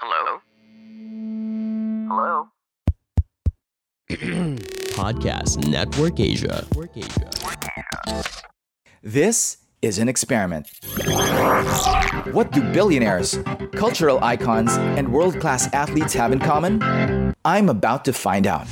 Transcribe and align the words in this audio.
Hello? 0.00 0.38
Hello? 2.08 2.48
Podcast 4.94 5.66
Network 5.68 6.20
Asia. 6.20 6.64
This 9.02 9.56
is 9.82 9.98
an 9.98 10.08
experiment. 10.08 10.70
What 12.30 12.52
do 12.52 12.62
billionaires, 12.72 13.40
cultural 13.72 14.22
icons, 14.22 14.76
and 14.76 15.12
world 15.12 15.40
class 15.40 15.68
athletes 15.74 16.14
have 16.14 16.30
in 16.30 16.38
common? 16.38 17.34
I'm 17.44 17.68
about 17.68 18.04
to 18.04 18.12
find 18.12 18.46
out. 18.46 18.68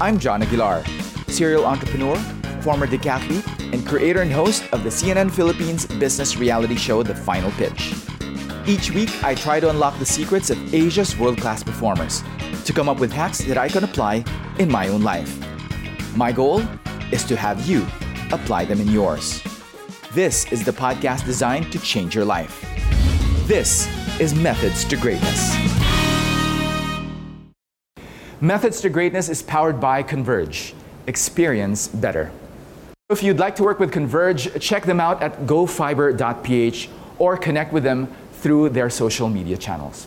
I'm 0.00 0.18
John 0.18 0.42
Aguilar, 0.42 0.82
serial 1.28 1.64
entrepreneur, 1.64 2.16
former 2.60 2.88
decathlete, 2.88 3.72
and 3.72 3.86
creator 3.86 4.20
and 4.20 4.32
host 4.32 4.64
of 4.72 4.82
the 4.82 4.90
CNN 4.90 5.30
Philippines 5.30 5.86
business 5.86 6.36
reality 6.36 6.74
show 6.74 7.04
The 7.04 7.14
Final 7.14 7.52
Pitch. 7.52 7.94
Each 8.68 8.90
week, 8.90 9.24
I 9.24 9.34
try 9.34 9.60
to 9.60 9.70
unlock 9.70 9.98
the 9.98 10.04
secrets 10.04 10.50
of 10.50 10.74
Asia's 10.74 11.16
world 11.16 11.40
class 11.40 11.62
performers 11.62 12.22
to 12.66 12.72
come 12.74 12.86
up 12.86 13.00
with 13.00 13.10
hacks 13.10 13.38
that 13.38 13.56
I 13.56 13.66
can 13.66 13.82
apply 13.82 14.26
in 14.58 14.70
my 14.70 14.88
own 14.88 15.00
life. 15.00 15.38
My 16.14 16.32
goal 16.32 16.60
is 17.10 17.24
to 17.24 17.36
have 17.36 17.66
you 17.66 17.86
apply 18.30 18.66
them 18.66 18.78
in 18.78 18.88
yours. 18.88 19.42
This 20.12 20.52
is 20.52 20.66
the 20.66 20.72
podcast 20.72 21.24
designed 21.24 21.72
to 21.72 21.78
change 21.78 22.14
your 22.14 22.26
life. 22.26 22.62
This 23.46 23.88
is 24.20 24.34
Methods 24.34 24.84
to 24.84 24.96
Greatness. 24.96 25.56
Methods 28.42 28.82
to 28.82 28.90
Greatness 28.90 29.30
is 29.30 29.42
powered 29.42 29.80
by 29.80 30.02
Converge. 30.02 30.74
Experience 31.06 31.88
better. 31.88 32.30
If 33.08 33.22
you'd 33.22 33.38
like 33.38 33.56
to 33.56 33.62
work 33.62 33.80
with 33.80 33.92
Converge, 33.92 34.60
check 34.60 34.84
them 34.84 35.00
out 35.00 35.22
at 35.22 35.46
gofiber.ph 35.46 36.90
or 37.18 37.38
connect 37.38 37.72
with 37.72 37.82
them 37.82 38.14
through 38.38 38.70
their 38.70 38.90
social 38.90 39.28
media 39.28 39.56
channels. 39.56 40.06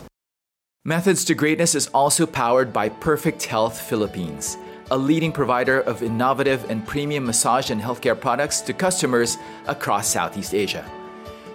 Methods 0.84 1.24
to 1.24 1.34
Greatness 1.34 1.76
is 1.76 1.86
also 1.88 2.26
powered 2.26 2.72
by 2.72 2.88
Perfect 2.88 3.44
Health 3.44 3.80
Philippines, 3.80 4.56
a 4.90 4.98
leading 4.98 5.30
provider 5.30 5.80
of 5.82 6.02
innovative 6.02 6.68
and 6.68 6.84
premium 6.84 7.24
massage 7.24 7.70
and 7.70 7.80
healthcare 7.80 8.18
products 8.18 8.60
to 8.62 8.72
customers 8.72 9.38
across 9.68 10.08
Southeast 10.08 10.54
Asia. 10.54 10.84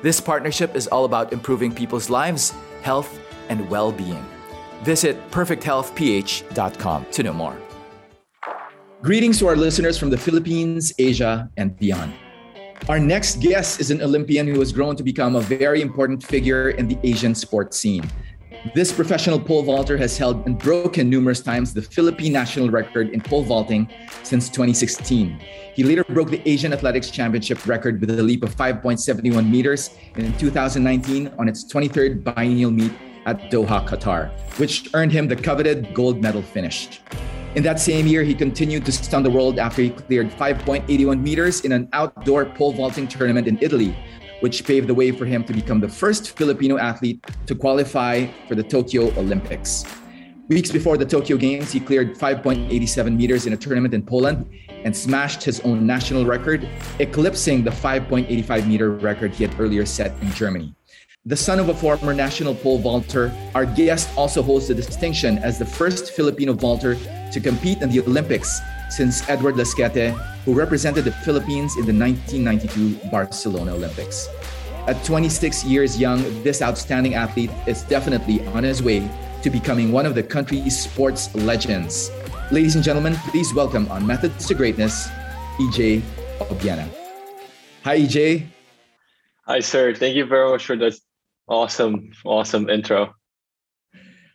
This 0.02 0.22
partnership 0.22 0.76
is 0.76 0.88
all 0.88 1.04
about 1.04 1.34
improving 1.34 1.74
people's 1.74 2.10
lives, 2.10 2.54
health, 2.84 3.20
and 3.50 3.70
well 3.70 3.92
being. 3.92 4.24
Visit 4.84 5.18
perfecthealthph.com 5.32 7.06
to 7.12 7.24
know 7.24 7.34
more. 7.34 7.58
Greetings 9.02 9.40
to 9.40 9.48
our 9.48 9.56
listeners 9.56 9.98
from 9.98 10.10
the 10.10 10.18
Philippines, 10.18 10.94
Asia, 10.98 11.50
and 11.58 11.78
beyond. 11.78 12.14
Our 12.90 13.00
next 13.00 13.42
guest 13.42 13.82
is 13.82 13.92
an 13.92 14.02
Olympian 14.02 14.48
who 14.48 14.60
has 14.60 14.72
grown 14.72 14.96
to 14.96 15.04
become 15.04 15.36
a 15.36 15.42
very 15.42 15.82
important 15.82 16.24
figure 16.24 16.70
in 16.70 16.88
the 16.88 16.98
Asian 17.04 17.36
sports 17.36 17.78
scene. 17.78 18.10
This 18.74 18.94
professional 18.94 19.40
pole 19.40 19.64
vaulter 19.64 19.98
has 19.98 20.18
held 20.18 20.46
and 20.46 20.58
broken 20.58 21.10
numerous 21.10 21.42
times 21.42 21.74
the 21.74 21.82
Philippine 21.82 22.32
national 22.32 22.70
record 22.70 23.10
in 23.10 23.20
pole 23.20 23.44
vaulting 23.44 23.90
since 24.24 24.48
2016. 24.48 25.38
He 25.74 25.84
later 25.84 26.06
broke 26.06 26.30
the 26.30 26.42
Asian 26.50 26.72
Athletics 26.72 27.12
Championship 27.12 27.68
record 27.68 28.00
with 28.00 28.10
a 28.10 28.24
leap 28.24 28.42
of 28.42 28.56
5.71 28.56 29.50
meters 29.50 29.92
in 30.16 30.36
2019 30.38 31.34
on 31.38 31.50
its 31.50 31.66
23rd 31.66 32.24
biennial 32.24 32.72
meet 32.72 32.94
at 33.26 33.52
Doha, 33.52 33.86
Qatar, 33.86 34.32
which 34.60 34.90
earned 34.94 35.12
him 35.12 35.28
the 35.28 35.36
coveted 35.36 35.94
gold 35.94 36.22
medal 36.22 36.42
finish. 36.42 37.02
In 37.58 37.64
that 37.64 37.80
same 37.80 38.06
year, 38.06 38.22
he 38.22 38.36
continued 38.36 38.86
to 38.86 38.92
stun 38.92 39.24
the 39.24 39.32
world 39.32 39.58
after 39.58 39.82
he 39.82 39.90
cleared 39.90 40.30
5.81 40.30 41.20
meters 41.20 41.62
in 41.62 41.72
an 41.72 41.90
outdoor 41.92 42.46
pole 42.46 42.72
vaulting 42.72 43.08
tournament 43.08 43.48
in 43.48 43.58
Italy, 43.64 43.98
which 44.42 44.64
paved 44.64 44.86
the 44.86 44.94
way 44.94 45.10
for 45.10 45.26
him 45.26 45.44
to 45.46 45.54
become 45.54 45.80
the 45.80 45.90
first 45.90 46.38
Filipino 46.38 46.78
athlete 46.78 47.26
to 47.48 47.56
qualify 47.56 48.28
for 48.48 48.54
the 48.54 48.62
Tokyo 48.62 49.06
Olympics. 49.18 49.86
Weeks 50.50 50.72
before 50.72 50.98
the 50.98 51.06
Tokyo 51.06 51.36
Games, 51.36 51.72
he 51.72 51.80
cleared 51.80 52.14
5.87 52.14 53.18
meters 53.18 53.48
in 53.48 53.54
a 53.54 53.58
tournament 53.58 53.96
in 53.96 54.04
Poland 54.04 54.48
and 54.84 54.96
smashed 54.96 55.42
his 55.42 55.60
own 55.62 55.84
national 55.88 56.28
record, 56.28 56.70
eclipsing 57.00 57.64
the 57.64 57.72
5.85 57.72 58.68
meter 58.68 58.92
record 58.92 59.34
he 59.34 59.44
had 59.44 59.60
earlier 59.60 59.84
set 59.84 60.12
in 60.22 60.32
Germany. 60.34 60.77
The 61.28 61.36
son 61.36 61.60
of 61.60 61.68
a 61.68 61.74
former 61.74 62.14
national 62.14 62.56
pole 62.56 62.80
vaulter, 62.80 63.34
our 63.54 63.66
guest 63.66 64.10
also 64.16 64.42
holds 64.42 64.70
the 64.70 64.74
distinction 64.74 65.40
as 65.40 65.60
the 65.60 65.66
first 65.66 66.14
Filipino 66.14 66.54
vaulter 66.54 66.96
to 67.34 67.42
compete 67.42 67.82
in 67.82 67.90
the 67.90 68.00
Olympics 68.00 68.62
since 68.90 69.28
Edward 69.28 69.56
Lasquete, 69.58 70.16
who 70.46 70.54
represented 70.54 71.04
the 71.04 71.12
Philippines 71.12 71.76
in 71.76 71.86
the 71.86 71.92
1992 71.92 73.10
Barcelona 73.12 73.74
Olympics. 73.74 74.30
At 74.88 75.04
26 75.04 75.66
years 75.66 76.00
young, 76.00 76.24
this 76.44 76.62
outstanding 76.62 77.16
athlete 77.16 77.52
is 77.66 77.84
definitely 77.84 78.48
on 78.56 78.64
his 78.64 78.82
way 78.82 79.12
to 79.42 79.50
becoming 79.50 79.92
one 79.92 80.06
of 80.06 80.16
the 80.16 80.24
country's 80.24 80.80
sports 80.80 81.36
legends. 81.36 82.10
Ladies 82.52 82.76
and 82.76 82.84
gentlemen, 82.86 83.16
please 83.32 83.54
welcome 83.54 83.92
on 83.92 84.08
Methods 84.08 84.48
to 84.48 84.54
Greatness, 84.54 85.10
EJ 85.60 86.04
Obiena. 86.40 86.88
Hi, 87.84 88.00
EJ. 88.00 88.48
Hi, 89.46 89.60
sir. 89.60 89.94
Thank 89.94 90.16
you 90.16 90.26
very 90.26 90.50
much 90.50 90.66
for 90.66 90.78
this 90.78 91.02
awesome, 91.48 92.12
awesome 92.26 92.70
intro. 92.70 93.14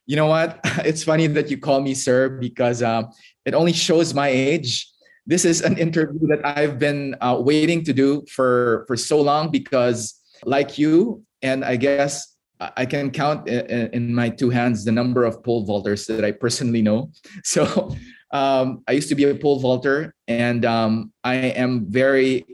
You 0.07 0.17
know 0.17 0.27
what? 0.27 0.61
It's 0.85 1.05
funny 1.05 1.27
that 1.29 1.51
you 1.51 1.59
call 1.59 1.81
me 1.81 1.95
sir 1.95 2.29
because 2.29 2.83
uh, 2.83 3.03
it 3.45 3.55
only 3.55 3.73
shows 3.73 4.15
my 4.15 4.29
age. 4.29 4.89
This 5.27 5.45
is 5.45 5.63
an 5.63 5.79
interview 5.79 6.27
that 6.29 6.45
I've 6.45 6.79
been 6.79 7.15
uh, 7.21 7.39
waiting 7.39 7.85
to 7.85 7.93
do 7.93 8.25
for 8.35 8.85
for 8.89 8.97
so 8.97 9.21
long 9.21 9.51
because, 9.51 10.19
like 10.45 10.79
you, 10.79 11.23
and 11.43 11.65
I 11.65 11.77
guess 11.77 12.33
I 12.77 12.87
can 12.87 13.11
count 13.11 13.49
in, 13.49 14.15
my 14.15 14.29
two 14.29 14.51
hands 14.51 14.85
the 14.85 14.93
number 14.93 15.25
of 15.25 15.43
pole 15.43 15.67
vaulters 15.67 16.07
that 16.07 16.25
I 16.25 16.33
personally 16.33 16.83
know. 16.83 17.11
So 17.45 17.95
um, 18.33 18.83
I 18.89 18.93
used 18.93 19.09
to 19.11 19.15
be 19.15 19.25
a 19.25 19.35
pole 19.35 19.61
vaulter, 19.61 20.15
and 20.27 20.65
um, 20.65 21.13
I 21.23 21.35
am 21.35 21.87
very 21.87 22.45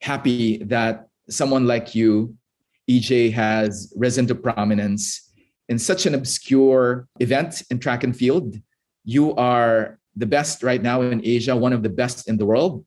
happy 0.00 0.62
that 0.64 1.08
someone 1.28 1.66
like 1.66 1.94
you, 1.94 2.35
EJ, 2.88 3.32
has 3.32 3.92
risen 3.96 4.26
to 4.26 4.34
prominence 4.34 5.30
in 5.68 5.78
such 5.78 6.06
an 6.06 6.14
obscure 6.14 7.08
event 7.20 7.62
in 7.70 7.78
track 7.78 8.04
and 8.04 8.16
field. 8.16 8.56
You 9.04 9.34
are 9.34 9.98
the 10.14 10.26
best 10.26 10.62
right 10.62 10.82
now 10.82 11.02
in 11.02 11.20
Asia, 11.24 11.56
one 11.56 11.72
of 11.72 11.82
the 11.82 11.88
best 11.88 12.28
in 12.28 12.36
the 12.36 12.46
world. 12.46 12.84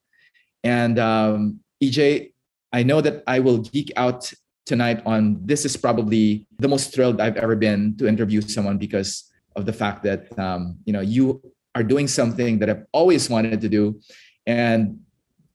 And 0.64 0.98
um, 1.00 1.60
EJ, 1.84 2.34
I 2.72 2.84
know 2.84 3.02
that 3.02 3.24
I 3.28 3.40
will 3.40 3.60
geek 3.60 3.92
out 3.96 4.32
tonight 4.66 5.02
on 5.06 5.40
this 5.44 5.66
is 5.66 5.76
probably 5.76 6.46
the 6.60 6.68
most 6.68 6.94
thrilled 6.94 7.20
I've 7.20 7.38
ever 7.38 7.56
been 7.56 7.98
to 7.98 8.08
interview 8.08 8.42
someone 8.42 8.78
because 8.78 9.32
of 9.56 9.66
the 9.66 9.74
fact 9.74 10.04
that 10.04 10.38
um, 10.38 10.78
you 10.86 10.94
know 10.94 11.02
you 11.02 11.42
are 11.74 11.84
doing 11.84 12.08
something 12.08 12.60
that 12.60 12.70
I've 12.70 12.86
always 12.92 13.30
wanted 13.30 13.62
to 13.62 13.70
do, 13.70 14.00
and 14.46 15.00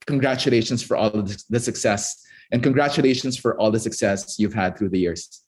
congratulations 0.05 0.83
for 0.83 0.97
all 0.97 1.09
of 1.09 1.33
the 1.49 1.59
success 1.59 2.24
and 2.51 2.63
congratulations 2.63 3.37
for 3.37 3.57
all 3.59 3.71
the 3.71 3.79
success 3.79 4.37
you've 4.39 4.53
had 4.53 4.77
through 4.77 4.89
the 4.89 4.99
years. 4.99 5.43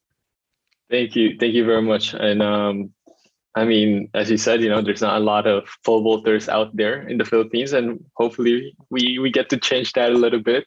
Thank 0.89 1.15
you, 1.15 1.37
thank 1.39 1.53
you 1.53 1.65
very 1.65 1.81
much, 1.81 2.13
and 2.13 2.41
um, 2.41 2.93
I 3.57 3.65
mean, 3.65 4.09
as 4.13 4.29
you 4.29 4.37
said, 4.37 4.61
you 4.61 4.69
know, 4.69 4.81
there's 4.81 5.01
not 5.01 5.17
a 5.17 5.23
lot 5.23 5.47
of 5.47 5.67
pole 5.83 6.03
vaulters 6.03 6.47
out 6.47 6.75
there 6.77 7.07
in 7.07 7.17
the 7.17 7.25
Philippines, 7.25 7.73
and 7.73 8.05
hopefully 8.15 8.75
we 8.91 9.17
we 9.17 9.31
get 9.31 9.49
to 9.49 9.57
change 9.57 9.93
that 9.93 10.11
a 10.11 10.17
little 10.17 10.39
bit. 10.39 10.65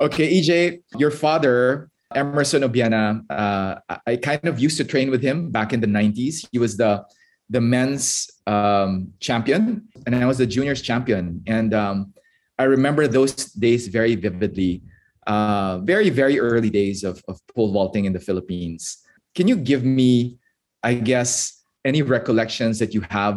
Okay, 0.00 0.40
EJ, 0.40 0.80
your 0.96 1.10
father, 1.10 1.90
Emerson 2.14 2.62
Obiena, 2.62 3.24
uh, 3.28 3.76
I 4.06 4.16
kind 4.16 4.46
of 4.46 4.58
used 4.58 4.78
to 4.78 4.84
train 4.84 5.10
with 5.10 5.22
him 5.22 5.50
back 5.50 5.72
in 5.72 5.80
the 5.80 5.86
90s. 5.86 6.48
He 6.50 6.58
was 6.58 6.76
the 6.76 7.04
the 7.50 7.60
men's 7.60 8.30
um, 8.46 9.12
champion, 9.20 9.88
and 10.06 10.14
I 10.14 10.24
was 10.24 10.38
the 10.38 10.46
juniors 10.46 10.80
champion. 10.80 11.42
And 11.46 11.74
um, 11.74 12.14
I 12.58 12.64
remember 12.64 13.06
those 13.06 13.52
days 13.52 13.88
very 13.88 14.14
vividly. 14.14 14.82
Uh, 15.28 15.76
very, 15.84 16.08
very 16.08 16.40
early 16.40 16.70
days 16.70 17.04
of, 17.04 17.22
of 17.28 17.38
pole 17.54 17.70
vaulting 17.70 18.06
in 18.06 18.14
the 18.14 18.18
Philippines. 18.18 18.96
Can 19.34 19.46
you 19.46 19.56
give 19.56 19.84
me, 19.84 20.38
I 20.82 20.94
guess, 20.94 21.62
any 21.84 22.00
recollections 22.00 22.78
that 22.78 22.94
you 22.94 23.02
have 23.10 23.36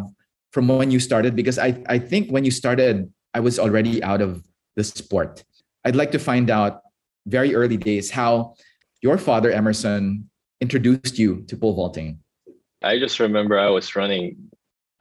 from 0.54 0.70
when 0.70 0.90
you 0.90 1.02
started? 1.02 1.36
Because 1.36 1.60
I, 1.60 1.84
I 1.90 2.00
think 2.00 2.32
when 2.32 2.46
you 2.46 2.52
started, 2.52 3.12
I 3.34 3.42
was 3.42 3.60
already 3.60 4.02
out 4.02 4.22
of 4.22 4.42
the 4.78 4.86
sport. 4.86 5.44
I'd 5.84 5.98
like 5.98 6.12
to 6.12 6.20
find 6.20 6.50
out 6.50 6.80
very 7.28 7.54
early 7.56 7.76
days 7.76 8.10
how 8.10 8.56
your 9.02 9.18
father, 9.18 9.52
Emerson, 9.52 10.30
introduced 10.62 11.20
you 11.20 11.44
to 11.50 11.58
pole 11.58 11.76
vaulting. 11.76 12.20
I 12.82 13.00
just 13.00 13.20
remember 13.20 13.60
I 13.60 13.70
was 13.70 13.94
running, 13.98 14.38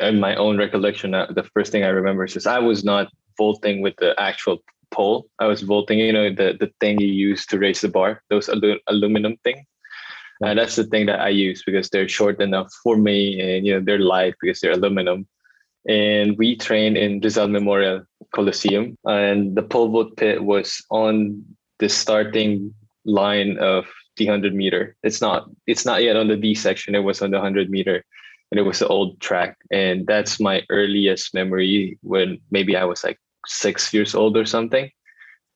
and 0.00 0.20
my 0.20 0.34
own 0.34 0.58
recollection, 0.58 1.14
uh, 1.14 1.28
the 1.30 1.44
first 1.54 1.70
thing 1.70 1.84
I 1.84 1.90
remember 1.90 2.24
is 2.24 2.48
I 2.48 2.58
was 2.58 2.82
not 2.82 3.12
vaulting 3.38 3.80
with 3.80 3.94
the 3.98 4.18
actual 4.18 4.58
pole. 4.90 5.28
I 5.38 5.46
was 5.46 5.62
vaulting, 5.62 5.98
you 5.98 6.12
know, 6.12 6.30
the, 6.30 6.56
the 6.58 6.72
thing 6.80 7.00
you 7.00 7.08
use 7.08 7.46
to 7.46 7.58
raise 7.58 7.80
the 7.80 7.88
bar, 7.88 8.22
those 8.30 8.48
alu- 8.48 8.80
aluminum 8.86 9.36
thing. 9.44 9.64
Uh, 10.44 10.54
that's 10.54 10.76
the 10.76 10.84
thing 10.84 11.06
that 11.06 11.20
I 11.20 11.28
use 11.28 11.62
because 11.64 11.90
they're 11.90 12.08
short 12.08 12.40
enough 12.40 12.72
for 12.82 12.96
me 12.96 13.40
and, 13.40 13.66
you 13.66 13.74
know, 13.74 13.80
they're 13.84 13.98
light 13.98 14.34
because 14.40 14.60
they're 14.60 14.72
aluminum. 14.72 15.26
And 15.88 16.36
we 16.38 16.56
trained 16.56 16.96
in 16.96 17.20
Rizal 17.20 17.48
Memorial 17.48 18.04
Coliseum 18.34 18.96
and 19.04 19.54
the 19.56 19.62
pole 19.62 19.88
vault 19.88 20.16
pit 20.16 20.42
was 20.42 20.82
on 20.90 21.44
the 21.78 21.88
starting 21.88 22.74
line 23.04 23.58
of 23.58 23.86
the 24.16 24.26
100 24.26 24.54
meter. 24.54 24.96
It's 25.02 25.20
not 25.20 25.48
it's 25.66 25.84
not 25.84 26.02
yet 26.02 26.16
on 26.16 26.28
the 26.28 26.36
D 26.36 26.54
section. 26.54 26.94
It 26.94 27.00
was 27.00 27.22
on 27.22 27.30
the 27.30 27.38
100 27.38 27.70
meter 27.70 28.04
and 28.50 28.58
it 28.58 28.62
was 28.62 28.78
the 28.78 28.88
old 28.88 29.20
track. 29.20 29.56
And 29.70 30.06
that's 30.06 30.40
my 30.40 30.62
earliest 30.68 31.34
memory 31.34 31.98
when 32.02 32.38
maybe 32.50 32.76
I 32.76 32.84
was 32.84 33.04
like 33.04 33.18
six 33.46 33.92
years 33.92 34.14
old 34.14 34.36
or 34.36 34.46
something. 34.46 34.90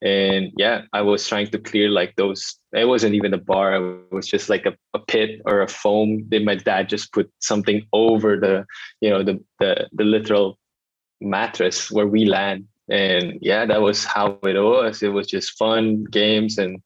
And 0.03 0.53
yeah, 0.57 0.83
I 0.93 1.01
was 1.01 1.27
trying 1.27 1.47
to 1.49 1.59
clear 1.59 1.89
like 1.89 2.15
those. 2.17 2.59
It 2.73 2.87
wasn't 2.87 3.15
even 3.15 3.33
a 3.33 3.39
bar. 3.39 3.75
It 3.77 4.13
was 4.13 4.27
just 4.27 4.51
like 4.51 4.67
a, 4.67 4.75
a 4.93 4.99
pit 4.99 5.41
or 5.47 5.63
a 5.63 5.69
foam. 5.69 6.27
Then 6.29 6.45
my 6.45 6.57
dad 6.57 6.91
just 6.91 7.13
put 7.13 7.33
something 7.41 7.87
over 7.93 8.39
the, 8.39 8.67
you 9.01 9.09
know, 9.09 9.23
the 9.23 9.43
the 9.61 9.89
the 9.93 10.05
literal 10.05 10.59
mattress 11.21 11.91
where 11.91 12.07
we 12.07 12.27
land. 12.27 12.67
And 12.91 13.39
yeah, 13.41 13.65
that 13.65 13.81
was 13.81 14.05
how 14.05 14.39
it 14.43 14.59
was. 14.59 15.03
It 15.03 15.13
was 15.13 15.27
just 15.27 15.57
fun 15.57 16.05
games 16.05 16.59
and 16.59 16.83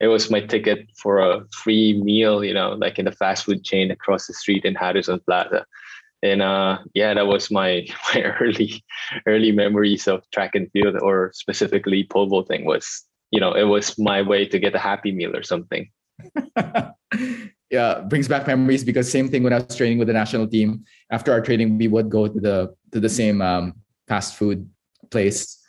it 0.00 0.08
was 0.08 0.30
my 0.30 0.40
ticket 0.40 0.88
for 0.96 1.18
a 1.18 1.44
free 1.52 2.00
meal, 2.02 2.44
you 2.44 2.54
know, 2.54 2.70
like 2.72 2.98
in 2.98 3.04
the 3.04 3.12
fast 3.12 3.44
food 3.44 3.64
chain 3.64 3.90
across 3.90 4.26
the 4.26 4.34
street 4.34 4.64
in 4.64 4.74
Harrison 4.74 5.20
Plaza. 5.26 5.66
And 6.32 6.42
uh, 6.42 6.78
yeah, 6.94 7.14
that 7.14 7.26
was 7.26 7.50
my 7.50 7.86
my 8.14 8.22
early 8.40 8.84
early 9.26 9.52
memories 9.52 10.08
of 10.08 10.28
track 10.30 10.54
and 10.54 10.70
field, 10.72 10.96
or 11.00 11.30
specifically 11.34 12.06
pole 12.10 12.26
vaulting. 12.26 12.64
Was 12.64 13.04
you 13.30 13.40
know, 13.40 13.52
it 13.52 13.64
was 13.64 13.98
my 13.98 14.22
way 14.22 14.46
to 14.46 14.58
get 14.58 14.74
a 14.74 14.78
happy 14.78 15.12
meal 15.12 15.36
or 15.36 15.42
something. 15.42 15.90
yeah, 17.70 18.00
brings 18.08 18.28
back 18.28 18.46
memories 18.46 18.84
because 18.84 19.10
same 19.10 19.28
thing 19.28 19.42
when 19.42 19.52
I 19.52 19.58
was 19.58 19.76
training 19.76 19.98
with 19.98 20.08
the 20.08 20.14
national 20.14 20.46
team. 20.48 20.84
After 21.10 21.32
our 21.32 21.40
training, 21.40 21.78
we 21.78 21.88
would 21.88 22.10
go 22.10 22.28
to 22.28 22.40
the 22.40 22.74
to 22.92 23.00
the 23.00 23.08
same 23.08 23.42
um, 23.42 23.74
fast 24.08 24.36
food 24.36 24.68
place. 25.10 25.62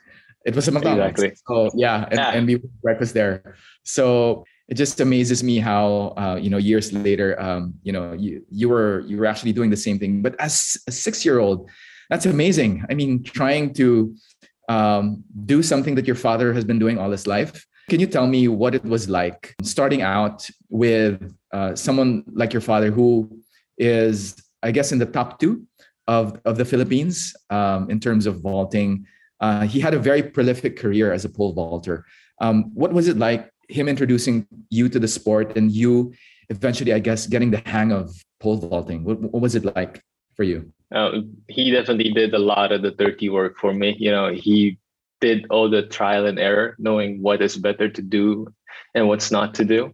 It 0.45 0.55
was 0.55 0.67
a 0.67 0.71
McDonald's. 0.71 1.21
Exactly. 1.21 1.37
So 1.47 1.71
yeah, 1.75 2.05
and, 2.09 2.19
yeah. 2.19 2.31
and 2.31 2.47
we 2.47 2.61
breakfast 2.81 3.13
there. 3.13 3.55
So 3.83 4.45
it 4.67 4.75
just 4.75 4.99
amazes 4.99 5.43
me 5.43 5.59
how 5.59 6.13
uh, 6.17 6.37
you 6.41 6.49
know 6.49 6.57
years 6.57 6.91
later 6.91 7.39
um, 7.41 7.73
you 7.83 7.91
know 7.91 8.13
you 8.13 8.43
you 8.51 8.67
were 8.69 9.01
you 9.07 9.17
were 9.17 9.25
actually 9.25 9.53
doing 9.53 9.69
the 9.69 9.77
same 9.77 9.97
thing. 9.97 10.21
But 10.21 10.35
as 10.39 10.77
a 10.87 10.91
six 10.91 11.23
year 11.25 11.39
old 11.39 11.69
that's 12.09 12.25
amazing. 12.25 12.85
I 12.89 12.93
mean 12.93 13.23
trying 13.23 13.73
to 13.75 14.15
um, 14.69 15.23
do 15.45 15.63
something 15.63 15.95
that 15.95 16.05
your 16.05 16.15
father 16.15 16.53
has 16.53 16.65
been 16.65 16.79
doing 16.79 16.97
all 16.97 17.11
his 17.11 17.27
life. 17.27 17.65
Can 17.89 18.01
you 18.01 18.07
tell 18.07 18.27
me 18.27 18.49
what 18.49 18.75
it 18.75 18.83
was 18.83 19.07
like 19.07 19.55
starting 19.61 20.01
out 20.01 20.49
with 20.69 21.33
uh, 21.53 21.73
someone 21.75 22.23
like 22.33 22.51
your 22.51 22.61
father 22.61 22.91
who 22.91 23.29
is 23.77 24.35
i 24.63 24.71
guess 24.71 24.91
in 24.91 24.97
the 24.97 25.05
top 25.05 25.39
two 25.39 25.63
of, 26.07 26.41
of 26.45 26.57
the 26.57 26.65
philippines 26.65 27.35
um, 27.49 27.89
in 27.89 27.99
terms 27.99 28.25
of 28.25 28.41
vaulting? 28.41 29.05
Uh, 29.39 29.65
he 29.65 29.79
had 29.79 29.93
a 29.93 29.99
very 29.99 30.23
prolific 30.23 30.75
career 30.77 31.13
as 31.13 31.23
a 31.23 31.29
pole 31.29 31.53
vaulter. 31.53 32.05
Um, 32.41 32.71
what 32.73 32.91
was 32.91 33.07
it 33.07 33.17
like 33.17 33.51
him 33.67 33.87
introducing 33.87 34.47
you 34.69 34.89
to 34.89 34.99
the 34.99 35.07
sport 35.07 35.57
and 35.57 35.71
you 35.71 36.13
eventually, 36.49 36.93
I 36.93 36.99
guess, 36.99 37.27
getting 37.27 37.51
the 37.51 37.61
hang 37.65 37.91
of 37.91 38.23
pole 38.39 38.57
vaulting. 38.57 39.03
What, 39.03 39.19
what 39.19 39.41
was 39.41 39.55
it 39.55 39.65
like 39.75 40.01
for 40.35 40.43
you? 40.43 40.71
Uh, 40.93 41.19
he 41.49 41.71
definitely 41.71 42.11
did 42.11 42.33
a 42.33 42.39
lot 42.39 42.71
of 42.71 42.81
the 42.81 42.91
dirty 42.91 43.29
work 43.29 43.57
for 43.57 43.73
me. 43.73 43.95
You 43.99 44.11
know, 44.11 44.31
he 44.31 44.77
did 45.19 45.45
all 45.49 45.69
the 45.69 45.81
trial 45.83 46.25
and 46.25 46.39
error, 46.39 46.75
knowing 46.79 47.21
what 47.21 47.41
is 47.41 47.57
better 47.57 47.89
to 47.89 48.01
do 48.01 48.47
and 48.95 49.07
what's 49.07 49.31
not 49.31 49.53
to 49.55 49.65
do. 49.65 49.93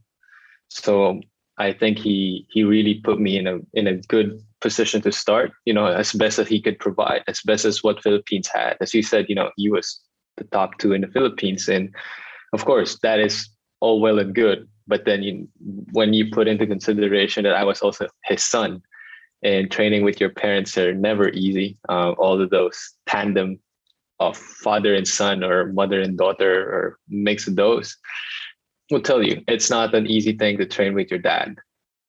So 0.70 1.22
I 1.58 1.74
think 1.74 1.98
he 1.98 2.48
he 2.50 2.64
really 2.64 2.96
put 2.96 3.20
me 3.20 3.38
in 3.38 3.48
a 3.48 3.60
in 3.74 3.88
a 3.88 3.98
good 3.98 4.42
position 4.62 5.02
to 5.02 5.12
start. 5.12 5.52
You 5.66 5.74
know, 5.74 5.88
as 5.88 6.14
best 6.14 6.40
as 6.40 6.48
he 6.48 6.62
could 6.62 6.80
provide, 6.80 7.24
as 7.28 7.42
best 7.42 7.66
as 7.66 7.84
what 7.84 8.04
Philippines 8.04 8.50
had. 8.54 8.78
As 8.82 8.94
you 8.94 9.02
said, 9.02 9.28
you 9.30 9.36
know, 9.36 9.52
he 9.56 9.70
was 9.70 10.00
the 10.38 10.46
top 10.46 10.78
two 10.78 10.94
in 10.94 11.02
the 11.02 11.08
Philippines, 11.08 11.68
and 11.70 11.94
of 12.54 12.66
course 12.66 13.00
that 13.02 13.20
is 13.20 13.50
all 13.84 14.00
well 14.00 14.20
and 14.20 14.34
good 14.34 14.68
but 14.88 15.06
then 15.06 15.22
you 15.24 15.48
when 15.92 16.14
you 16.14 16.24
put 16.38 16.48
into 16.48 16.66
consideration 16.76 17.44
that 17.44 17.56
i 17.62 17.64
was 17.64 17.82
also 17.82 18.08
his 18.32 18.44
son 18.44 18.82
and 19.44 19.70
training 19.70 20.04
with 20.04 20.20
your 20.22 20.30
parents 20.30 20.78
are 20.78 20.94
never 20.94 21.30
easy 21.30 21.78
uh, 21.90 22.12
all 22.24 22.42
of 22.42 22.50
those 22.50 22.78
tandem 23.06 23.60
of 24.20 24.38
father 24.38 24.94
and 24.96 25.08
son 25.08 25.44
or 25.44 25.74
mother 25.74 26.00
and 26.02 26.18
daughter 26.18 26.54
or 26.76 27.00
mix 27.10 27.48
of 27.48 27.56
those 27.56 27.98
will 28.92 29.02
tell 29.02 29.24
you 29.24 29.44
it's 29.48 29.70
not 29.70 29.94
an 29.94 30.08
easy 30.08 30.34
thing 30.34 30.58
to 30.58 30.66
train 30.66 30.94
with 30.94 31.10
your 31.10 31.20
dad. 31.20 31.56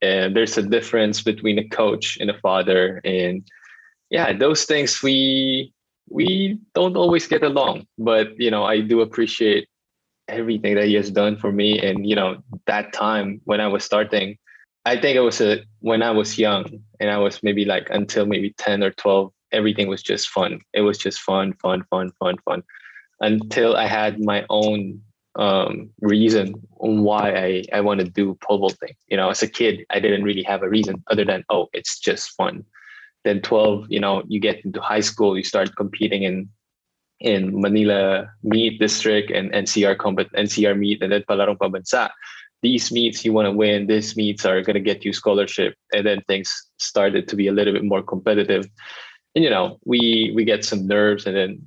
And 0.02 0.36
there's 0.36 0.58
a 0.58 0.62
difference 0.62 1.22
between 1.22 1.58
a 1.58 1.68
coach 1.68 2.18
and 2.20 2.30
a 2.30 2.38
father 2.40 3.00
and 3.04 3.42
yeah 4.10 4.32
those 4.36 4.64
things 4.64 5.02
we 5.02 5.72
we 6.10 6.58
don't 6.74 6.96
always 6.96 7.26
get 7.26 7.42
along 7.42 7.86
but 7.96 8.38
you 8.38 8.50
know 8.50 8.64
i 8.64 8.80
do 8.80 9.00
appreciate 9.00 9.66
everything 10.28 10.74
that 10.76 10.86
he 10.86 10.94
has 10.94 11.10
done 11.10 11.36
for 11.36 11.52
me. 11.52 11.78
And 11.78 12.06
you 12.06 12.16
know, 12.16 12.42
that 12.66 12.92
time 12.92 13.40
when 13.44 13.60
I 13.60 13.68
was 13.68 13.84
starting, 13.84 14.38
I 14.84 14.96
think 15.00 15.16
it 15.16 15.20
was 15.20 15.40
a 15.40 15.64
when 15.80 16.02
I 16.02 16.10
was 16.10 16.38
young 16.38 16.66
and 17.00 17.10
I 17.10 17.18
was 17.18 17.42
maybe 17.42 17.64
like 17.64 17.88
until 17.90 18.26
maybe 18.26 18.54
10 18.58 18.82
or 18.82 18.90
12, 18.92 19.32
everything 19.52 19.88
was 19.88 20.02
just 20.02 20.28
fun. 20.28 20.60
It 20.72 20.82
was 20.82 20.98
just 20.98 21.20
fun, 21.20 21.54
fun, 21.54 21.84
fun, 21.90 22.12
fun, 22.18 22.36
fun. 22.44 22.62
Until 23.20 23.76
I 23.76 23.86
had 23.86 24.20
my 24.20 24.44
own 24.50 25.00
um, 25.36 25.90
reason 26.00 26.54
why 26.70 27.32
I, 27.32 27.64
I 27.72 27.80
want 27.80 28.00
to 28.00 28.06
do 28.06 28.36
pole 28.42 28.58
vaulting. 28.58 28.94
You 29.08 29.16
know, 29.16 29.30
as 29.30 29.42
a 29.42 29.48
kid, 29.48 29.84
I 29.90 30.00
didn't 30.00 30.24
really 30.24 30.42
have 30.42 30.62
a 30.62 30.68
reason 30.68 31.02
other 31.10 31.24
than, 31.24 31.44
oh, 31.48 31.68
it's 31.72 31.98
just 31.98 32.30
fun. 32.32 32.64
Then 33.24 33.40
12, 33.40 33.86
you 33.88 34.00
know, 34.00 34.22
you 34.28 34.38
get 34.38 34.64
into 34.64 34.80
high 34.80 35.00
school, 35.00 35.36
you 35.36 35.44
start 35.44 35.74
competing 35.76 36.24
in 36.24 36.48
in 37.20 37.60
Manila 37.60 38.28
Meet 38.42 38.78
District 38.80 39.30
and 39.30 39.52
NCR 39.52 39.96
Combat 39.98 40.30
NCR 40.32 40.78
Meet 40.78 41.02
and 41.02 41.12
then 41.12 41.22
Palarong 41.28 41.58
Pambansa. 41.58 42.10
These 42.62 42.92
meets 42.92 43.24
you 43.24 43.32
want 43.32 43.46
to 43.46 43.52
win, 43.52 43.86
these 43.86 44.16
meets 44.16 44.46
are 44.46 44.62
going 44.62 44.74
to 44.74 44.80
get 44.80 45.04
you 45.04 45.12
scholarship. 45.12 45.74
And 45.92 46.06
then 46.06 46.22
things 46.26 46.50
started 46.78 47.28
to 47.28 47.36
be 47.36 47.46
a 47.46 47.52
little 47.52 47.74
bit 47.74 47.84
more 47.84 48.02
competitive. 48.02 48.66
And 49.34 49.44
you 49.44 49.50
know, 49.50 49.78
we 49.84 50.32
we 50.34 50.44
get 50.44 50.64
some 50.64 50.86
nerves 50.86 51.26
and 51.26 51.36
then 51.36 51.66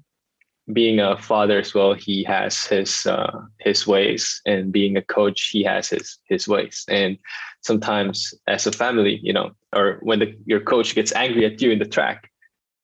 being 0.74 1.00
a 1.00 1.18
father 1.18 1.60
as 1.60 1.74
well, 1.74 1.94
he 1.94 2.24
has 2.24 2.66
his 2.66 3.06
uh, 3.06 3.32
his 3.60 3.88
ways, 3.88 4.42
and 4.46 4.72
being 4.72 4.98
a 4.98 5.02
coach, 5.02 5.50
he 5.52 5.64
has 5.64 5.90
his 5.90 6.20
his 6.26 6.48
ways. 6.48 6.84
And 6.90 7.18
sometimes, 7.62 8.34
as 8.48 8.68
a 8.68 8.72
family, 8.72 9.20
you 9.24 9.32
know, 9.32 9.52
or 9.74 10.00
when 10.02 10.20
the, 10.20 10.38
your 10.46 10.60
coach 10.60 10.94
gets 10.94 11.14
angry 11.14 11.46
at 11.46 11.62
you 11.62 11.72
in 11.72 11.80
the 11.80 11.86
track, 11.86 12.30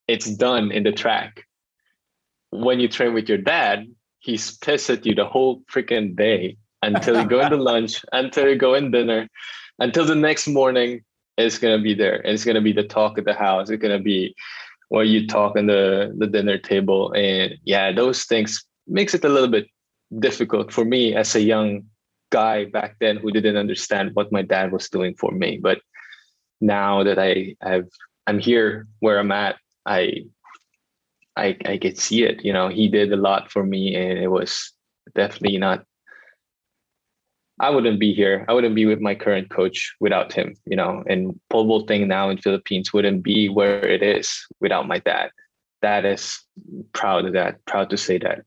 it's 0.08 0.34
done 0.36 0.72
in 0.72 0.84
the 0.84 0.92
track 0.92 1.44
when 2.54 2.80
you 2.80 2.88
train 2.88 3.14
with 3.14 3.28
your 3.28 3.38
dad, 3.38 3.88
he's 4.20 4.58
pissed 4.58 4.90
at 4.90 5.06
you 5.06 5.16
the 5.16 5.26
whole 5.26 5.62
freaking 5.72 6.16
day 6.16 6.58
until 6.82 7.20
you 7.20 7.28
go 7.28 7.42
into 7.42 7.58
lunch, 7.72 8.04
until 8.12 8.48
you 8.48 8.56
go 8.56 8.74
in 8.74 8.92
dinner, 8.92 9.28
until 9.80 10.06
the 10.06 10.16
next 10.16 10.48
morning. 10.48 11.02
It's 11.36 11.58
gonna 11.58 11.82
be 11.82 11.96
there. 11.96 12.22
It's 12.22 12.46
gonna 12.46 12.62
be 12.62 12.74
the 12.74 12.84
talk 12.84 13.18
of 13.18 13.26
the 13.26 13.34
house. 13.34 13.70
It's 13.72 13.82
gonna 13.82 14.00
be 14.00 14.36
what 14.90 15.08
you 15.08 15.26
talk 15.26 15.58
on 15.58 15.66
the 15.66 16.14
the 16.16 16.28
dinner 16.28 16.60
table, 16.60 17.12
and 17.14 17.56
yeah, 17.64 17.92
those 17.92 18.26
things 18.26 18.64
makes 18.88 19.16
it 19.16 19.26
a 19.26 19.30
little 19.30 19.50
bit 19.50 19.68
difficult 20.20 20.72
for 20.72 20.86
me 20.86 21.16
as 21.16 21.34
a 21.36 21.42
young 21.42 21.86
guy 22.30 22.66
back 22.66 22.98
then 23.00 23.18
who 23.18 23.32
didn't 23.32 23.58
understand 23.58 24.12
what 24.14 24.32
my 24.32 24.44
dad 24.44 24.72
was 24.72 24.90
doing 24.90 25.16
for 25.16 25.32
me. 25.32 25.60
But 25.62 25.80
now 26.62 27.04
that 27.04 27.18
I 27.18 27.56
have 27.62 27.86
I'm 28.28 28.40
here 28.40 28.88
where 29.00 29.18
I'm 29.18 29.32
at, 29.32 29.56
I 29.88 30.26
I 31.36 31.58
I 31.66 31.78
could 31.78 31.98
see 31.98 32.24
it. 32.24 32.44
You 32.44 32.54
know, 32.54 32.70
he 32.70 32.88
did 32.88 33.12
a 33.12 33.18
lot 33.18 33.52
for 33.52 33.64
me, 33.64 33.96
and 33.96 34.20
it 34.20 34.30
was 34.30 34.72
definitely 35.16 35.58
not. 35.58 35.86
I 37.60 37.70
wouldn't 37.70 38.00
be 38.00 38.14
here. 38.14 38.46
I 38.50 38.54
wouldn't 38.54 38.76
be 38.76 38.86
with 38.86 39.00
my 39.00 39.16
current 39.16 39.50
coach 39.50 39.94
without 40.00 40.34
him. 40.34 40.56
You 40.66 40.76
know, 40.76 41.04
and 41.08 41.40
pole 41.50 41.66
vaulting 41.66 42.08
now 42.08 42.30
in 42.30 42.38
Philippines 42.38 42.94
wouldn't 42.94 43.24
be 43.24 43.50
where 43.50 43.86
it 43.86 44.04
is 44.04 44.46
without 44.60 44.88
my 44.88 45.00
dad. 45.00 45.32
That 45.82 46.06
is 46.06 46.40
proud 46.94 47.26
of 47.26 47.34
that. 47.34 47.64
Proud 47.66 47.90
to 47.90 47.98
say 47.98 48.18
that. 48.20 48.44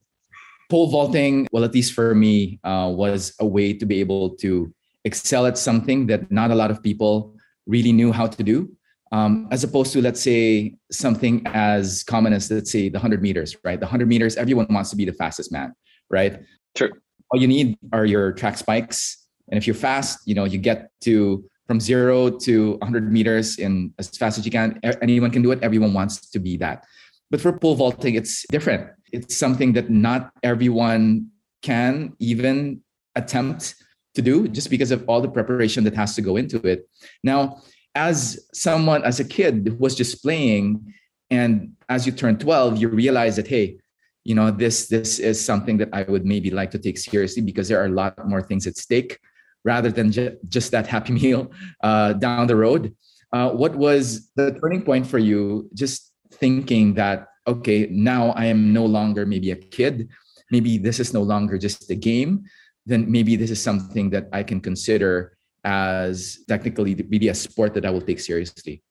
Pole 0.69 0.91
vaulting, 0.91 1.47
well, 1.53 1.63
at 1.63 1.75
least 1.75 1.93
for 1.93 2.15
me, 2.15 2.59
uh, 2.65 2.91
was 2.93 3.35
a 3.39 3.47
way 3.47 3.73
to 3.73 3.87
be 3.87 4.01
able 4.01 4.31
to 4.37 4.73
excel 5.05 5.47
at 5.47 5.57
something 5.57 6.09
that 6.09 6.33
not 6.33 6.51
a 6.51 6.57
lot 6.57 6.73
of 6.73 6.83
people 6.83 7.37
really 7.67 7.93
knew 7.93 8.11
how 8.11 8.27
to 8.27 8.43
do 8.43 8.69
um, 9.13 9.49
as 9.51 9.65
opposed 9.65 9.93
to 9.93 10.03
let's 10.03 10.21
say 10.21 10.75
something 10.91 11.43
as 11.47 12.03
common 12.05 12.33
as 12.33 12.51
let's 12.51 12.71
say 12.71 12.89
the 12.89 12.99
100 12.99 13.23
meters 13.23 13.57
right? 13.65 13.79
The 13.79 13.87
100 13.87 14.09
meters 14.09 14.37
everyone 14.37 14.67
wants 14.71 14.91
to 14.91 14.97
be 14.97 15.05
the 15.05 15.13
fastest 15.13 15.53
man 15.53 15.75
right? 16.11 16.41
True. 16.75 16.91
All 17.31 17.41
you 17.41 17.49
need 17.49 17.77
are 17.93 18.05
your 18.05 18.33
track 18.33 18.57
spikes. 18.57 19.27
And 19.51 19.59
if 19.59 19.67
you're 19.67 19.75
fast 19.75 20.21
you 20.27 20.35
know 20.35 20.45
you 20.45 20.59
get 20.59 20.91
to 21.03 21.45
from 21.67 21.81
zero 21.81 22.31
to 22.31 22.73
100 22.79 23.13
meters 23.13 23.59
in 23.59 23.93
as 23.99 24.09
fast 24.17 24.39
as 24.39 24.45
you 24.45 24.53
can. 24.53 24.79
Anyone 25.03 25.33
can 25.33 25.43
do 25.43 25.51
it. 25.51 25.59
Everyone 25.63 25.93
wants 25.93 26.31
to 26.31 26.39
be 26.39 26.57
that. 26.59 26.85
But 27.31 27.41
for 27.41 27.53
pole 27.53 27.75
vaulting 27.75 28.15
it's 28.15 28.45
different. 28.51 28.91
It's 29.13 29.37
something 29.37 29.73
that 29.75 29.91
not 29.91 30.31
everyone 30.43 31.31
can 31.63 32.15
even 32.19 32.83
attempt 33.15 33.75
to 34.15 34.23
do 34.23 34.49
just 34.49 34.71
because 34.71 34.91
of 34.91 35.05
all 35.09 35.21
the 35.21 35.29
preparation 35.29 35.85
that 35.85 35.95
has 35.95 36.15
to 36.17 36.23
go 36.23 36.37
into 36.37 36.59
it. 36.67 36.89
Now 37.23 37.63
as 37.97 38.39
someone 38.53 39.03
as 39.05 39.19
a 39.21 39.25
kid 39.25 39.67
who 39.69 39.77
was 39.77 39.95
just 39.95 40.23
playing 40.23 40.95
and 41.31 41.73
as 41.89 42.07
you 42.07 42.13
turn 42.13 42.39
12 42.39 42.77
you 42.77 42.89
realize 42.89 43.37
that 43.37 43.49
hey 43.49 43.79
you 44.25 44.35
know 44.35 44.51
this 44.51 44.87
this 44.89 45.19
is 45.19 45.43
something 45.43 45.77
that 45.77 45.89
i 45.93 46.03
would 46.03 46.25
maybe 46.25 46.51
like 46.51 46.71
to 46.71 46.79
take 46.79 46.99
seriously 46.99 47.43
because 47.43 47.69
there 47.69 47.81
are 47.81 47.87
a 47.87 47.97
lot 48.03 48.15
more 48.29 48.43
things 48.43 48.67
at 48.67 48.77
stake 48.77 49.19
rather 49.67 49.91
than 49.91 50.13
ju- 50.13 50.39
just 50.49 50.71
that 50.71 50.87
happy 50.87 51.13
meal 51.21 51.51
uh, 51.83 52.15
down 52.15 52.47
the 52.47 52.57
road. 52.57 52.95
Uh, 53.35 53.51
what 53.51 53.75
was 53.75 54.31
the 54.37 54.55
turning 54.63 54.81
point 54.81 55.05
for 55.05 55.19
you? 55.19 55.69
Just 55.75 56.15
thinking 56.39 56.95
that, 56.95 57.27
okay, 57.47 57.89
now 57.91 58.31
I 58.31 58.47
am 58.47 58.73
no 58.73 58.87
longer 58.87 59.27
maybe 59.27 59.51
a 59.51 59.57
kid. 59.57 60.09
Maybe 60.51 60.79
this 60.79 61.01
is 61.01 61.13
no 61.13 61.23
longer 61.23 61.59
just 61.59 61.91
a 61.91 61.97
game. 61.97 62.45
Then 62.87 63.11
maybe 63.11 63.35
this 63.35 63.51
is 63.51 63.61
something 63.61 64.11
that 64.11 64.29
I 64.33 64.45
can 64.45 64.61
consider 64.61 65.36
as 65.67 66.39
technically 66.49 66.95
really 67.11 67.29
a 67.29 67.35
sport 67.35 67.75
that 67.75 67.85
I 67.85 67.91
will 67.91 68.01
take 68.01 68.21
seriously. 68.21 68.83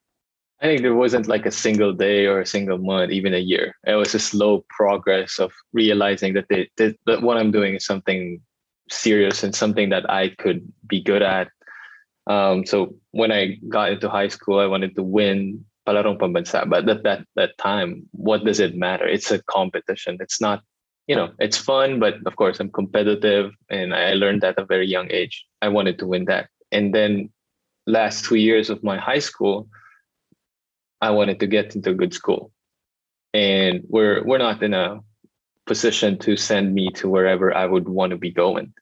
I 0.62 0.66
think 0.68 0.82
there 0.82 0.94
wasn't 0.94 1.28
like 1.28 1.46
a 1.46 1.52
single 1.52 1.94
day 1.94 2.26
or 2.26 2.42
a 2.42 2.46
single 2.46 2.78
month, 2.78 3.12
even 3.12 3.34
a 3.34 3.40
year. 3.40 3.76
It 3.88 3.96
was 3.96 4.14
a 4.14 4.20
slow 4.20 4.66
progress 4.70 5.40
of 5.40 5.52
realizing 5.72 6.34
that, 6.34 6.48
they, 6.50 6.70
that, 6.78 6.98
that 7.06 7.22
what 7.22 7.38
I'm 7.38 7.52
doing 7.52 7.76
is 7.76 7.86
something 7.86 8.42
serious 8.90 9.44
and 9.44 9.56
something 9.56 9.90
that 9.90 10.10
I 10.10 10.30
could 10.38 10.68
be 10.86 11.02
good 11.02 11.22
at. 11.22 11.48
Um, 12.28 12.66
so 12.66 12.96
when 13.12 13.32
I 13.32 13.58
got 13.70 13.92
into 13.92 14.10
high 14.10 14.28
school, 14.28 14.60
I 14.60 14.68
wanted 14.68 14.96
to 14.96 15.04
win 15.04 15.64
Palarong 15.88 16.18
Pambansa. 16.18 16.68
But 16.70 16.90
at 16.90 17.04
that, 17.04 17.26
that 17.36 17.58
time, 17.58 18.08
what 18.12 18.44
does 18.44 18.60
it 18.60 18.76
matter? 18.76 19.08
It's 19.08 19.32
a 19.32 19.42
competition. 19.44 20.18
It's 20.20 20.42
not, 20.42 20.62
you 21.08 21.16
know, 21.16 21.32
it's 21.40 21.58
fun, 21.58 22.00
but 22.00 22.16
of 22.26 22.36
course 22.36 22.60
I'm 22.60 22.72
competitive 22.72 23.52
and 23.70 23.94
I 23.94 24.14
learned 24.14 24.42
that 24.42 24.58
at 24.58 24.64
a 24.64 24.66
very 24.66 24.88
young 24.88 25.08
age. 25.12 25.46
I 25.62 25.68
wanted 25.68 26.00
to 26.00 26.08
win 26.08 26.26
that. 26.26 26.50
And 26.72 26.94
then 26.94 27.30
last 27.88 28.26
two 28.26 28.36
years 28.36 28.70
of 28.70 28.84
my 28.84 28.98
high 28.98 29.20
school, 29.20 29.68
I 31.02 31.12
wanted 31.12 31.40
to 31.40 31.48
get 31.48 31.76
into 31.76 31.92
a 31.92 31.94
good 31.94 32.14
school. 32.14 32.52
And 33.34 33.84
we're 33.88 34.24
we're 34.24 34.38
not 34.38 34.64
in 34.64 34.74
a 34.74 35.02
position 35.66 36.18
to 36.20 36.38
send 36.38 36.74
me 36.74 36.90
to 36.92 37.10
wherever 37.10 37.54
I 37.54 37.66
would 37.66 37.90
want 37.90 38.12
to 38.12 38.18
be 38.18 38.32
going. 38.32 38.74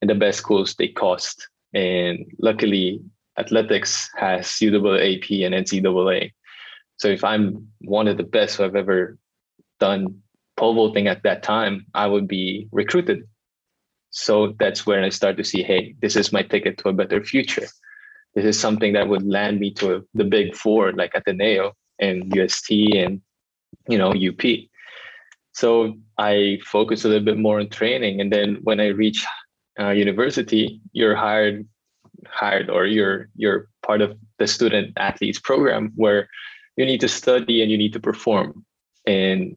And 0.00 0.10
the 0.10 0.14
best 0.14 0.38
schools 0.38 0.74
they 0.74 0.88
cost. 0.88 1.48
And 1.74 2.26
luckily 2.38 3.00
athletics 3.38 4.08
has 4.16 4.46
UAAP 4.46 5.44
and 5.44 5.54
NCAA. 5.54 6.32
So 6.98 7.08
if 7.08 7.24
I'm 7.24 7.68
one 7.80 8.08
of 8.08 8.16
the 8.16 8.22
best 8.22 8.56
who 8.56 8.62
have 8.62 8.76
ever 8.76 9.18
done 9.80 10.22
pole 10.56 10.74
vaulting 10.74 11.08
at 11.08 11.22
that 11.24 11.42
time, 11.42 11.86
I 11.94 12.06
would 12.06 12.26
be 12.26 12.68
recruited. 12.72 13.28
So 14.16 14.54
that's 14.58 14.86
when 14.86 15.04
I 15.04 15.10
start 15.10 15.36
to 15.36 15.44
see, 15.44 15.62
hey, 15.62 15.94
this 16.00 16.16
is 16.16 16.32
my 16.32 16.42
ticket 16.42 16.78
to 16.78 16.88
a 16.88 16.92
better 16.94 17.22
future. 17.22 17.66
This 18.34 18.46
is 18.46 18.58
something 18.58 18.94
that 18.94 19.08
would 19.08 19.26
land 19.26 19.60
me 19.60 19.72
to 19.74 20.08
the 20.14 20.24
big 20.24 20.54
four 20.54 20.92
like 20.92 21.12
Ateneo 21.14 21.74
and 22.00 22.34
UST 22.34 22.70
and 22.96 23.20
you 23.88 23.98
know 23.98 24.12
UP. 24.12 24.42
So 25.52 25.94
I 26.18 26.60
focus 26.64 27.04
a 27.04 27.08
little 27.08 27.24
bit 27.24 27.38
more 27.38 27.60
on 27.60 27.68
training, 27.68 28.20
and 28.20 28.32
then 28.32 28.58
when 28.62 28.80
I 28.80 28.88
reach 28.88 29.24
uh, 29.78 29.90
university, 29.90 30.80
you're 30.92 31.16
hired, 31.16 31.66
hired, 32.26 32.70
or 32.70 32.86
you're 32.86 33.28
you're 33.36 33.68
part 33.84 34.00
of 34.00 34.18
the 34.38 34.46
student 34.46 34.92
athletes 34.96 35.40
program 35.40 35.92
where 35.94 36.28
you 36.76 36.86
need 36.86 37.00
to 37.00 37.08
study 37.08 37.60
and 37.62 37.70
you 37.70 37.76
need 37.76 37.92
to 37.92 38.00
perform. 38.00 38.64
And 39.06 39.56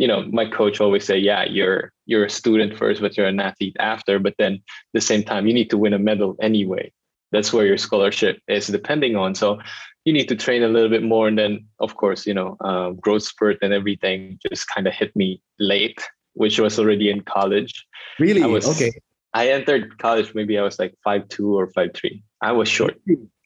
you 0.00 0.08
know, 0.08 0.24
my 0.32 0.46
coach 0.46 0.80
always 0.80 1.04
say, 1.04 1.18
"Yeah, 1.18 1.44
you're 1.44 1.92
you're 2.06 2.24
a 2.24 2.30
student 2.30 2.74
first, 2.74 3.02
but 3.02 3.18
you're 3.18 3.26
an 3.26 3.38
athlete 3.38 3.76
after." 3.78 4.18
But 4.18 4.34
then, 4.38 4.54
at 4.54 4.94
the 4.94 5.00
same 5.02 5.22
time, 5.22 5.46
you 5.46 5.52
need 5.52 5.68
to 5.70 5.76
win 5.76 5.92
a 5.92 5.98
medal 5.98 6.36
anyway. 6.40 6.90
That's 7.32 7.52
where 7.52 7.66
your 7.66 7.76
scholarship 7.76 8.40
is 8.48 8.66
depending 8.68 9.14
on. 9.14 9.34
So 9.34 9.60
you 10.06 10.14
need 10.14 10.26
to 10.30 10.36
train 10.36 10.62
a 10.62 10.68
little 10.68 10.88
bit 10.88 11.02
more. 11.02 11.28
And 11.28 11.38
then 11.38 11.66
of 11.80 11.96
course 11.96 12.26
you 12.26 12.32
know 12.32 12.56
uh, 12.64 12.90
growth 12.92 13.24
spurt 13.24 13.58
and 13.60 13.74
everything 13.74 14.38
just 14.48 14.66
kind 14.74 14.86
of 14.88 14.94
hit 14.94 15.14
me 15.14 15.42
late 15.58 16.00
which 16.34 16.58
was 16.58 16.78
already 16.78 17.10
in 17.10 17.20
college. 17.20 17.84
Really? 18.18 18.42
I 18.42 18.46
was, 18.46 18.66
okay. 18.66 18.92
I 19.34 19.50
entered 19.50 19.98
college 19.98 20.32
maybe 20.34 20.58
i 20.58 20.62
was 20.62 20.78
like 20.78 20.94
five 21.04 21.28
two 21.28 21.58
or 21.58 21.68
five 21.76 21.90
three. 21.94 22.22
I 22.40 22.52
was 22.52 22.68
short. 22.68 22.96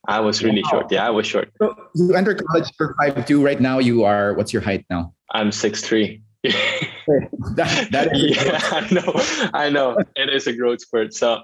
I 0.07 0.21
was 0.21 0.45
really 0.45 0.63
wow. 0.65 0.71
short. 0.71 0.93
Yeah 0.93 1.07
i 1.07 1.11
was 1.11 1.27
short. 1.27 1.51
So 1.61 1.75
you 1.97 2.15
entered 2.15 2.45
college 2.47 2.71
for 2.77 2.95
five 3.01 3.27
two. 3.27 3.43
Right 3.43 3.61
now 3.61 3.81
you 3.81 4.05
are 4.05 4.35
what's 4.35 4.53
your 4.53 4.63
height 4.63 4.87
now? 4.89 5.13
I'm 5.33 5.51
six 5.51 5.83
three 5.83 6.23
that, 7.57 7.89
that 7.91 8.15
is 8.15 8.37
yeah, 8.37 8.61
I 8.63 8.89
know. 8.93 9.51
I 9.55 9.71
know. 9.71 9.97
It 10.15 10.29
is 10.29 10.47
a 10.47 10.53
growth 10.53 10.83
spurt. 10.83 11.15
So 11.15 11.41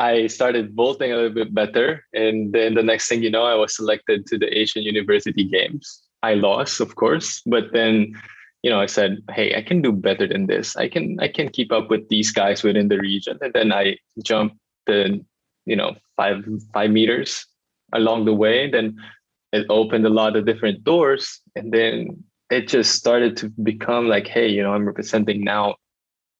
I 0.00 0.26
started 0.26 0.74
vaulting 0.74 1.12
a 1.12 1.16
little 1.16 1.30
bit 1.30 1.54
better. 1.54 2.04
And 2.12 2.52
then 2.52 2.74
the 2.74 2.82
next 2.82 3.08
thing 3.08 3.22
you 3.22 3.30
know, 3.30 3.44
I 3.44 3.54
was 3.54 3.76
selected 3.76 4.26
to 4.26 4.38
the 4.38 4.48
Asian 4.56 4.82
University 4.82 5.44
Games. 5.44 6.02
I 6.22 6.34
lost, 6.34 6.80
of 6.80 6.96
course, 6.96 7.42
but 7.46 7.72
then 7.72 8.14
you 8.62 8.70
know, 8.70 8.80
I 8.80 8.86
said, 8.86 9.22
"Hey, 9.30 9.54
I 9.56 9.62
can 9.62 9.80
do 9.80 9.92
better 9.92 10.26
than 10.26 10.46
this. 10.46 10.76
I 10.76 10.88
can, 10.88 11.18
I 11.20 11.28
can 11.28 11.48
keep 11.48 11.72
up 11.72 11.88
with 11.88 12.08
these 12.08 12.30
guys 12.30 12.62
within 12.62 12.88
the 12.88 12.98
region." 12.98 13.38
And 13.40 13.52
then 13.54 13.72
I 13.72 13.96
jumped 14.22 14.56
the, 14.86 15.24
you 15.64 15.76
know, 15.76 15.94
five 16.16 16.44
five 16.74 16.90
meters 16.90 17.46
along 17.94 18.26
the 18.26 18.34
way. 18.34 18.70
Then 18.70 18.96
it 19.52 19.66
opened 19.70 20.06
a 20.06 20.10
lot 20.10 20.36
of 20.36 20.44
different 20.44 20.84
doors, 20.84 21.40
and 21.56 21.72
then 21.72 22.22
it 22.50 22.68
just 22.68 22.94
started 22.94 23.36
to 23.38 23.48
become 23.62 24.08
like, 24.08 24.26
"Hey, 24.26 24.48
you 24.48 24.62
know, 24.62 24.74
I'm 24.74 24.86
representing 24.86 25.44
now 25.44 25.76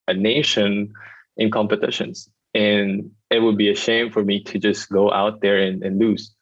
a 0.09 0.14
nation 0.14 0.93
in 1.37 1.50
competitions." 1.50 2.29
and 2.55 3.11
it 3.31 3.40
would 3.40 3.57
be 3.57 3.71
a 3.71 3.76
shame 3.76 4.11
for 4.11 4.25
me 4.25 4.43
to 4.43 4.59
just 4.59 4.90
go 4.90 5.12
out 5.12 5.40
there 5.40 5.59
and, 5.59 5.83
and 5.83 5.99
lose. 5.99 6.35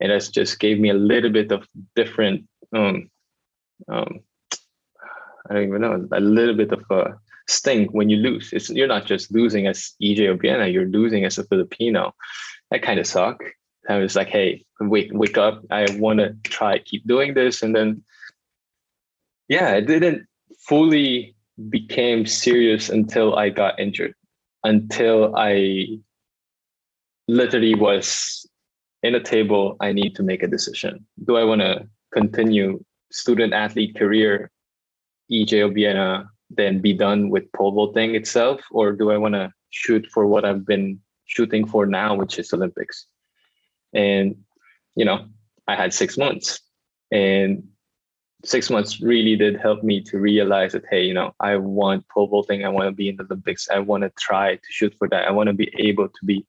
And 0.00 0.12
that's 0.12 0.28
just 0.28 0.60
gave 0.60 0.78
me 0.78 0.90
a 0.90 0.94
little 0.94 1.30
bit 1.30 1.50
of 1.50 1.66
different 1.96 2.46
um, 2.74 3.10
um, 3.88 4.20
i 5.48 5.54
don't 5.54 5.68
even 5.68 5.80
know 5.80 6.06
a 6.12 6.20
little 6.20 6.54
bit 6.54 6.72
of 6.72 6.82
a 6.90 7.18
sting 7.48 7.86
when 7.92 8.10
you 8.10 8.18
lose. 8.18 8.52
It's 8.52 8.68
you're 8.68 8.86
not 8.86 9.06
just 9.06 9.32
losing 9.32 9.66
as 9.66 9.94
ej 10.02 10.18
obiena 10.18 10.70
you're 10.70 10.86
losing 10.86 11.24
as 11.24 11.38
a 11.38 11.44
filipino. 11.44 12.14
That 12.70 12.82
kind 12.82 13.00
of 13.00 13.06
suck. 13.06 13.42
I 13.88 13.96
was 13.96 14.14
like 14.14 14.28
hey 14.28 14.66
wake 14.80 15.10
wake 15.12 15.38
up. 15.38 15.64
I 15.70 15.86
want 15.98 16.18
to 16.18 16.36
try 16.44 16.78
keep 16.78 17.06
doing 17.06 17.32
this. 17.32 17.62
And 17.62 17.74
then 17.74 18.04
yeah 19.48 19.72
it 19.72 19.86
didn't 19.86 20.26
fully 20.60 21.34
became 21.70 22.26
serious 22.26 22.88
until 22.88 23.36
i 23.36 23.48
got 23.48 23.78
injured 23.80 24.14
until 24.64 25.34
I 25.36 25.86
literally 27.26 27.74
was 27.74 28.46
in 29.02 29.14
a 29.14 29.22
table, 29.22 29.76
I 29.80 29.92
need 29.92 30.16
to 30.16 30.22
make 30.22 30.42
a 30.42 30.48
decision. 30.48 31.06
Do 31.24 31.36
I 31.36 31.44
want 31.44 31.60
to 31.60 31.88
continue 32.12 32.82
student 33.12 33.52
athlete 33.52 33.96
career, 33.96 34.50
EJ 35.30 35.52
Obiena, 35.66 36.26
then 36.50 36.80
be 36.80 36.92
done 36.92 37.30
with 37.30 37.50
pole 37.52 37.72
vaulting 37.72 38.14
itself, 38.14 38.60
or 38.70 38.92
do 38.92 39.10
I 39.10 39.18
want 39.18 39.34
to 39.34 39.52
shoot 39.70 40.06
for 40.12 40.26
what 40.26 40.44
I've 40.44 40.66
been 40.66 40.98
shooting 41.26 41.66
for 41.66 41.86
now, 41.86 42.14
which 42.14 42.38
is 42.38 42.52
Olympics? 42.52 43.06
And 43.92 44.36
you 44.96 45.04
know, 45.04 45.26
I 45.68 45.76
had 45.76 45.94
six 45.94 46.18
months, 46.18 46.60
and 47.12 47.62
six 48.44 48.70
months 48.70 49.00
really 49.00 49.36
did 49.36 49.58
help 49.60 49.82
me 49.82 50.00
to 50.00 50.18
realize 50.18 50.72
that 50.72 50.84
hey 50.90 51.02
you 51.02 51.14
know 51.14 51.32
i 51.40 51.56
want 51.56 52.06
pole 52.08 52.28
vaulting 52.28 52.64
i 52.64 52.68
want 52.68 52.86
to 52.86 52.92
be 52.92 53.08
in 53.08 53.16
the 53.16 53.24
olympics 53.24 53.68
i 53.70 53.78
want 53.78 54.02
to 54.02 54.10
try 54.18 54.54
to 54.54 54.68
shoot 54.70 54.94
for 54.96 55.08
that 55.08 55.26
i 55.26 55.30
want 55.30 55.48
to 55.48 55.52
be 55.52 55.72
able 55.78 56.08
to 56.08 56.24
be 56.24 56.46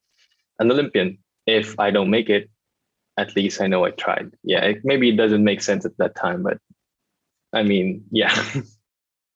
an 0.59 0.71
olympian. 0.71 1.17
If 1.47 1.79
i 1.79 1.89
don't 1.89 2.11
make 2.11 2.29
it 2.29 2.49
at 3.17 3.35
least 3.35 3.59
i 3.59 3.67
know 3.67 3.85
i 3.85 3.91
tried. 3.91 4.31
Yeah 4.43 4.63
it, 4.65 4.81
maybe 4.83 5.09
it 5.09 5.17
doesn't 5.17 5.43
make 5.43 5.61
sense 5.61 5.83
at 5.83 5.97
that 5.97 6.15
time 6.15 6.43
but 6.43 6.59
i 7.53 7.63
mean 7.63 8.03
yeah. 8.11 8.33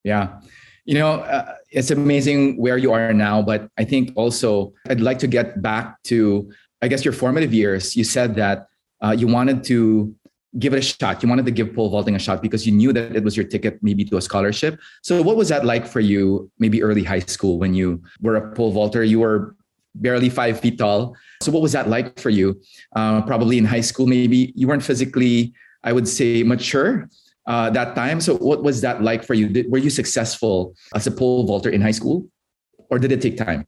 Yeah. 0.04 0.40
You 0.84 0.98
know 0.98 1.12
uh, 1.20 1.54
it's 1.70 1.90
amazing 1.90 2.58
where 2.60 2.76
you 2.76 2.92
are 2.92 3.14
now 3.14 3.40
but 3.42 3.68
i 3.78 3.84
think 3.84 4.12
also 4.16 4.74
i'd 4.90 5.00
like 5.00 5.18
to 5.20 5.26
get 5.26 5.62
back 5.62 6.00
to 6.04 6.52
i 6.82 6.88
guess 6.88 7.04
your 7.04 7.14
formative 7.14 7.54
years. 7.54 7.96
You 7.96 8.04
said 8.04 8.36
that 8.36 8.68
uh, 9.02 9.16
you 9.18 9.26
wanted 9.26 9.64
to 9.64 10.14
give 10.58 10.72
it 10.72 10.78
a 10.78 10.82
shot. 10.82 11.22
You 11.22 11.28
wanted 11.28 11.46
to 11.46 11.50
give 11.50 11.74
pole 11.74 11.90
vaulting 11.90 12.14
a 12.14 12.18
shot 12.18 12.42
because 12.42 12.66
you 12.66 12.72
knew 12.72 12.92
that 12.92 13.16
it 13.16 13.24
was 13.24 13.36
your 13.36 13.46
ticket 13.46 13.78
maybe 13.82 14.04
to 14.04 14.16
a 14.16 14.22
scholarship. 14.22 14.78
So 15.02 15.20
what 15.22 15.36
was 15.36 15.48
that 15.48 15.64
like 15.64 15.86
for 15.86 16.00
you, 16.00 16.50
maybe 16.58 16.82
early 16.82 17.02
high 17.02 17.20
school 17.20 17.58
when 17.58 17.74
you 17.74 18.02
were 18.20 18.36
a 18.36 18.54
pole 18.54 18.72
vaulter? 18.72 19.02
You 19.02 19.20
were 19.20 19.56
barely 19.94 20.28
five 20.28 20.60
feet 20.60 20.78
tall. 20.78 21.16
So 21.42 21.52
what 21.52 21.62
was 21.62 21.72
that 21.72 21.88
like 21.88 22.18
for 22.18 22.30
you? 22.30 22.60
Uh, 22.94 23.22
probably 23.22 23.58
in 23.58 23.64
high 23.64 23.80
school, 23.80 24.06
maybe 24.06 24.52
you 24.54 24.68
weren't 24.68 24.82
physically, 24.82 25.52
I 25.82 25.92
would 25.92 26.08
say, 26.08 26.42
mature 26.42 27.08
uh, 27.46 27.70
that 27.70 27.94
time. 27.94 28.20
So 28.20 28.36
what 28.36 28.62
was 28.62 28.80
that 28.80 29.02
like 29.02 29.24
for 29.24 29.34
you? 29.34 29.48
Did, 29.48 29.70
were 29.70 29.78
you 29.78 29.90
successful 29.90 30.74
as 30.94 31.06
a 31.06 31.10
pole 31.10 31.46
vaulter 31.46 31.70
in 31.70 31.80
high 31.80 31.92
school 31.92 32.26
or 32.90 32.98
did 32.98 33.12
it 33.12 33.20
take 33.20 33.36
time? 33.36 33.66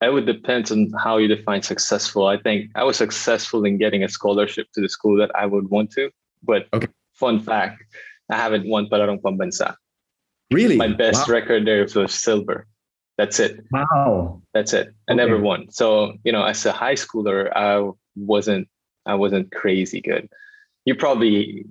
It 0.00 0.12
would 0.12 0.26
depend 0.26 0.70
on 0.70 0.92
how 1.02 1.16
you 1.18 1.26
define 1.26 1.62
successful. 1.62 2.28
I 2.28 2.38
think 2.38 2.70
I 2.76 2.84
was 2.84 2.96
successful 2.96 3.64
in 3.64 3.78
getting 3.78 4.04
a 4.04 4.08
scholarship 4.08 4.68
to 4.74 4.80
the 4.80 4.88
school 4.88 5.16
that 5.16 5.34
I 5.34 5.44
would 5.44 5.70
want 5.70 5.90
to. 5.92 6.10
But 6.42 6.66
okay. 6.72 6.88
fun 7.14 7.40
fact, 7.40 7.82
I 8.30 8.36
haven't 8.36 8.68
won 8.68 8.86
Palarong 8.86 9.20
Pambansa. 9.20 9.74
Really? 10.50 10.76
My 10.76 10.88
best 10.88 11.28
wow. 11.28 11.34
record 11.34 11.66
there 11.66 11.86
was 11.94 12.14
silver. 12.14 12.66
That's 13.16 13.40
it. 13.40 13.64
Wow. 13.72 14.42
That's 14.54 14.72
it. 14.72 14.94
I 15.08 15.12
okay. 15.12 15.16
never 15.16 15.38
won. 15.38 15.70
So, 15.70 16.14
you 16.24 16.32
know, 16.32 16.44
as 16.44 16.64
a 16.64 16.72
high 16.72 16.94
schooler, 16.94 17.50
I 17.54 17.90
wasn't 18.16 18.68
I 19.06 19.14
wasn't 19.14 19.50
crazy 19.52 20.00
good. 20.00 20.28
You 20.84 20.94
probably 20.94 21.66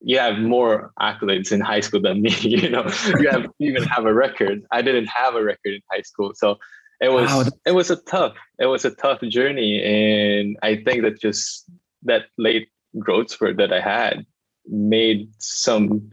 you 0.00 0.18
have 0.18 0.38
more 0.38 0.92
accolades 1.00 1.52
in 1.52 1.60
high 1.60 1.80
school 1.80 2.00
than 2.00 2.22
me, 2.22 2.30
you 2.40 2.68
know. 2.68 2.88
You 3.18 3.30
have 3.30 3.46
even 3.58 3.82
have 3.84 4.06
a 4.06 4.14
record. 4.14 4.62
I 4.70 4.82
didn't 4.82 5.06
have 5.06 5.34
a 5.34 5.42
record 5.42 5.74
in 5.74 5.80
high 5.90 6.02
school. 6.02 6.32
So 6.34 6.58
it 7.02 7.10
was 7.10 7.28
Wow. 7.28 7.44
it 7.66 7.72
was 7.72 7.90
a 7.90 7.96
tough 7.96 8.34
it 8.58 8.66
was 8.66 8.84
a 8.84 8.94
tough 8.94 9.20
journey 9.22 9.82
and 9.82 10.56
i 10.62 10.76
think 10.76 11.02
that 11.02 11.20
just 11.20 11.68
that 12.04 12.26
late 12.38 12.68
growth 12.98 13.30
spurt 13.30 13.56
that 13.56 13.72
i 13.72 13.80
had 13.80 14.24
made 14.66 15.28
some 15.38 16.10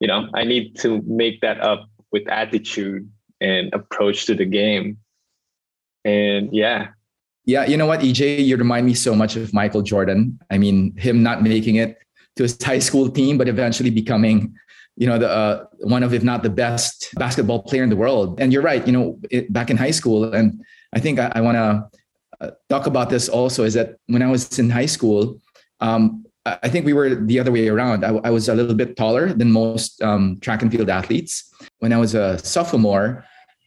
you 0.00 0.08
know 0.08 0.28
i 0.34 0.44
need 0.44 0.76
to 0.76 1.02
make 1.06 1.40
that 1.40 1.60
up 1.60 1.88
with 2.12 2.26
attitude 2.28 3.08
and 3.40 3.72
approach 3.74 4.26
to 4.26 4.34
the 4.34 4.44
game 4.44 4.96
and 6.04 6.52
yeah 6.52 6.88
Yeah, 7.46 7.64
you 7.64 7.76
know 7.76 7.86
what, 7.86 8.00
EJ, 8.00 8.44
you 8.44 8.56
remind 8.56 8.86
me 8.86 8.94
so 8.94 9.14
much 9.14 9.36
of 9.36 9.54
Michael 9.54 9.82
Jordan. 9.82 10.38
I 10.50 10.58
mean, 10.58 10.96
him 10.98 11.22
not 11.22 11.42
making 11.46 11.76
it 11.76 11.96
to 12.34 12.42
his 12.42 12.58
high 12.60 12.80
school 12.80 13.08
team, 13.08 13.38
but 13.38 13.46
eventually 13.46 13.90
becoming, 13.90 14.52
you 14.96 15.06
know, 15.06 15.16
the 15.16 15.30
uh, 15.30 15.64
one 15.86 16.02
of, 16.02 16.12
if 16.12 16.24
not 16.24 16.42
the 16.42 16.50
best 16.50 17.08
basketball 17.14 17.62
player 17.62 17.84
in 17.84 17.88
the 17.88 17.94
world. 17.94 18.40
And 18.40 18.52
you're 18.52 18.66
right, 18.66 18.84
you 18.84 18.92
know, 18.92 19.20
it, 19.30 19.52
back 19.52 19.70
in 19.70 19.76
high 19.76 19.92
school, 19.94 20.34
and 20.34 20.60
I 20.92 20.98
think 20.98 21.20
I, 21.20 21.30
I 21.36 21.40
want 21.40 21.54
to 21.54 21.86
uh, 22.42 22.50
talk 22.68 22.88
about 22.88 23.10
this 23.10 23.28
also. 23.28 23.62
Is 23.62 23.74
that 23.74 23.94
when 24.06 24.22
I 24.22 24.30
was 24.30 24.58
in 24.58 24.68
high 24.68 24.90
school, 24.90 25.38
um, 25.80 26.24
I 26.46 26.68
think 26.68 26.86
we 26.86 26.92
were 26.92 27.14
the 27.14 27.40
other 27.40 27.50
way 27.50 27.68
around. 27.68 28.04
I, 28.04 28.10
I 28.22 28.30
was 28.30 28.48
a 28.48 28.54
little 28.54 28.74
bit 28.74 28.96
taller 28.96 29.32
than 29.32 29.50
most 29.50 30.00
um, 30.00 30.38
track 30.40 30.62
and 30.62 30.70
field 30.70 30.88
athletes. 30.88 31.52
When 31.80 31.92
I 31.92 31.98
was 31.98 32.14
a 32.14 32.38
sophomore, 32.38 33.24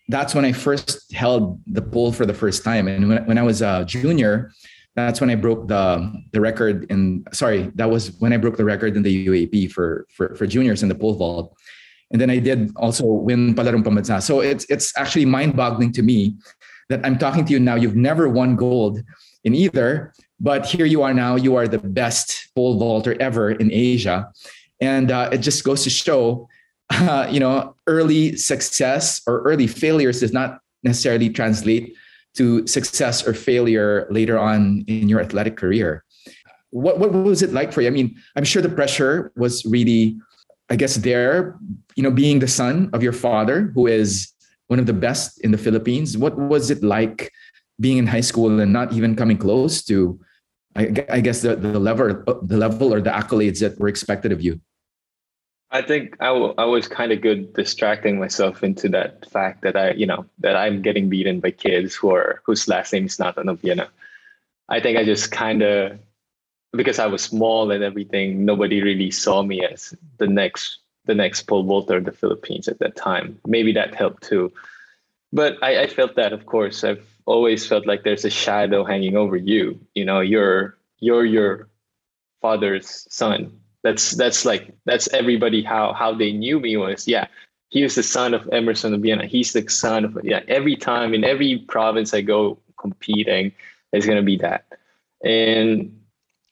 that's 0.08 0.34
when 0.34 0.46
I 0.46 0.54
first 0.54 1.12
held 1.14 1.60
the 1.68 1.82
pole 1.82 2.14
for 2.14 2.26
the 2.26 2.34
first 2.34 2.64
time. 2.64 2.88
And 2.88 3.10
when, 3.10 3.26
when 3.26 3.38
I 3.38 3.44
was 3.44 3.62
a 3.62 3.84
junior, 3.86 4.52
that's 4.96 5.20
when 5.20 5.30
I 5.30 5.36
broke 5.36 5.68
the 5.68 6.12
the 6.32 6.42
record 6.42 6.90
in 6.90 7.26
sorry, 7.32 7.72
that 7.76 7.90
was 7.90 8.12
when 8.20 8.34
I 8.34 8.38
broke 8.38 8.58
the 8.58 8.66
record 8.66 8.96
in 8.96 9.04
the 9.04 9.28
UAAP 9.28 9.72
for 9.72 10.08
for, 10.10 10.36
for 10.36 10.48
juniors 10.48 10.82
in 10.82 10.90
the 10.90 10.96
pole 10.96 11.16
vault. 11.16 11.56
And 12.12 12.20
then 12.20 12.30
I 12.30 12.40
did 12.40 12.72
also 12.76 13.06
win 13.06 13.54
Palarong 13.54 13.84
Pambansa. 13.84 14.22
So 14.22 14.40
it's 14.40 14.66
it's 14.70 14.98
actually 14.98 15.26
mind-boggling 15.26 15.92
to 15.94 16.02
me 16.02 16.36
that 16.90 17.06
I'm 17.06 17.18
talking 17.18 17.46
to 17.46 17.54
you 17.54 17.60
now. 17.60 17.76
You've 17.76 17.96
never 17.96 18.28
won 18.28 18.56
gold 18.56 19.04
in 19.44 19.54
either, 19.54 20.14
but 20.40 20.66
here 20.66 20.86
you 20.86 21.02
are 21.04 21.14
now. 21.14 21.36
You 21.36 21.56
are 21.56 21.68
the 21.68 21.80
best 21.80 22.50
pole 22.56 22.78
vaulter 22.78 23.20
ever 23.22 23.52
in 23.52 23.72
Asia, 23.72 24.32
and 24.80 25.12
uh, 25.12 25.30
it 25.32 25.40
just 25.40 25.64
goes 25.64 25.84
to 25.84 25.90
show 25.90 26.48
uh, 26.90 27.28
you 27.32 27.40
know, 27.40 27.76
early 27.88 28.36
success 28.36 29.22
or 29.28 29.42
early 29.42 29.68
failures 29.68 30.20
does 30.20 30.34
not 30.34 30.60
necessarily 30.84 31.30
translate 31.30 31.96
to 32.36 32.66
success 32.68 33.28
or 33.28 33.34
failure 33.34 34.08
later 34.10 34.38
on 34.38 34.84
in 34.88 35.10
your 35.10 35.20
athletic 35.20 35.58
career. 35.58 36.04
What 36.72 37.00
what 37.00 37.12
was 37.12 37.42
it 37.42 37.52
like 37.52 37.74
for 37.74 37.82
you? 37.82 37.88
I 37.88 37.92
mean, 37.92 38.16
I'm 38.36 38.44
sure 38.44 38.62
the 38.62 38.70
pressure 38.70 39.32
was 39.36 39.66
really, 39.66 40.20
I 40.70 40.76
guess, 40.76 40.96
there. 40.96 41.58
You 41.96 42.04
know, 42.04 42.12
being 42.12 42.40
the 42.40 42.48
son 42.48 42.92
of 42.94 43.02
your 43.02 43.14
father, 43.14 43.72
who 43.74 43.88
is 43.88 44.32
one 44.68 44.78
of 44.78 44.86
the 44.86 44.94
best 44.94 45.42
in 45.42 45.52
the 45.52 45.58
Philippines. 45.58 46.16
What 46.16 46.38
was 46.38 46.70
it 46.70 46.84
like 46.84 47.32
being 47.80 47.98
in 47.98 48.06
high 48.06 48.22
school 48.22 48.60
and 48.60 48.72
not 48.72 48.94
even 48.94 49.16
coming 49.16 49.38
close 49.38 49.84
to, 49.86 50.20
I, 50.80 51.06
I 51.10 51.20
guess, 51.20 51.42
the 51.42 51.56
the 51.56 51.80
level 51.80 52.24
the 52.42 52.58
level 52.58 52.94
or 52.94 53.02
the 53.02 53.10
accolades 53.10 53.60
that 53.60 53.80
were 53.80 53.90
expected 53.90 54.32
of 54.32 54.42
you? 54.42 54.60
I 55.72 55.82
think 55.84 56.16
I, 56.20 56.28
w- 56.28 56.56
I 56.58 56.66
was 56.66 56.88
kind 56.88 57.12
of 57.12 57.22
good 57.22 57.54
distracting 57.54 58.18
myself 58.20 58.64
into 58.64 58.90
that 58.90 59.30
fact 59.30 59.62
that 59.62 59.76
I, 59.76 59.92
you 59.92 60.08
know, 60.08 60.26
that 60.40 60.56
I'm 60.56 60.82
getting 60.82 61.10
beaten 61.10 61.40
by 61.40 61.52
kids 61.52 61.94
who 61.94 62.10
are 62.10 62.42
whose 62.44 62.68
last 62.68 62.92
name 62.92 63.06
is 63.06 63.20
not 63.20 63.38
an 63.38 63.48
Obiena. 63.48 63.88
I 64.68 64.80
think 64.80 64.98
I 64.98 65.04
just 65.04 65.32
kind 65.32 65.62
of, 65.62 66.00
because 66.74 66.98
I 66.98 67.06
was 67.06 67.22
small 67.22 67.70
and 67.70 67.84
everything, 67.84 68.46
nobody 68.46 68.82
really 68.82 69.12
saw 69.12 69.44
me 69.44 69.64
as 69.64 69.94
the 70.18 70.28
next 70.28 70.80
the 71.06 71.16
next 71.16 71.44
pole 71.44 71.64
vaulter 71.64 71.98
of 71.98 72.06
the 72.06 72.12
Philippines 72.12 72.68
at 72.68 72.80
that 72.80 72.96
time. 72.96 73.40
Maybe 73.46 73.72
that 73.74 73.94
helped 73.94 74.24
too. 74.24 74.52
But 75.32 75.58
I, 75.62 75.84
I 75.84 75.88
felt 75.88 76.16
that, 76.16 76.34
of 76.34 76.46
course, 76.46 76.84
I've 76.84 77.06
always 77.30 77.66
felt 77.66 77.86
like 77.86 78.04
there's 78.04 78.26
a 78.26 78.30
shadow 78.30 78.84
hanging 78.84 79.16
over 79.16 79.38
you. 79.38 79.80
You 79.94 80.04
know, 80.04 80.20
you're 80.20 80.78
you're 81.00 81.26
your 81.26 81.70
father's 82.42 83.06
son. 83.10 83.54
That's 83.84 84.12
that's 84.12 84.46
like 84.46 84.74
that's 84.86 85.08
everybody 85.14 85.62
how 85.62 85.94
how 85.94 86.14
they 86.14 86.34
knew 86.34 86.60
me 86.60 86.76
was 86.76 87.08
yeah 87.08 87.28
he 87.70 87.84
was 87.84 87.96
the 87.96 88.04
son 88.04 88.34
of 88.34 88.50
emerson 88.52 88.94
Obiena. 88.94 89.26
He's 89.26 89.54
the 89.54 89.70
son 89.70 90.04
of 90.04 90.18
yeah 90.24 90.42
every 90.48 90.76
time 90.76 91.14
in 91.14 91.24
every 91.24 91.60
province 91.70 92.14
i 92.14 92.22
go 92.22 92.58
competing 92.78 93.54
going 93.94 94.18
to 94.18 94.22
be 94.22 94.38
that. 94.38 94.66
And 95.24 95.96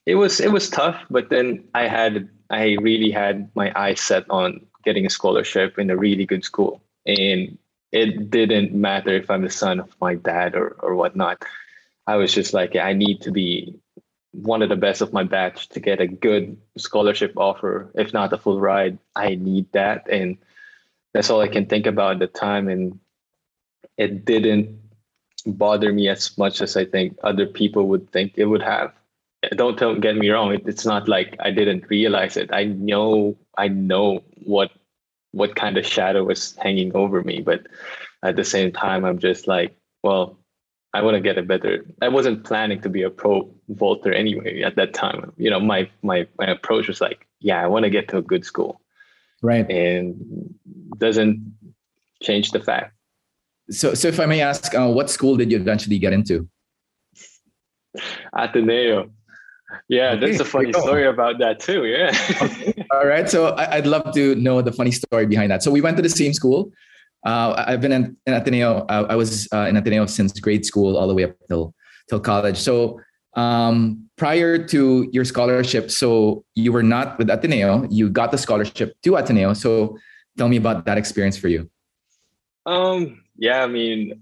it 0.05 0.15
was 0.15 0.39
it 0.39 0.51
was 0.51 0.69
tough 0.69 0.97
but 1.09 1.29
then 1.29 1.63
i 1.73 1.87
had 1.87 2.29
i 2.49 2.77
really 2.79 3.11
had 3.11 3.49
my 3.55 3.71
eyes 3.75 3.99
set 3.99 4.23
on 4.29 4.65
getting 4.85 5.05
a 5.05 5.09
scholarship 5.09 5.77
in 5.77 5.89
a 5.89 5.97
really 5.97 6.25
good 6.25 6.45
school. 6.45 6.81
And 7.05 7.57
it 7.91 8.29
didn't 8.29 8.73
matter 8.73 9.13
if 9.15 9.29
i'm 9.29 9.41
the 9.43 9.49
son 9.49 9.79
of 9.79 9.89
my 10.01 10.15
dad 10.15 10.55
or 10.55 10.75
or 10.79 10.95
whatnot 10.95 11.43
i 12.05 12.15
was 12.15 12.33
just 12.33 12.53
like 12.53 12.75
i 12.75 12.93
need 12.93 13.21
to 13.21 13.31
be 13.31 13.79
one 14.37 14.61
of 14.61 14.69
the 14.69 14.75
best 14.75 15.01
of 15.01 15.13
my 15.13 15.23
batch 15.23 15.67
to 15.69 15.79
get 15.79 15.99
a 15.99 16.07
good 16.07 16.57
scholarship 16.77 17.33
offer, 17.37 17.91
if 17.95 18.13
not 18.13 18.33
a 18.33 18.37
full 18.37 18.59
ride. 18.59 18.99
I 19.15 19.35
need 19.35 19.71
that. 19.71 20.07
And 20.09 20.37
that's 21.13 21.29
all 21.29 21.41
I 21.41 21.47
can 21.47 21.65
think 21.65 21.87
about 21.87 22.13
at 22.13 22.19
the 22.19 22.27
time. 22.27 22.67
And 22.67 22.99
it 23.97 24.25
didn't 24.25 24.79
bother 25.45 25.91
me 25.91 26.07
as 26.07 26.37
much 26.37 26.61
as 26.61 26.77
I 26.77 26.85
think 26.85 27.17
other 27.23 27.47
people 27.47 27.87
would 27.87 28.11
think 28.11 28.33
it 28.35 28.45
would 28.45 28.61
have. 28.61 28.93
Don't 29.55 30.01
get 30.01 30.15
me 30.15 30.29
wrong. 30.29 30.53
It, 30.53 30.67
it's 30.67 30.85
not 30.85 31.07
like 31.07 31.35
I 31.39 31.49
didn't 31.49 31.89
realize 31.89 32.37
it. 32.37 32.51
I 32.53 32.65
know 32.65 33.37
I 33.57 33.69
know 33.69 34.23
what 34.43 34.71
what 35.31 35.55
kind 35.55 35.77
of 35.77 35.85
shadow 35.85 36.23
was 36.23 36.55
hanging 36.57 36.95
over 36.95 37.21
me. 37.23 37.41
But 37.41 37.67
at 38.23 38.35
the 38.35 38.43
same 38.43 38.71
time, 38.71 39.05
I'm 39.05 39.19
just 39.19 39.47
like, 39.47 39.77
well, 40.03 40.39
I 40.93 41.01
want 41.01 41.15
to 41.15 41.21
get 41.21 41.37
a 41.37 41.43
better. 41.43 41.85
I 42.01 42.07
wasn't 42.09 42.43
planning 42.43 42.81
to 42.81 42.89
be 42.89 43.03
a 43.03 43.09
pro 43.09 43.49
vaulter 43.69 44.11
anyway 44.13 44.61
at 44.61 44.75
that 44.77 44.93
time. 44.93 45.31
You 45.37 45.49
know, 45.49 45.59
my 45.59 45.89
my 46.01 46.27
my 46.39 46.47
approach 46.47 46.87
was 46.87 47.01
like, 47.01 47.27
yeah, 47.39 47.63
I 47.63 47.67
want 47.67 47.83
to 47.83 47.89
get 47.89 48.07
to 48.09 48.17
a 48.17 48.21
good 48.21 48.45
school, 48.45 48.81
Right. 49.43 49.69
and 49.69 50.55
doesn't 50.97 51.55
change 52.23 52.51
the 52.51 52.61
fact. 52.61 52.93
So, 53.69 53.93
so 53.93 54.07
if 54.07 54.19
I 54.19 54.25
may 54.25 54.41
ask, 54.41 54.73
uh, 54.73 54.87
what 54.87 55.09
school 55.09 55.35
did 55.35 55.51
you 55.51 55.57
eventually 55.57 55.99
get 55.99 56.13
into? 56.13 56.47
Ateneo. 58.33 59.11
Yeah, 59.89 60.11
Okay, 60.11 60.27
that's 60.27 60.39
a 60.39 60.45
funny 60.45 60.71
story 60.73 61.05
about 61.07 61.39
that 61.39 61.59
too. 61.59 61.85
Yeah. 61.85 62.11
All 62.93 63.05
right. 63.05 63.29
So 63.29 63.49
I, 63.49 63.77
I'd 63.77 63.87
love 63.87 64.13
to 64.13 64.35
know 64.35 64.61
the 64.61 64.71
funny 64.71 64.91
story 64.91 65.25
behind 65.25 65.51
that. 65.51 65.63
So 65.63 65.71
we 65.71 65.81
went 65.81 65.97
to 65.97 66.03
the 66.03 66.09
same 66.09 66.33
school. 66.33 66.71
Uh, 67.25 67.65
I've 67.67 67.81
been 67.81 67.91
in, 67.91 68.15
in 68.25 68.33
Ateneo. 68.33 68.85
Uh, 68.87 69.07
I 69.09 69.15
was 69.15 69.47
uh, 69.53 69.67
in 69.69 69.75
Ateneo 69.75 70.05
since 70.05 70.39
grade 70.39 70.65
school 70.65 70.97
all 70.97 71.07
the 71.07 71.13
way 71.13 71.25
up 71.25 71.35
till 71.47 71.73
till 72.09 72.19
college. 72.19 72.57
So 72.57 72.99
um, 73.35 74.09
prior 74.17 74.57
to 74.67 75.09
your 75.11 75.25
scholarship, 75.25 75.91
so 75.91 76.43
you 76.55 76.71
were 76.71 76.83
not 76.83 77.17
with 77.17 77.29
Ateneo. 77.29 77.87
You 77.89 78.09
got 78.09 78.31
the 78.31 78.37
scholarship 78.37 78.95
to 79.03 79.15
Ateneo. 79.15 79.53
So 79.53 79.97
tell 80.37 80.47
me 80.47 80.57
about 80.57 80.85
that 80.85 80.97
experience 80.97 81.37
for 81.37 81.47
you. 81.49 81.69
Um, 82.65 83.23
yeah, 83.37 83.63
I 83.63 83.67
mean, 83.67 84.21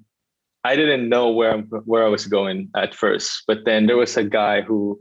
I 0.64 0.76
didn't 0.76 1.10
know 1.10 1.30
where 1.30 1.54
I'm, 1.54 1.64
where 1.86 2.04
I 2.04 2.10
was 2.10 2.26
going 2.26 2.70
at 2.76 2.94
first, 2.96 3.44
but 3.48 3.66
then 3.66 3.86
there 3.86 3.98
was 3.98 4.18
a 4.18 4.24
guy 4.24 4.62
who, 4.62 5.00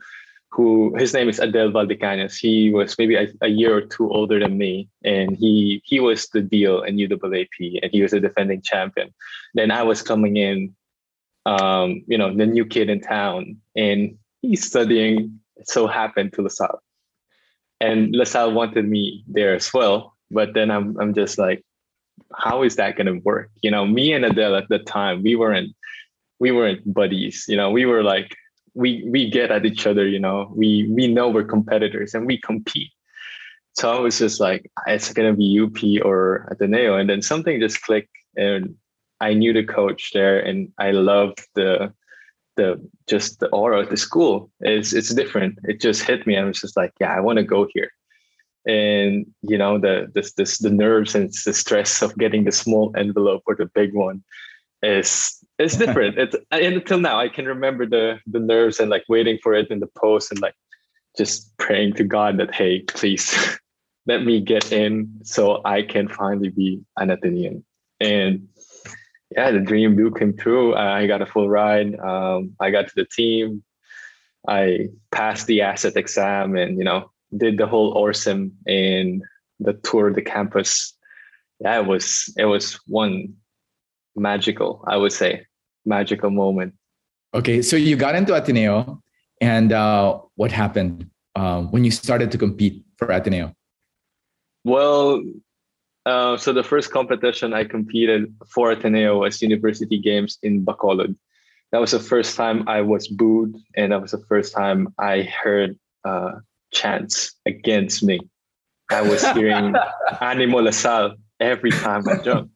who 0.54 0.94
his 0.96 1.12
name 1.12 1.28
is 1.28 1.40
Adel 1.40 1.72
Valdecañas. 1.72 2.38
He 2.38 2.70
was 2.70 2.96
maybe 2.96 3.16
a, 3.16 3.26
a 3.42 3.48
year 3.48 3.76
or 3.76 3.80
two 3.80 4.08
older 4.10 4.38
than 4.38 4.56
me, 4.56 4.88
and 5.02 5.36
he 5.36 5.82
he 5.84 5.98
was 5.98 6.28
the 6.28 6.42
deal 6.42 6.82
in 6.82 6.96
UAAP, 6.96 7.80
and 7.82 7.90
he 7.90 8.02
was 8.02 8.12
a 8.12 8.20
defending 8.20 8.62
champion. 8.62 9.12
Then 9.54 9.72
I 9.72 9.82
was 9.82 10.00
coming 10.00 10.36
in, 10.36 10.74
um, 11.44 12.04
you 12.06 12.16
know, 12.16 12.32
the 12.32 12.46
new 12.46 12.64
kid 12.64 12.88
in 12.88 13.00
town, 13.00 13.56
and 13.74 14.16
he's 14.42 14.64
studying. 14.64 15.40
So 15.64 15.88
happened 15.88 16.32
to 16.34 16.42
LaSalle, 16.42 16.82
and 17.80 18.14
LaSalle 18.14 18.52
wanted 18.52 18.86
me 18.88 19.24
there 19.26 19.54
as 19.54 19.74
well. 19.74 20.14
But 20.30 20.54
then 20.54 20.70
I'm 20.70 20.96
I'm 21.00 21.14
just 21.14 21.36
like 21.36 21.64
how 22.36 22.62
is 22.62 22.76
that 22.76 22.96
going 22.96 23.06
to 23.06 23.18
work? 23.24 23.50
You 23.62 23.72
know, 23.72 23.86
me 23.86 24.12
and 24.12 24.24
Adel 24.24 24.54
at 24.54 24.68
the 24.68 24.78
time, 24.78 25.22
we 25.22 25.34
weren't, 25.34 25.74
we 26.38 26.52
weren't 26.52 26.80
buddies. 26.92 27.44
You 27.48 27.56
know, 27.56 27.70
we 27.70 27.86
were 27.86 28.02
like, 28.02 28.36
we 28.74 29.04
we 29.08 29.30
get 29.30 29.50
at 29.50 29.64
each 29.64 29.86
other. 29.86 30.06
You 30.06 30.20
know, 30.20 30.52
we 30.54 30.88
we 30.88 31.06
know 31.06 31.28
we're 31.28 31.44
competitors 31.44 32.14
and 32.14 32.26
we 32.26 32.38
compete. 32.38 32.92
So 33.74 33.92
I 33.92 33.98
was 33.98 34.18
just 34.18 34.40
like, 34.40 34.70
ah, 34.78 34.92
it's 34.92 35.12
going 35.12 35.30
to 35.32 35.36
be 35.36 35.60
UP 35.60 36.06
or 36.06 36.48
Ateneo, 36.50 36.96
and 36.96 37.08
then 37.08 37.22
something 37.22 37.58
just 37.60 37.82
clicked, 37.82 38.14
and 38.36 38.76
I 39.20 39.34
knew 39.34 39.52
the 39.52 39.64
coach 39.64 40.12
there, 40.12 40.38
and 40.38 40.72
I 40.78 40.92
loved 40.92 41.46
the 41.54 41.92
the 42.56 42.80
just 43.08 43.40
the 43.40 43.48
aura 43.48 43.80
of 43.80 43.90
the 43.90 43.96
school. 43.96 44.50
It's 44.60 44.92
it's 44.92 45.12
different. 45.14 45.58
It 45.64 45.80
just 45.80 46.02
hit 46.02 46.26
me. 46.26 46.36
I 46.36 46.44
was 46.44 46.60
just 46.60 46.76
like, 46.76 46.92
yeah, 47.00 47.12
I 47.14 47.20
want 47.20 47.38
to 47.38 47.44
go 47.44 47.68
here 47.74 47.90
and 48.66 49.26
you 49.42 49.58
know 49.58 49.78
the 49.78 50.10
this 50.14 50.32
this 50.32 50.58
the 50.58 50.70
nerves 50.70 51.14
and 51.14 51.30
the 51.44 51.52
stress 51.52 52.00
of 52.00 52.16
getting 52.16 52.44
the 52.44 52.52
small 52.52 52.92
envelope 52.96 53.42
or 53.46 53.54
the 53.54 53.66
big 53.66 53.92
one 53.92 54.22
is 54.82 55.43
it's 55.58 55.76
different 55.76 56.18
it's 56.22 56.36
until 56.50 56.98
now 56.98 57.18
i 57.18 57.28
can 57.28 57.46
remember 57.46 57.86
the 57.86 58.18
the 58.26 58.40
nerves 58.40 58.80
and 58.80 58.90
like 58.90 59.04
waiting 59.08 59.38
for 59.42 59.54
it 59.54 59.70
in 59.70 59.80
the 59.80 59.88
post 59.98 60.30
and 60.30 60.40
like 60.40 60.54
just 61.16 61.56
praying 61.58 61.92
to 61.92 62.04
god 62.04 62.38
that 62.38 62.54
hey 62.54 62.80
please 62.82 63.58
let 64.06 64.24
me 64.24 64.40
get 64.40 64.72
in 64.72 65.08
so 65.22 65.60
i 65.64 65.82
can 65.82 66.08
finally 66.08 66.50
be 66.50 66.80
an 66.98 67.08
Atenean 67.08 67.62
and 68.00 68.46
yeah, 69.36 69.50
the 69.50 69.60
dream 69.60 69.96
do 69.96 70.10
came 70.10 70.36
true. 70.36 70.74
I 70.74 71.06
got 71.06 71.22
a 71.22 71.26
full 71.26 71.48
ride. 71.48 71.98
Um, 71.98 72.54
I 72.60 72.70
got 72.70 72.88
to 72.88 72.94
the 72.94 73.04
team. 73.04 73.64
I 74.46 74.88
passed 75.10 75.46
the 75.46 75.60
ACET 75.60 75.96
exam 75.96 76.56
and, 76.56 76.78
you 76.78 76.84
know, 76.84 77.10
did 77.36 77.58
the 77.58 77.66
whole 77.66 77.94
OrSem 77.94 78.52
and 78.66 79.22
the 79.58 79.72
tour 79.72 80.08
of 80.08 80.14
the 80.14 80.22
campus. 80.22 80.94
Yeah, 81.60 81.80
it 81.80 81.86
was 81.86 82.32
it 82.36 82.44
was 82.44 82.78
one 82.86 83.34
magical, 84.16 84.84
I 84.86 84.96
would 84.96 85.12
say, 85.12 85.46
magical 85.84 86.30
moment. 86.30 86.74
Okay, 87.34 87.62
so 87.62 87.76
you 87.76 87.96
got 87.96 88.14
into 88.14 88.34
Ateneo, 88.34 89.00
and 89.40 89.72
uh, 89.72 90.20
what 90.36 90.52
happened 90.52 91.10
uh, 91.34 91.62
when 91.62 91.84
you 91.84 91.90
started 91.90 92.30
to 92.32 92.38
compete 92.38 92.84
for 92.96 93.10
Ateneo? 93.10 93.52
Well, 94.64 95.22
uh, 96.06 96.36
so 96.36 96.52
the 96.52 96.62
first 96.62 96.90
competition 96.90 97.52
I 97.52 97.64
competed 97.64 98.34
for 98.48 98.70
Ateneo 98.70 99.20
was 99.20 99.42
University 99.42 99.98
Games 99.98 100.38
in 100.42 100.64
Bacolod. 100.64 101.16
That 101.72 101.80
was 101.80 101.90
the 101.90 101.98
first 101.98 102.36
time 102.36 102.68
I 102.68 102.82
was 102.82 103.08
booed, 103.08 103.56
and 103.76 103.92
that 103.92 104.00
was 104.00 104.12
the 104.12 104.24
first 104.28 104.54
time 104.54 104.94
I 104.98 105.22
heard 105.22 105.76
uh, 106.04 106.32
chants 106.72 107.34
against 107.46 108.02
me. 108.02 108.20
I 108.90 109.02
was 109.02 109.26
hearing 109.32 109.74
Animo 110.20 110.58
La 110.58 110.70
Salle 110.70 111.14
every 111.40 111.70
time 111.70 112.06
I 112.08 112.18
jumped. 112.22 112.53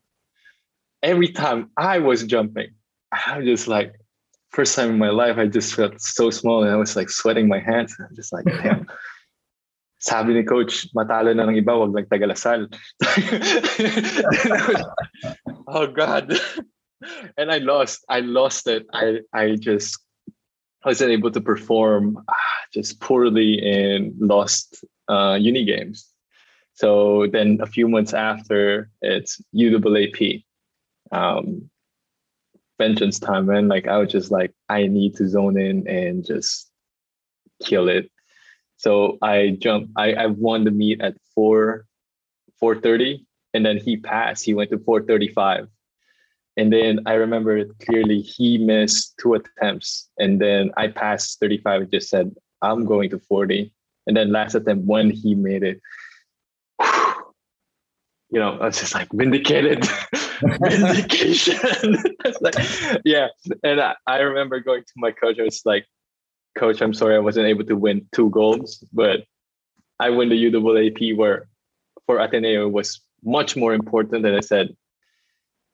Every 1.03 1.29
time 1.29 1.71
I 1.77 1.99
was 1.99 2.25
jumping, 2.25 2.71
I 3.13 3.39
was 3.39 3.47
just 3.47 3.69
like, 3.69 3.95
first 4.51 4.75
time 4.75 4.91
in 4.91 4.99
my 4.99 5.11
life, 5.11 5.39
I 5.39 5.47
just 5.47 5.75
felt 5.75 6.01
so 6.01 6.31
small 6.31 6.63
and 6.63 6.73
I 6.73 6.77
was 6.77 6.97
like 6.97 7.11
sweating 7.11 7.49
my 7.49 7.61
hands. 7.61 7.95
I'm 7.99 8.15
just 8.17 8.33
like, 8.33 8.45
damn. 8.63 8.87
Sabi 10.01 10.35
ni 10.35 10.45
coach, 10.45 10.87
matalo 10.95 11.35
na 11.35 11.43
ng 11.43 11.59
iba, 11.59 11.75
wag 11.75 11.91
lang 11.91 12.07
tagalasal. 12.07 12.71
oh 15.67 15.87
God. 15.89 16.39
And 17.37 17.51
I 17.51 17.59
lost. 17.59 18.05
I 18.09 18.21
lost 18.21 18.69
it. 18.69 18.87
I 18.95 19.27
I 19.35 19.59
just 19.59 19.99
wasn't 20.85 21.11
able 21.11 21.33
to 21.35 21.41
perform 21.41 22.23
ah, 22.29 22.59
just 22.73 23.01
poorly 23.01 23.59
and 23.59 24.15
lost 24.21 24.85
uh, 25.09 25.35
uni 25.35 25.65
games. 25.65 26.07
So 26.75 27.27
then 27.27 27.59
a 27.61 27.67
few 27.67 27.89
months 27.89 28.15
after, 28.15 28.91
it's 29.03 29.43
UAAP. 29.55 30.45
Um, 31.13 31.71
vengeance 32.79 33.19
time, 33.19 33.47
man. 33.47 33.69
Like 33.69 33.89
I 33.89 33.99
was 33.99 34.11
just 34.11 34.31
like, 34.31 34.53
I 34.69 34.87
need 34.87 35.17
to 35.17 35.29
zone 35.29 35.59
in 35.59 35.87
and 35.89 36.25
just 36.25 36.71
kill 37.63 37.89
it. 37.89 38.11
So 38.77 39.19
I 39.23 39.57
jumped. 39.61 39.91
I, 39.97 40.13
I 40.13 40.27
won 40.27 40.65
the 40.65 40.71
meet 40.71 41.01
at 41.01 41.17
four, 41.35 41.87
four 42.61 42.77
thirty, 42.81 43.27
and 43.53 43.67
then 43.67 43.77
he 43.77 43.97
passed. 43.97 44.45
He 44.45 44.55
went 44.55 44.71
to 44.71 44.79
four 44.79 45.03
thirty 45.03 45.29
five, 45.29 45.67
and 46.57 46.73
then 46.73 47.01
I 47.07 47.15
remember 47.15 47.65
clearly 47.85 48.21
he 48.21 48.57
missed 48.59 49.19
two 49.21 49.35
attempts, 49.35 50.09
and 50.19 50.41
then 50.41 50.71
I 50.77 50.89
passed 50.89 51.41
thirty 51.41 51.59
five. 51.59 51.91
Just 51.91 52.09
said 52.09 52.33
I'm 52.63 52.85
going 52.85 53.11
to 53.11 53.19
forty, 53.19 53.73
and 54.07 54.17
then 54.17 54.31
last 54.31 54.55
attempt 54.55 54.87
when 54.87 55.11
he 55.11 55.35
made 55.35 55.65
it, 55.65 55.81
you 58.31 58.39
know, 58.39 58.59
I 58.59 58.67
was 58.67 58.79
just 58.79 58.95
like 58.95 59.09
vindicated, 59.13 59.87
vindication. 60.61 61.97
like, 62.41 62.55
yeah, 63.05 63.29
and 63.63 63.81
I, 63.81 63.95
I 64.07 64.19
remember 64.19 64.61
going 64.61 64.83
to 64.83 64.93
my 64.97 65.13
coach. 65.13 65.39
I 65.39 65.45
was 65.45 65.63
like, 65.65 65.87
coach, 66.57 66.83
I'm 66.83 66.95
sorry 66.95 67.17
I 67.17 67.21
wasn't 67.21 67.47
able 67.47 67.65
to 67.65 67.77
win 67.77 68.07
two 68.13 68.31
golds, 68.31 68.85
but 68.93 69.25
I 69.99 70.11
win 70.11 70.29
the 70.29 70.51
UAAP 70.51 71.17
where 71.17 71.49
for 72.07 72.19
Ateneo 72.19 72.69
was 72.69 73.01
much 73.25 73.57
more 73.57 73.73
important. 73.75 74.27
And 74.27 74.37
I 74.37 74.41
said, 74.41 74.77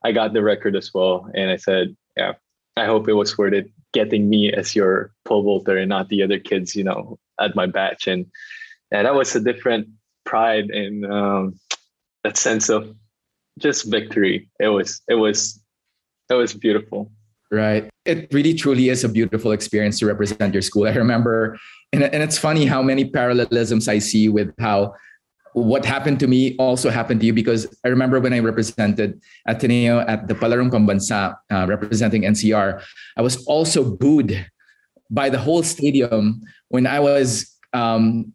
I 0.04 0.12
got 0.12 0.32
the 0.32 0.42
record 0.42 0.76
as 0.76 0.92
well. 0.94 1.30
And 1.34 1.50
I 1.50 1.56
said, 1.56 1.96
yeah, 2.16 2.34
I 2.76 2.86
hope 2.86 3.08
it 3.08 3.14
was 3.14 3.36
worth 3.36 3.54
it 3.54 3.70
getting 3.92 4.28
me 4.28 4.52
as 4.52 4.74
your 4.74 5.12
pole 5.24 5.42
vaulter 5.42 5.76
and 5.76 5.88
not 5.88 6.08
the 6.08 6.22
other 6.22 6.38
kids, 6.38 6.74
you 6.76 6.84
know, 6.84 7.18
at 7.40 7.54
my 7.54 7.66
batch. 7.66 8.06
And, 8.06 8.26
and 8.90 9.06
that 9.06 9.14
was 9.14 9.34
a 9.34 9.40
different 9.40 9.88
pride 10.24 10.70
and 10.70 11.06
um, 11.06 11.58
that 12.24 12.36
sense 12.36 12.68
of 12.68 12.94
just 13.58 13.90
victory. 13.90 14.48
It 14.58 14.68
was, 14.68 15.00
it 15.08 15.14
was, 15.14 15.62
it 16.30 16.34
was 16.34 16.54
beautiful. 16.54 17.12
Right. 17.50 17.88
It 18.04 18.32
really 18.32 18.54
truly 18.54 18.88
is 18.88 19.04
a 19.04 19.08
beautiful 19.08 19.52
experience 19.52 19.98
to 20.00 20.06
represent 20.06 20.52
your 20.52 20.62
school. 20.62 20.88
I 20.88 20.92
remember, 20.92 21.56
and, 21.92 22.02
and 22.02 22.22
it's 22.22 22.38
funny 22.38 22.66
how 22.66 22.82
many 22.82 23.04
parallelisms 23.04 23.86
I 23.86 23.98
see 23.98 24.28
with 24.28 24.52
how 24.58 24.94
what 25.52 25.84
happened 25.84 26.18
to 26.18 26.26
me 26.26 26.56
also 26.56 26.90
happened 26.90 27.20
to 27.20 27.26
you 27.26 27.32
because 27.32 27.66
I 27.84 27.88
remember 27.88 28.18
when 28.18 28.32
I 28.32 28.40
represented 28.40 29.20
Ateneo 29.46 30.00
at 30.00 30.26
the 30.26 30.34
Palarong 30.34 30.70
Pambansa 30.70 31.36
uh, 31.48 31.66
representing 31.68 32.22
NCR, 32.22 32.82
I 33.16 33.22
was 33.22 33.44
also 33.46 33.88
booed 33.88 34.44
by 35.10 35.30
the 35.30 35.38
whole 35.38 35.62
stadium 35.62 36.42
when 36.70 36.88
I 36.88 36.98
was 36.98 37.54
um, 37.72 38.34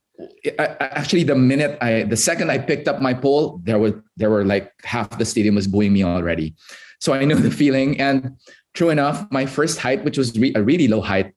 actually 0.60 1.24
the 1.24 1.36
minute 1.36 1.78
I 1.82 2.04
the 2.04 2.18
second 2.18 2.52
I 2.52 2.58
picked 2.58 2.88
up 2.88 3.02
my 3.02 3.14
pole, 3.14 3.62
there 3.64 3.80
were 3.80 4.04
there 4.18 4.30
were 4.30 4.46
like 4.46 4.72
half 4.84 5.18
the 5.18 5.26
stadium 5.26 5.56
was 5.56 5.68
booing 5.68 5.94
me 5.94 6.04
already. 6.04 6.56
So 7.00 7.14
I 7.14 7.24
know 7.24 7.36
the 7.36 7.52
feeling 7.52 8.00
and 8.00 8.36
true 8.74 8.90
enough, 8.90 9.26
my 9.32 9.46
first 9.46 9.80
height, 9.80 10.04
which 10.04 10.18
was 10.18 10.38
re- 10.38 10.54
a 10.56 10.62
really 10.62 10.88
low 10.88 11.02
height, 11.02 11.34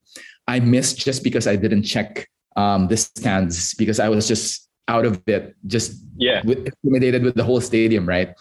I 0.48 0.60
missed 0.60 0.98
just 0.98 1.22
because 1.22 1.46
I 1.46 1.56
didn't 1.56 1.84
check 1.84 2.28
um, 2.56 2.88
the 2.88 2.96
stands 2.96 3.74
because 3.74 4.00
I 4.00 4.08
was 4.08 4.26
just 4.28 4.68
out 4.88 5.06
of 5.06 5.22
it, 5.26 5.54
just 5.66 6.02
yeah, 6.16 6.42
with, 6.44 6.66
intimidated 6.66 7.22
with 7.22 7.34
the 7.34 7.44
whole 7.44 7.60
stadium, 7.60 8.06
right? 8.06 8.34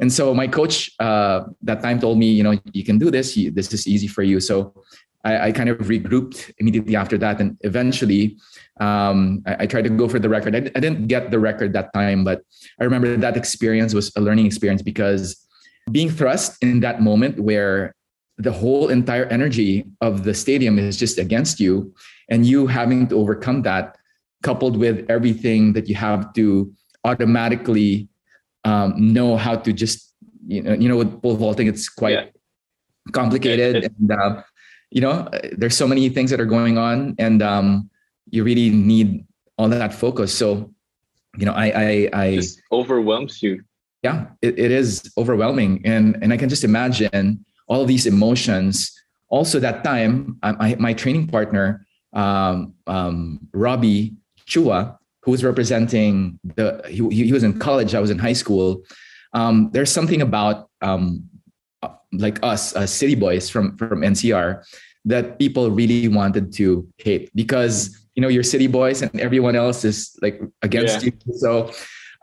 And 0.00 0.12
so 0.12 0.34
my 0.34 0.48
coach 0.48 0.90
uh, 0.98 1.42
that 1.62 1.82
time 1.82 2.00
told 2.00 2.18
me, 2.18 2.32
you 2.32 2.42
know, 2.42 2.58
you 2.72 2.84
can 2.84 2.98
do 2.98 3.10
this. 3.10 3.36
You, 3.36 3.50
this 3.50 3.72
is 3.72 3.86
easy 3.86 4.08
for 4.08 4.22
you. 4.22 4.40
So 4.40 4.74
I, 5.24 5.48
I, 5.48 5.52
kind 5.52 5.68
of 5.68 5.78
regrouped 5.78 6.52
immediately 6.58 6.96
after 6.96 7.16
that, 7.18 7.40
and 7.40 7.56
eventually 7.60 8.38
um, 8.80 9.42
I, 9.46 9.56
I, 9.60 9.66
tried 9.66 9.84
to 9.84 9.90
go 9.90 10.08
for 10.08 10.18
the 10.18 10.28
record. 10.28 10.56
I, 10.56 10.58
I 10.58 10.80
didn't 10.80 11.06
get 11.06 11.30
the 11.30 11.38
record 11.38 11.72
that 11.74 11.92
time, 11.92 12.24
but 12.24 12.42
I 12.80 12.84
remember 12.84 13.16
that 13.16 13.36
experience 13.36 13.94
was 13.94 14.10
a 14.16 14.20
learning 14.20 14.46
experience 14.46 14.82
because 14.82 15.36
being 15.90 16.10
thrust 16.10 16.62
in 16.62 16.80
that 16.80 17.02
moment 17.02 17.38
where 17.38 17.94
the 18.38 18.52
whole 18.52 18.88
entire 18.88 19.26
energy 19.26 19.84
of 20.00 20.24
the 20.24 20.34
stadium 20.34 20.78
is 20.78 20.96
just 20.96 21.18
against 21.18 21.60
you 21.60 21.94
and 22.28 22.46
you 22.46 22.66
having 22.66 23.06
to 23.08 23.16
overcome 23.16 23.62
that 23.62 23.96
coupled 24.42 24.76
with 24.76 25.06
everything 25.08 25.72
that 25.72 25.88
you 25.88 25.94
have 25.94 26.32
to 26.34 26.72
automatically 27.04 28.08
um, 28.64 28.94
know 28.96 29.36
how 29.36 29.56
to 29.56 29.72
just 29.72 30.14
you 30.46 30.62
know 30.62 30.74
you 30.74 30.88
know 30.88 30.96
with 30.96 31.22
pole 31.22 31.36
vaulting 31.36 31.66
it's 31.66 31.88
quite 31.88 32.12
yeah. 32.12 33.12
complicated 33.12 33.84
and 33.84 34.12
uh, 34.12 34.42
you 34.92 35.00
know 35.00 35.28
there's 35.58 35.76
so 35.76 35.86
many 35.86 36.08
things 36.08 36.30
that 36.30 36.40
are 36.40 36.52
going 36.58 36.76
on 36.78 37.14
and 37.18 37.42
um, 37.42 37.90
you 38.30 38.44
really 38.44 38.70
need 38.70 39.24
all 39.56 39.68
that 39.68 39.92
focus 39.92 40.32
so 40.32 40.70
you 41.38 41.46
know 41.46 41.52
i 41.52 41.66
i, 41.84 42.08
I 42.12 42.26
just 42.36 42.60
overwhelms 42.70 43.42
you 43.42 43.64
yeah 44.02 44.26
it, 44.42 44.58
it 44.58 44.70
is 44.70 45.12
overwhelming 45.16 45.80
and 45.84 46.18
and 46.22 46.32
i 46.32 46.36
can 46.36 46.48
just 46.48 46.64
imagine 46.64 47.44
all 47.72 47.84
these 47.86 48.06
emotions. 48.06 48.92
Also, 49.28 49.58
that 49.58 49.82
time, 49.82 50.38
I, 50.42 50.74
my 50.74 50.92
training 50.92 51.26
partner, 51.28 51.86
um, 52.12 52.74
um, 52.86 53.40
Robbie 53.52 54.12
Chua, 54.46 54.98
who 55.22 55.30
was 55.30 55.42
representing 55.42 56.38
the, 56.56 56.82
he, 56.86 57.24
he 57.24 57.32
was 57.32 57.42
in 57.42 57.58
college, 57.58 57.94
I 57.94 58.00
was 58.00 58.10
in 58.10 58.18
high 58.18 58.34
school. 58.34 58.82
Um, 59.32 59.70
there's 59.72 59.90
something 59.90 60.20
about 60.20 60.68
um, 60.82 61.24
like 62.12 62.38
us, 62.42 62.74
uh, 62.76 62.86
city 62.86 63.14
boys 63.14 63.48
from, 63.48 63.76
from 63.76 64.00
NCR, 64.00 64.64
that 65.04 65.38
people 65.38 65.70
really 65.70 66.08
wanted 66.08 66.52
to 66.54 66.88
hate 66.98 67.30
because 67.34 67.98
you 68.14 68.20
know 68.22 68.28
you're 68.28 68.42
city 68.42 68.66
boys 68.66 69.02
and 69.02 69.20
everyone 69.20 69.56
else 69.56 69.84
is 69.84 70.16
like 70.22 70.40
against 70.62 71.02
yeah. 71.02 71.10
you. 71.26 71.34
So 71.34 71.72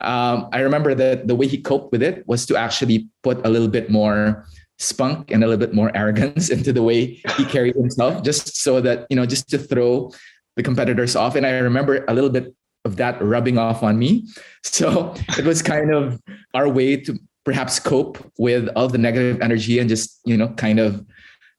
um, 0.02 0.48
I 0.54 0.60
remember 0.60 0.96
that 0.96 1.28
the 1.28 1.36
way 1.36 1.48
he 1.48 1.58
coped 1.58 1.92
with 1.92 2.02
it 2.02 2.26
was 2.28 2.46
to 2.48 2.56
actually 2.56 3.10
put 3.24 3.46
a 3.46 3.50
little 3.50 3.68
bit 3.68 3.90
more 3.90 4.46
spunk 4.78 5.30
and 5.30 5.44
a 5.44 5.48
little 5.48 5.60
bit 5.60 5.74
more 5.74 5.92
arrogance 5.96 6.50
into 6.50 6.72
the 6.72 6.84
way 6.84 7.22
he 7.38 7.46
carried 7.46 7.76
himself, 7.76 8.24
just 8.24 8.56
so 8.56 8.82
that, 8.82 9.06
you 9.10 9.16
know, 9.16 9.26
just 9.26 9.50
to 9.50 9.58
throw 9.58 10.12
the 10.56 10.64
competitors 10.64 11.16
off. 11.16 11.36
And 11.36 11.46
I 11.46 11.52
remember 11.60 12.06
a 12.08 12.14
little 12.14 12.30
bit 12.30 12.56
of 12.86 12.96
that 12.96 13.22
rubbing 13.22 13.58
off 13.58 13.84
on 13.84 14.00
me. 14.00 14.26
So 14.62 15.16
it 15.38 15.46
was 15.46 15.62
kind 15.62 15.94
of 15.94 16.22
our 16.54 16.68
way 16.68 16.98
to 16.98 17.18
perhaps 17.46 17.80
cope 17.80 18.18
with 18.38 18.70
all 18.76 18.88
the 18.88 18.98
negative 18.98 19.42
energy 19.42 19.80
and 19.80 19.90
just, 19.90 20.20
you 20.26 20.38
know, 20.38 20.50
kind 20.50 20.80
of 20.80 21.06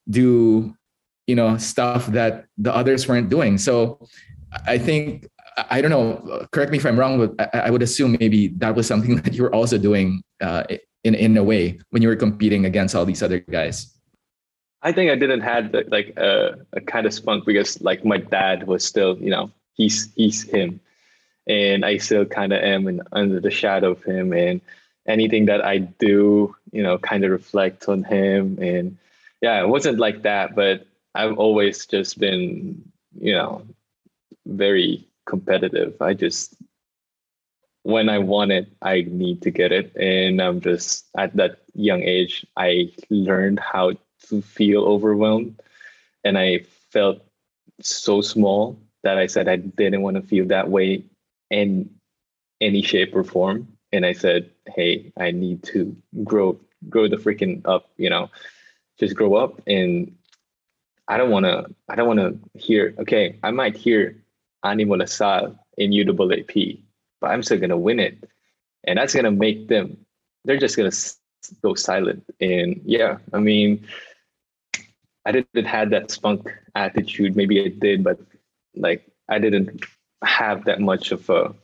do, 0.08 0.74
you 1.26 1.34
know, 1.34 1.56
stuff 1.56 2.06
that 2.08 2.46
the 2.58 2.74
others 2.74 3.08
weren't 3.08 3.28
doing. 3.28 3.58
So 3.58 4.06
I 4.66 4.78
think 4.78 5.28
I 5.68 5.80
don't 5.80 5.90
know. 5.90 6.46
Correct 6.52 6.70
me 6.72 6.78
if 6.78 6.86
I'm 6.86 6.98
wrong, 6.98 7.18
but 7.18 7.54
I, 7.54 7.70
would 7.70 7.82
assume 7.82 8.16
maybe 8.18 8.48
that 8.58 8.74
was 8.74 8.86
something 8.86 9.16
that 9.22 9.34
you 9.34 9.42
were 9.42 9.54
also 9.54 9.78
doing 9.78 10.22
uh, 10.40 10.64
in 11.04 11.14
in 11.14 11.36
a 11.36 11.44
way 11.44 11.78
when 11.90 12.02
you 12.02 12.08
were 12.08 12.16
competing 12.16 12.64
against 12.64 12.94
all 12.94 13.04
these 13.04 13.22
other 13.22 13.40
guys? 13.40 13.92
I 14.82 14.92
think 14.92 15.10
I 15.10 15.16
didn't 15.16 15.42
have 15.42 15.74
like 15.88 16.16
a, 16.16 16.56
kind 16.86 17.06
of 17.06 17.12
spunk 17.12 17.44
because 17.44 17.80
like 17.82 18.04
my 18.04 18.16
dad 18.16 18.66
was 18.66 18.84
still, 18.84 19.18
you 19.18 19.30
know, 19.30 19.50
he's 19.74 20.12
he's 20.14 20.42
him, 20.42 20.80
and 21.46 21.84
I 21.84 21.98
still 21.98 22.24
kind 22.24 22.52
of 22.52 22.62
am 22.62 22.88
in, 22.88 23.02
under 23.12 23.40
the 23.40 23.50
shadow 23.50 23.92
of 23.92 24.02
him, 24.04 24.32
and 24.32 24.60
anything 25.10 25.46
that 25.46 25.64
I 25.64 25.78
do, 25.78 26.54
you 26.72 26.82
know, 26.82 26.96
kind 26.98 27.24
of 27.24 27.30
reflect 27.30 27.88
on 27.88 28.04
him. 28.04 28.58
And 28.60 28.96
yeah, 29.42 29.60
it 29.60 29.68
wasn't 29.68 29.98
like 29.98 30.22
that, 30.22 30.54
but 30.54 30.86
I've 31.14 31.36
always 31.38 31.86
just 31.86 32.18
been, 32.18 32.82
you 33.18 33.32
know, 33.32 33.62
very 34.46 35.04
competitive. 35.26 36.00
I 36.00 36.14
just 36.14 36.54
when 37.82 38.08
I 38.08 38.18
want 38.18 38.52
it, 38.52 38.68
I 38.82 39.06
need 39.08 39.42
to 39.42 39.50
get 39.50 39.72
it. 39.72 39.94
And 39.96 40.40
I'm 40.40 40.60
just 40.60 41.06
at 41.16 41.34
that 41.36 41.60
young 41.74 42.02
age, 42.02 42.46
I 42.56 42.92
learned 43.08 43.58
how 43.58 43.92
to 44.28 44.42
feel 44.42 44.84
overwhelmed. 44.84 45.60
And 46.24 46.36
I 46.36 46.60
felt 46.90 47.24
so 47.80 48.20
small 48.20 48.78
that 49.02 49.16
I 49.16 49.26
said 49.26 49.48
I 49.48 49.56
didn't 49.56 50.02
want 50.02 50.16
to 50.16 50.22
feel 50.22 50.46
that 50.48 50.68
way 50.68 51.04
in 51.50 51.88
any 52.60 52.82
shape 52.82 53.16
or 53.16 53.24
form. 53.24 53.68
And 53.92 54.04
I 54.04 54.12
said, 54.12 54.50
hey, 54.74 55.12
I 55.18 55.30
need 55.30 55.62
to 55.64 55.96
grow, 56.24 56.58
grow 56.88 57.08
the 57.08 57.16
freaking 57.16 57.62
up, 57.64 57.90
you 57.96 58.10
know, 58.10 58.30
just 58.98 59.14
grow 59.14 59.34
up. 59.34 59.60
And 59.66 60.16
I 61.08 61.16
don't 61.16 61.30
want 61.30 61.46
to, 61.46 61.66
I 61.88 61.96
don't 61.96 62.08
want 62.08 62.20
to 62.20 62.58
hear, 62.58 62.94
okay, 62.98 63.38
I 63.42 63.50
might 63.50 63.76
hear 63.76 64.22
Animo 64.62 64.96
La 64.96 65.06
Salle 65.06 65.58
in 65.76 65.90
UAAP, 65.90 66.80
but 67.20 67.30
I'm 67.30 67.42
still 67.42 67.58
to 67.70 67.76
win 67.76 68.00
it. 68.00 68.28
And 68.84 68.98
that's 68.98 69.14
to 69.24 69.30
make 69.30 69.68
them, 69.68 69.96
they're 70.44 70.58
just 70.58 70.76
to 70.76 71.54
go 71.62 71.74
silent. 71.74 72.24
And 72.40 72.80
yeah, 72.84 73.18
I 73.32 73.38
mean, 73.38 73.86
I 75.26 75.32
didn't 75.32 75.66
have 75.66 75.90
that 75.90 76.10
spunk 76.10 76.50
attitude. 76.74 77.36
Maybe 77.36 77.62
I 77.62 77.68
did, 77.68 78.02
but 78.02 78.18
like 78.74 79.06
I 79.28 79.38
didn't 79.38 79.84
have 80.24 80.64
that 80.64 80.80
much 80.80 81.12
of 81.12 81.28
a 81.30 81.54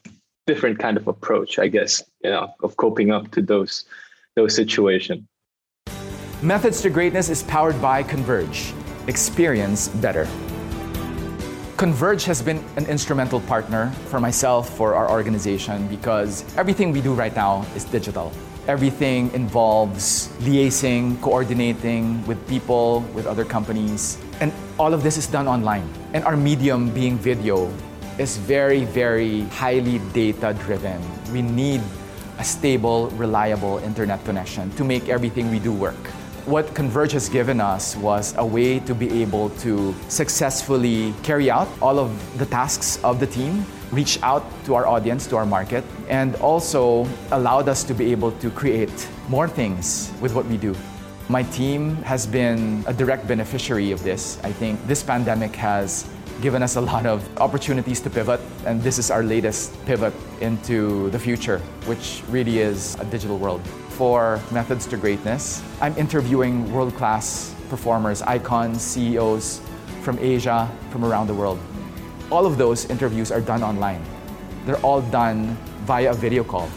different 0.47 0.79
kind 0.79 0.97
of 0.97 1.09
approach, 1.09 1.59
I 1.59 1.69
guess, 1.69 2.03
you 2.23 2.31
know, 2.31 2.55
of 2.63 2.77
coping 2.77 3.11
up 3.11 3.31
to 3.33 3.43
those 3.43 3.85
those 4.37 4.55
situations. 4.55 5.25
Methods 6.43 6.83
to 6.83 6.91
Greatness 6.91 7.31
is 7.31 7.43
powered 7.43 7.81
by 7.81 8.03
Converge. 8.03 8.73
Experience 9.07 9.89
better. 9.89 10.29
Converge 11.77 12.25
has 12.25 12.43
been 12.43 12.63
an 12.77 12.87
instrumental 12.87 13.41
partner 13.41 13.91
for 14.09 14.21
myself, 14.21 14.69
for 14.77 14.95
our 14.95 15.11
organization, 15.11 15.87
because 15.89 16.45
everything 16.57 16.93
we 16.93 17.01
do 17.01 17.13
right 17.13 17.35
now 17.35 17.65
is 17.75 17.85
digital. 17.85 18.33
Everything 18.69 19.33
involves 19.33 20.29
liaising, 20.41 21.21
coordinating 21.21 22.27
with 22.27 22.37
people, 22.49 23.01
with 23.15 23.27
other 23.27 23.45
companies, 23.45 24.19
and 24.41 24.53
all 24.79 24.93
of 24.93 25.03
this 25.03 25.17
is 25.17 25.27
done 25.27 25.47
online. 25.47 25.89
And 26.13 26.25
our 26.25 26.37
medium 26.37 26.91
being 26.91 27.17
video 27.17 27.73
is 28.19 28.37
very, 28.37 28.85
very 28.85 29.43
highly 29.61 29.99
data 30.13 30.55
driven. 30.55 31.01
We 31.33 31.43
need 31.43 31.83
a 32.39 32.45
stable, 32.45 33.09
reliable 33.11 33.79
internet 33.79 34.25
connection 34.25 34.71
to 34.73 34.85
make 34.85 35.09
everything 35.09 35.51
we 35.51 35.59
do 35.59 35.73
work 35.73 35.97
what 36.47 36.73
Converge 36.75 37.11
has 37.11 37.29
given 37.29 37.61
us 37.61 37.97
was 37.97 38.33
a 38.39 38.47
way 38.47 38.79
to 38.79 38.95
be 38.95 39.21
able 39.21 39.51
to 39.59 39.93
successfully 40.09 41.13
carry 41.25 41.51
out 41.51 41.67
all 41.83 41.99
of 41.99 42.39
the 42.39 42.47
tasks 42.47 43.03
of 43.03 43.19
the 43.19 43.27
team, 43.27 43.67
reach 43.91 44.23
out 44.23 44.45
to 44.65 44.77
our 44.77 44.87
audience, 44.87 45.27
to 45.27 45.37
our 45.37 45.45
market, 45.45 45.83
and 46.09 46.37
also 46.37 47.07
allowed 47.33 47.69
us 47.69 47.83
to 47.83 47.95
be 47.95 48.13
able 48.13 48.31
to 48.31 48.49
create 48.51 49.09
more 49.29 49.49
things 49.49 50.13
with 50.21 50.35
what 50.35 50.47
we 50.47 50.57
do. 50.57 50.75
My 51.29 51.43
team 51.43 51.97
has 52.05 52.29
been 52.29 52.85
a 52.87 52.95
direct 52.95 53.27
beneficiary 53.27 53.91
of 53.91 54.05
this. 54.05 54.39
I 54.45 54.53
think 54.53 54.79
this 54.87 55.03
pandemic 55.03 55.57
has 55.57 56.09
given 56.41 56.63
us 56.63 56.77
a 56.77 56.81
lot 56.81 57.07
of 57.07 57.27
opportunities 57.39 58.01
to 58.01 58.11
pivot, 58.11 58.41
and 58.67 58.83
this 58.83 58.99
is 58.99 59.11
our 59.11 59.23
latest 59.23 59.73
pivot 59.87 60.13
into 60.41 61.11
the 61.11 61.19
future, 61.19 61.59
which 61.87 62.23
really 62.29 62.59
is 62.59 62.95
a 63.01 63.05
digital 63.07 63.39
world 63.39 63.61
for 63.91 64.41
Methods 64.51 64.87
to 64.87 64.97
Greatness. 64.97 65.63
I'm 65.81 65.97
interviewing 65.97 66.71
world 66.73 66.95
class 66.95 67.55
performers, 67.71 68.23
icons, 68.23 68.83
CEOs 68.83 69.61
from 70.03 70.19
Asia, 70.19 70.71
from 70.91 71.05
around 71.05 71.27
the 71.27 71.35
world. 71.35 71.59
All 72.31 72.45
of 72.45 72.59
those 72.59 72.91
interviews 72.91 73.33
are 73.33 73.41
done 73.41 73.63
online. 73.63 74.03
They're 74.67 74.81
all 74.85 75.01
done 75.01 75.57
via 75.87 76.11
a 76.11 76.15
video 76.15 76.45
call. 76.45 76.69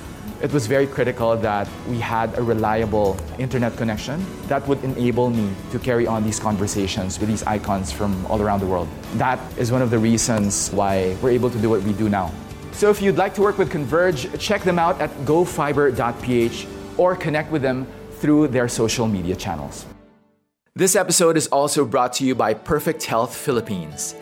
It 0.42 0.54
was 0.54 0.68
very 0.68 0.88
critical 0.88 1.36
that 1.36 1.68
we 1.90 2.00
had 2.00 2.38
a 2.38 2.42
reliable 2.42 3.18
internet 3.38 3.76
connection 3.76 4.26
that 4.48 4.66
would 4.70 4.82
enable 4.86 5.30
me 5.30 5.52
to 5.72 5.80
carry 5.80 6.08
on 6.08 6.24
these 6.24 6.40
conversations 6.40 7.20
with 7.20 7.28
these 7.28 7.44
icons 7.44 7.92
from 7.92 8.26
all 8.28 8.42
around 8.42 8.62
the 8.62 8.66
world. 8.66 8.88
That 9.16 9.38
is 9.58 9.70
one 9.70 9.82
of 9.82 9.90
the 9.90 10.00
reasons 10.00 10.70
why 10.72 11.18
we're 11.22 11.32
able 11.32 11.50
to 11.50 11.58
do 11.58 11.70
what 11.70 11.84
we 11.84 11.92
do 11.92 12.08
now. 12.08 12.32
So 12.72 12.90
if 12.90 13.02
you'd 13.02 13.18
like 13.18 13.34
to 13.34 13.42
work 13.42 13.58
with 13.58 13.70
Converge, 13.70 14.32
check 14.40 14.64
them 14.64 14.80
out 14.80 15.02
at 15.02 15.10
gofiber.ph 15.26 16.68
or 16.98 17.18
connect 17.18 17.52
with 17.52 17.62
them 17.62 17.86
through 18.12 18.48
their 18.48 18.70
social 18.70 19.08
media 19.08 19.36
channels. 19.36 19.86
This 20.74 20.96
episode 20.96 21.36
is 21.36 21.48
also 21.48 21.84
brought 21.84 22.14
to 22.14 22.26
you 22.26 22.34
by 22.34 22.54
Perfect 22.54 23.04
Health 23.04 23.36
Philippines. 23.36 24.16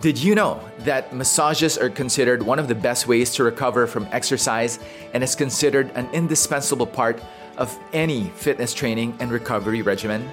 Did 0.00 0.16
you 0.16 0.36
know 0.36 0.60
that 0.84 1.12
massages 1.12 1.76
are 1.76 1.90
considered 1.90 2.40
one 2.40 2.60
of 2.60 2.68
the 2.68 2.74
best 2.76 3.08
ways 3.08 3.32
to 3.34 3.42
recover 3.42 3.84
from 3.88 4.06
exercise 4.12 4.78
and 5.12 5.24
is 5.24 5.34
considered 5.34 5.90
an 5.96 6.08
indispensable 6.12 6.86
part 6.86 7.20
of 7.56 7.76
any 7.92 8.28
fitness 8.36 8.72
training 8.72 9.16
and 9.18 9.32
recovery 9.32 9.82
regimen? 9.82 10.30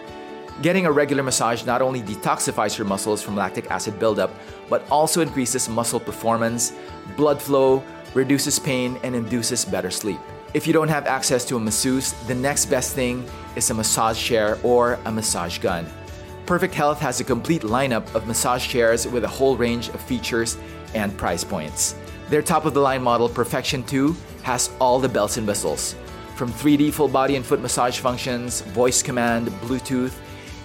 Getting 0.62 0.86
a 0.86 0.92
regular 0.92 1.24
massage 1.24 1.66
not 1.66 1.82
only 1.82 2.04
detoxifies 2.04 2.78
your 2.78 2.86
muscles 2.86 3.24
from 3.24 3.36
lactic 3.36 3.72
acid 3.72 3.98
buildup, 3.98 4.30
but 4.70 4.86
also 4.92 5.22
increases 5.22 5.68
muscle 5.68 6.00
performance, 6.00 6.72
blood 7.18 7.42
flow, 7.42 7.84
reduces 8.14 8.60
pain, 8.60 9.00
and 9.02 9.16
induces 9.16 9.66
better 9.66 9.90
sleep. 9.90 10.20
If 10.54 10.68
you 10.68 10.74
don't 10.74 10.90
have 10.90 11.08
access 11.08 11.44
to 11.46 11.56
a 11.56 11.60
masseuse, 11.60 12.12
the 12.28 12.36
next 12.36 12.68
best 12.68 12.94
thing 12.94 13.28
is 13.56 13.72
a 13.72 13.74
massage 13.74 14.24
chair 14.24 14.60
or 14.62 15.00
a 15.06 15.12
massage 15.12 15.58
gun. 15.58 15.88
Perfect 16.46 16.76
Health 16.76 17.00
has 17.00 17.20
a 17.20 17.24
complete 17.24 17.64
lineup 17.64 18.14
of 18.14 18.28
massage 18.28 18.68
chairs 18.68 19.08
with 19.08 19.24
a 19.24 19.28
whole 19.28 19.58
range 19.58 19.90
of 19.90 20.02
features 20.02 20.58
and 20.94 21.18
price 21.18 21.44
points. 21.44 21.96
Their 22.30 22.44
top 22.44 22.66
of 22.66 22.76
the 22.76 22.82
line 22.82 23.02
model, 23.02 23.28
Perfection 23.28 23.84
2, 23.84 24.16
has 24.44 24.70
all 24.80 25.00
the 25.00 25.10
bells 25.10 25.38
and 25.38 25.48
whistles. 25.48 25.96
From 26.36 26.52
3D 26.52 26.94
full 26.94 27.08
body 27.08 27.36
and 27.36 27.44
foot 27.44 27.62
massage 27.62 27.98
functions, 27.98 28.62
voice 28.62 29.02
command, 29.02 29.48
Bluetooth, 29.62 30.14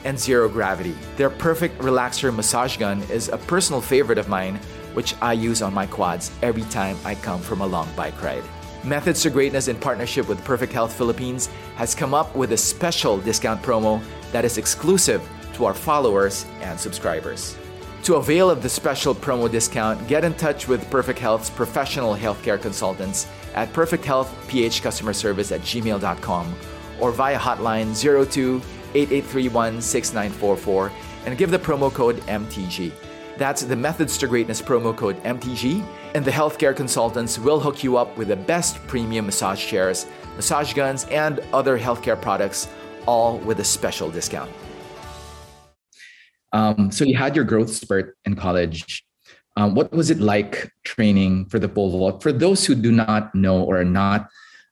and 0.05 0.19
zero 0.19 0.51
gravity. 0.51 0.95
Their 1.17 1.31
perfect 1.31 1.79
relaxer 1.79 2.35
massage 2.35 2.77
gun 2.77 3.03
is 3.05 3.29
a 3.29 3.39
personal 3.39 3.81
favorite 3.81 4.19
of 4.19 4.29
mine, 4.29 4.57
which 4.93 5.15
I 5.23 5.33
use 5.33 5.63
on 5.63 5.73
my 5.73 5.87
quads 5.87 6.31
every 6.43 6.65
time 6.65 6.99
I 7.07 7.15
come 7.15 7.41
from 7.41 7.63
a 7.63 7.67
long 7.67 7.89
bike 7.97 8.23
ride. 8.23 8.45
Methods 8.85 9.23
to 9.23 9.31
Greatness, 9.31 9.69
in 9.69 9.77
partnership 9.77 10.29
with 10.29 10.45
Perfect 10.45 10.75
Health 10.75 10.93
Philippines, 10.93 11.49
has 11.77 11.95
come 11.95 12.13
up 12.13 12.35
with 12.37 12.53
a 12.53 12.57
special 12.57 13.17
discount 13.19 13.63
promo 13.63 14.03
that 14.33 14.45
is 14.45 14.59
exclusive 14.59 15.27
to 15.61 15.67
our 15.67 15.75
followers 15.75 16.47
and 16.63 16.81
subscribers. 16.81 17.57
To 18.05 18.15
avail 18.15 18.51
of 18.51 18.63
the 18.63 18.69
special 18.69 19.15
promo 19.15 19.51
discount, 19.51 20.09
get 20.09 20.25
in 20.25 20.33
touch 20.35 20.67
with 20.67 20.91
Perfect 20.91 21.19
Health's 21.19 21.51
professional 21.51 22.17
healthcare 22.17 22.61
consultants 22.61 23.27
at 23.55 23.71
Perfect 23.75 24.05
Health 24.05 24.35
PH 24.49 24.83
Customer 24.83 25.13
Service 25.13 25.53
at 25.53 25.61
gmail.com 25.61 26.55
or 26.99 27.13
via 27.13 27.39
hotline 27.39 27.95
02 27.95 28.63
8831 28.95 29.83
6944 29.83 30.91
and 31.27 31.37
give 31.37 31.51
the 31.51 31.59
promo 31.59 31.93
code 31.93 32.17
MTG. 32.21 32.91
That's 33.37 33.63
the 33.63 33.77
Methods 33.77 34.17
to 34.19 34.27
Greatness 34.27 34.63
promo 34.63 34.97
code 34.97 35.23
MTG, 35.25 35.87
and 36.15 36.25
the 36.25 36.31
healthcare 36.31 36.75
consultants 36.75 37.39
will 37.39 37.61
hook 37.61 37.85
you 37.85 37.99
up 37.99 38.17
with 38.17 38.29
the 38.29 38.37
best 38.37 38.77
premium 38.87 39.27
massage 39.27 39.65
chairs, 39.65 40.07
massage 40.37 40.73
guns, 40.73 41.05
and 41.11 41.41
other 41.53 41.79
healthcare 41.79 42.21
products, 42.21 42.69
all 43.07 43.39
with 43.39 43.61
a 43.61 43.65
special 43.65 44.11
discount. 44.11 44.51
Um, 46.53 46.91
so 46.91 47.05
you 47.05 47.17
had 47.17 47.37
your 47.37 47.45
growth 47.45 47.71
spurt 47.71 48.17
in 48.25 48.35
college. 48.35 49.05
Um, 49.57 49.75
what 49.75 49.93
was 49.93 50.11
it 50.11 50.21
like 50.21 50.71
training 50.85 51.47
for 51.47 51.59
the 51.59 51.69
pole 51.69 51.91
vault? 51.91 52.23
For 52.23 52.33
those 52.33 52.65
who 52.65 52.75
do 52.75 52.93
not 52.93 53.35
know 53.35 53.63
or 53.63 53.81
are 53.81 53.85
not 53.85 54.29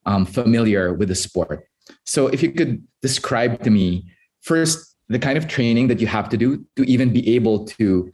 um, 0.06 0.24
familiar 0.24 0.94
with 0.94 1.08
the 1.08 1.14
sport, 1.14 1.64
so 2.04 2.28
if 2.28 2.42
you 2.42 2.52
could 2.52 2.82
describe 3.02 3.62
to 3.64 3.70
me 3.70 4.04
first 4.40 4.96
the 5.08 5.18
kind 5.18 5.38
of 5.38 5.48
training 5.48 5.88
that 5.88 6.00
you 6.00 6.06
have 6.06 6.28
to 6.28 6.36
do 6.36 6.64
to 6.76 6.84
even 6.84 7.12
be 7.12 7.34
able 7.34 7.64
to 7.64 8.10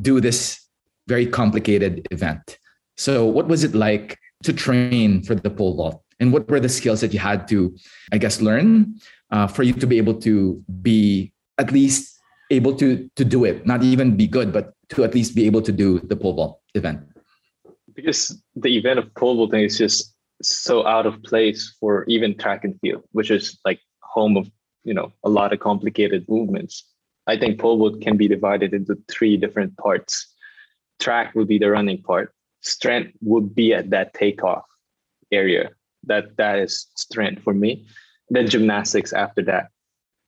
do 0.00 0.20
this 0.20 0.60
very 1.06 1.26
complicated 1.26 2.06
event. 2.10 2.58
So, 2.96 3.24
what 3.24 3.46
was 3.46 3.62
it 3.64 3.74
like 3.74 4.18
to 4.42 4.52
train 4.52 5.22
for 5.22 5.34
the 5.34 5.50
pole 5.50 5.76
vault? 5.76 6.02
And 6.18 6.32
what 6.32 6.48
were 6.48 6.60
the 6.60 6.68
skills 6.68 7.00
that 7.02 7.12
you 7.12 7.18
had 7.18 7.46
to, 7.48 7.76
I 8.10 8.18
guess, 8.18 8.40
learn 8.40 8.94
uh, 9.30 9.46
for 9.46 9.62
you 9.62 9.72
to 9.74 9.86
be 9.86 9.98
able 9.98 10.14
to 10.22 10.62
be 10.82 11.32
at 11.58 11.70
least 11.72 12.15
able 12.50 12.74
to 12.76 13.08
to 13.16 13.24
do 13.24 13.44
it, 13.44 13.66
not 13.66 13.82
even 13.82 14.16
be 14.16 14.26
good, 14.26 14.52
but 14.52 14.72
to 14.90 15.04
at 15.04 15.14
least 15.14 15.34
be 15.34 15.46
able 15.46 15.62
to 15.62 15.72
do 15.72 15.98
the 16.00 16.16
pole 16.16 16.34
vault 16.34 16.60
event? 16.74 17.00
Because 17.94 18.40
the 18.54 18.76
event 18.76 18.98
of 18.98 19.12
pole 19.14 19.36
vaulting 19.36 19.64
is 19.64 19.78
just 19.78 20.14
so 20.42 20.86
out 20.86 21.06
of 21.06 21.22
place 21.22 21.74
for 21.80 22.04
even 22.04 22.36
track 22.36 22.64
and 22.64 22.78
field, 22.80 23.02
which 23.12 23.30
is 23.30 23.58
like 23.64 23.80
home 24.02 24.36
of 24.36 24.50
you 24.84 24.94
know 24.94 25.12
a 25.24 25.28
lot 25.28 25.52
of 25.52 25.60
complicated 25.60 26.24
movements. 26.28 26.84
I 27.26 27.36
think 27.36 27.58
pole 27.58 27.78
vault 27.78 28.00
can 28.00 28.16
be 28.16 28.28
divided 28.28 28.72
into 28.72 28.96
three 29.08 29.36
different 29.36 29.76
parts. 29.76 30.32
Track 31.00 31.34
would 31.34 31.48
be 31.48 31.58
the 31.58 31.70
running 31.70 32.02
part. 32.02 32.32
Strength 32.60 33.12
would 33.20 33.54
be 33.54 33.74
at 33.74 33.90
that 33.90 34.14
takeoff 34.14 34.64
area. 35.32 35.70
That 36.04 36.36
that 36.36 36.58
is 36.58 36.86
strength 36.96 37.42
for 37.42 37.54
me. 37.54 37.86
Then 38.30 38.48
gymnastics 38.48 39.12
after 39.12 39.42
that. 39.42 39.70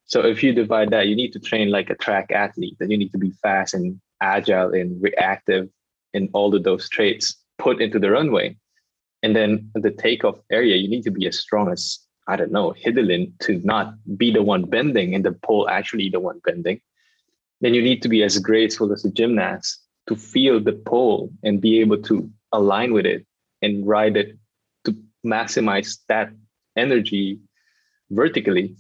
So 0.09 0.25
if 0.25 0.43
you 0.43 0.53
divide 0.53 0.91
that, 0.91 1.07
you 1.07 1.15
need 1.15 1.35
to 1.35 1.39
train 1.39 1.71
like 1.71 1.91
a 1.91 1.95
track 1.95 2.33
athlete. 2.33 2.77
Then 2.79 2.91
you 2.91 2.97
need 2.97 3.13
to 3.13 3.19
be 3.19 3.31
fast 3.43 3.75
and 3.75 4.01
agile 4.23 4.73
and 4.73 5.01
reactive 5.03 5.69
in 6.15 6.31
all 6.33 6.55
of 6.55 6.65
those 6.65 6.89
traits 6.89 7.37
put 7.59 7.83
into 7.83 7.99
the 7.99 8.11
runway. 8.11 8.57
And 9.23 9.37
then 9.37 9.71
the 9.75 9.91
takeoff 9.91 10.39
area, 10.51 10.77
you 10.77 10.89
need 10.89 11.03
to 11.03 11.11
be 11.11 11.27
as 11.27 11.39
strong 11.39 11.71
as 11.71 11.99
I 12.27 12.37
don't 12.37 12.53
know, 12.53 12.73
Hidilyn 12.73 13.33
to 13.41 13.61
not 13.65 13.95
be 14.17 14.31
the 14.31 14.43
one 14.43 14.65
bending 14.65 15.15
and 15.15 15.25
the 15.25 15.33
pole 15.33 15.69
actually 15.69 16.11
the 16.11 16.21
one 16.21 16.41
bending. 16.45 16.81
Then 17.61 17.75
you 17.75 17.83
need 17.83 18.03
to 18.03 18.09
be 18.09 18.23
as 18.23 18.39
graceful 18.39 18.93
as 18.93 19.05
a 19.05 19.11
gymnast 19.11 19.81
to 20.09 20.17
feel 20.17 20.61
the 20.61 20.75
pole 20.75 21.31
and 21.43 21.61
be 21.61 21.81
able 21.81 22.01
to 22.03 22.31
align 22.53 22.93
with 22.93 23.07
it 23.07 23.27
and 23.63 23.87
ride 23.87 24.17
it 24.17 24.39
to 24.85 24.95
maximize 25.25 25.99
that 26.09 26.31
energy 26.77 27.41
vertically. 28.11 28.77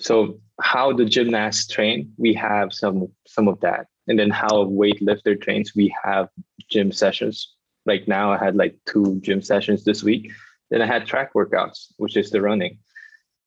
So 0.00 0.40
how 0.62 0.92
the 0.92 1.04
gymnasts 1.04 1.66
train, 1.66 2.12
we 2.16 2.34
have 2.34 2.72
some 2.72 3.08
some 3.26 3.48
of 3.48 3.60
that. 3.60 3.86
And 4.08 4.18
then 4.18 4.30
how 4.30 4.62
a 4.62 4.66
weightlifter 4.66 5.40
trains, 5.40 5.74
we 5.74 5.94
have 6.02 6.28
gym 6.68 6.92
sessions. 6.92 7.54
Like 7.86 8.08
now 8.08 8.32
I 8.32 8.38
had 8.38 8.56
like 8.56 8.76
two 8.86 9.20
gym 9.22 9.42
sessions 9.42 9.84
this 9.84 10.02
week. 10.02 10.30
Then 10.70 10.82
I 10.82 10.86
had 10.86 11.06
track 11.06 11.32
workouts, 11.34 11.92
which 11.96 12.16
is 12.16 12.30
the 12.30 12.40
running. 12.40 12.78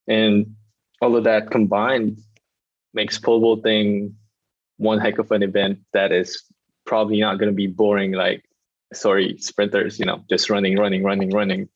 And 0.07 0.55
all 1.01 1.15
of 1.15 1.23
that 1.25 1.51
combined 1.51 2.19
makes 2.93 3.19
pole 3.19 3.41
vaulting 3.41 4.15
one 4.77 4.99
heck 4.99 5.17
of 5.17 5.31
an 5.31 5.43
event 5.43 5.79
that 5.93 6.11
is 6.11 6.43
probably 6.85 7.19
not 7.19 7.39
going 7.39 7.49
to 7.49 7.55
be 7.55 7.67
boring 7.67 8.11
like 8.11 8.43
sorry 8.93 9.37
sprinters 9.37 9.99
you 9.99 10.05
know 10.05 10.23
just 10.29 10.49
running 10.49 10.77
running 10.77 11.03
running 11.03 11.31
running 11.31 11.67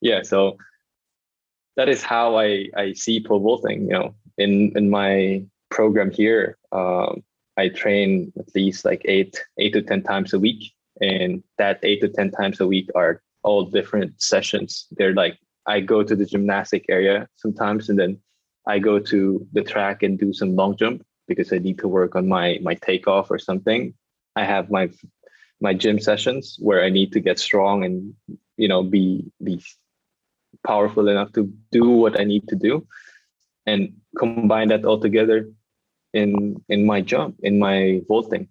yeah 0.00 0.22
so 0.22 0.56
that 1.76 1.88
is 1.88 2.02
how 2.02 2.36
i 2.36 2.66
i 2.76 2.92
see 2.92 3.22
pole 3.22 3.40
vaulting 3.40 3.82
you 3.82 3.88
know 3.88 4.14
in 4.38 4.72
in 4.76 4.90
my 4.90 5.42
program 5.70 6.10
here 6.10 6.58
um, 6.72 7.22
i 7.56 7.68
train 7.68 8.32
at 8.38 8.54
least 8.54 8.84
like 8.84 9.02
eight 9.04 9.40
eight 9.58 9.72
to 9.72 9.82
ten 9.82 10.02
times 10.02 10.32
a 10.32 10.38
week. 10.38 10.72
And 11.00 11.42
that 11.58 11.80
eight 11.82 12.00
to 12.02 12.08
ten 12.08 12.30
times 12.30 12.60
a 12.60 12.66
week 12.66 12.88
are 12.94 13.22
all 13.42 13.64
different 13.64 14.20
sessions. 14.22 14.86
They're 14.92 15.14
like 15.14 15.38
i 15.66 15.80
go 15.80 16.02
to 16.02 16.14
the 16.16 16.26
gymnastic 16.26 16.84
area 16.88 17.28
sometimes 17.36 17.88
and 17.88 17.98
then 17.98 18.18
i 18.66 18.78
go 18.80 18.98
to 18.98 19.46
the 19.52 19.62
track 19.62 20.02
and 20.02 20.18
do 20.18 20.32
some 20.32 20.56
long 20.56 20.76
jump 20.76 21.02
because 21.28 21.52
I 21.52 21.58
need 21.58 21.78
to 21.78 21.88
work 21.88 22.16
on 22.16 22.28
my 22.28 22.58
my 22.62 22.74
takeoff 22.74 23.30
or 23.30 23.38
something. 23.38 23.94
I 24.36 24.44
have 24.44 24.70
my 24.70 24.90
my 25.60 25.74
gym 25.74 25.98
sessions 25.98 26.56
where 26.60 26.82
I 26.82 26.90
need 26.90 27.12
to 27.12 27.20
get 27.20 27.38
strong 27.38 27.84
and 27.84 28.14
you 28.56 28.68
know 28.68 28.82
be 28.82 29.30
be 29.42 29.62
powerful 30.66 31.08
enough 31.08 31.32
to 31.32 31.52
do 31.70 31.88
what 31.88 32.18
I 32.20 32.24
need 32.24 32.48
to 32.48 32.56
do, 32.56 32.86
and 33.66 33.92
combine 34.18 34.68
that 34.68 34.84
all 34.84 35.00
together 35.00 35.48
in 36.12 36.56
in 36.68 36.84
my 36.84 37.00
jump 37.00 37.36
in 37.42 37.58
my 37.58 38.00
vaulting. 38.08 38.48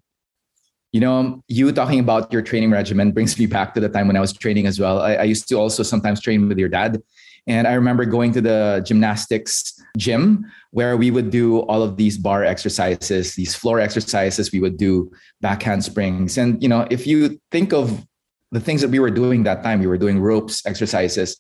You 0.92 1.00
know, 1.00 1.16
um, 1.16 1.44
you 1.48 1.72
talking 1.72 2.00
about 2.00 2.34
your 2.34 2.42
training 2.42 2.72
regimen 2.72 3.12
brings 3.12 3.40
me 3.40 3.46
back 3.46 3.74
to 3.76 3.80
the 3.80 3.88
time 3.88 4.08
when 4.08 4.18
I 4.18 4.20
was 4.20 4.34
training 4.34 4.68
as 4.68 4.78
well. 4.78 5.02
I, 5.02 5.14
I 5.14 5.24
used 5.24 5.48
to 5.48 5.56
also 5.56 5.84
sometimes 5.84 6.20
train 6.20 6.50
with 6.50 6.58
your 6.58 6.68
dad, 6.68 7.02
and 7.48 7.68
I 7.68 7.74
remember 7.74 8.06
going 8.06 8.34
to 8.34 8.42
the 8.42 8.84
gymnastics 8.86 9.74
gym 9.98 10.46
where 10.72 10.96
we 10.98 11.10
would 11.10 11.30
do 11.30 11.60
all 11.62 11.82
of 11.82 11.98
these 11.98 12.18
bar 12.18 12.44
exercises, 12.44 13.36
these 13.36 13.56
floor 13.56 13.80
exercises. 13.80 14.52
We 14.52 14.60
would 14.60 14.78
do 14.78 15.12
backhand 15.42 15.84
springs 15.84 16.38
And, 16.38 16.62
you 16.62 16.70
know, 16.70 16.88
if 16.90 17.08
you 17.08 17.40
think 17.52 17.74
of 17.74 18.06
the 18.52 18.60
things 18.60 18.82
that 18.82 18.90
we 18.90 19.00
were 19.00 19.12
doing 19.12 19.44
that 19.44 19.64
time, 19.64 19.80
we 19.80 19.88
were 19.88 19.98
doing 19.98 20.20
ropes 20.20 20.66
exercises. 20.66 21.38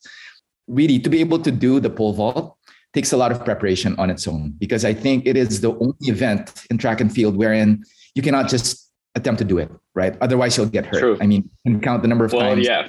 Really, 0.67 0.99
to 0.99 1.09
be 1.09 1.19
able 1.19 1.39
to 1.39 1.51
do 1.51 1.79
the 1.79 1.89
pole 1.89 2.13
vault 2.13 2.57
takes 2.93 3.11
a 3.11 3.17
lot 3.17 3.31
of 3.31 3.43
preparation 3.43 3.95
on 3.97 4.09
its 4.09 4.27
own 4.27 4.53
because 4.59 4.83
I 4.83 4.93
think 4.93 5.25
it 5.25 5.37
is 5.37 5.61
the 5.61 5.73
only 5.73 5.95
event 6.01 6.65
in 6.69 6.77
track 6.77 7.01
and 7.01 7.11
field 7.11 7.37
wherein 7.37 7.83
you 8.15 8.21
cannot 8.21 8.49
just 8.49 8.89
attempt 9.15 9.39
to 9.39 9.45
do 9.45 9.57
it, 9.57 9.71
right? 9.95 10.17
Otherwise, 10.21 10.57
you'll 10.57 10.65
get 10.67 10.85
hurt. 10.85 10.99
True. 10.99 11.17
I 11.21 11.27
mean, 11.27 11.49
you 11.63 11.71
can 11.71 11.81
count 11.81 12.01
the 12.01 12.07
number 12.07 12.25
of 12.25 12.33
well, 12.33 12.41
times. 12.41 12.65
yeah. 12.65 12.87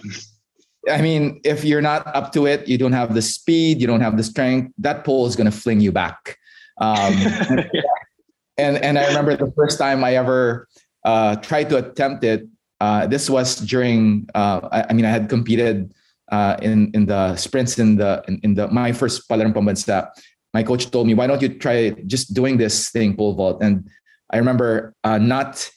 I 0.91 1.01
mean, 1.01 1.41
if 1.45 1.65
you're 1.65 1.83
not 1.83 2.07
up 2.09 2.33
to 2.33 2.47
it, 2.47 2.67
you 2.67 2.77
don't 2.77 2.93
have 2.93 3.15
the 3.15 3.23
speed, 3.23 3.81
you 3.81 3.87
don't 3.87 4.01
have 4.01 4.17
the 4.17 4.25
strength, 4.25 4.73
that 4.79 5.05
pole 5.05 5.27
is 5.27 5.37
going 5.37 5.51
to 5.51 5.57
fling 5.57 5.81
you 5.81 5.93
back. 5.93 6.37
Um, 6.79 7.15
and, 8.59 8.79
and 8.79 8.99
I 8.99 9.07
remember 9.07 9.37
the 9.37 9.53
first 9.55 9.79
time 9.79 10.03
I 10.03 10.17
ever 10.17 10.67
uh, 11.05 11.37
tried 11.37 11.69
to 11.71 11.77
attempt 11.77 12.25
it. 12.25 12.49
Uh, 12.81 13.07
this 13.07 13.31
was 13.31 13.57
during. 13.57 14.29
Uh, 14.35 14.69
I, 14.73 14.87
I, 14.91 14.93
mean, 14.93 15.05
I 15.05 15.11
had 15.11 15.29
competed 15.29 15.95
uh, 16.33 16.57
in 16.63 16.91
in 16.95 17.07
the 17.07 17.37
sprints 17.37 17.79
in 17.79 17.97
the 17.97 18.25
in, 18.27 18.41
in 18.43 18.55
the 18.55 18.67
my 18.69 18.91
first 18.91 19.29
Palarong 19.29 19.53
Pambansa. 19.53 20.09
My 20.55 20.63
coach 20.63 20.91
told 20.91 21.07
me, 21.07 21.15
"Why 21.15 21.27
don't 21.27 21.41
you 21.41 21.49
try 21.49 21.91
just 22.07 22.35
doing 22.35 22.57
this 22.57 22.91
thing 22.91 23.15
pole 23.15 23.35
vault?" 23.35 23.63
And 23.63 23.89
I 24.33 24.39
remember 24.39 24.95
uh, 25.05 25.19
not 25.19 25.71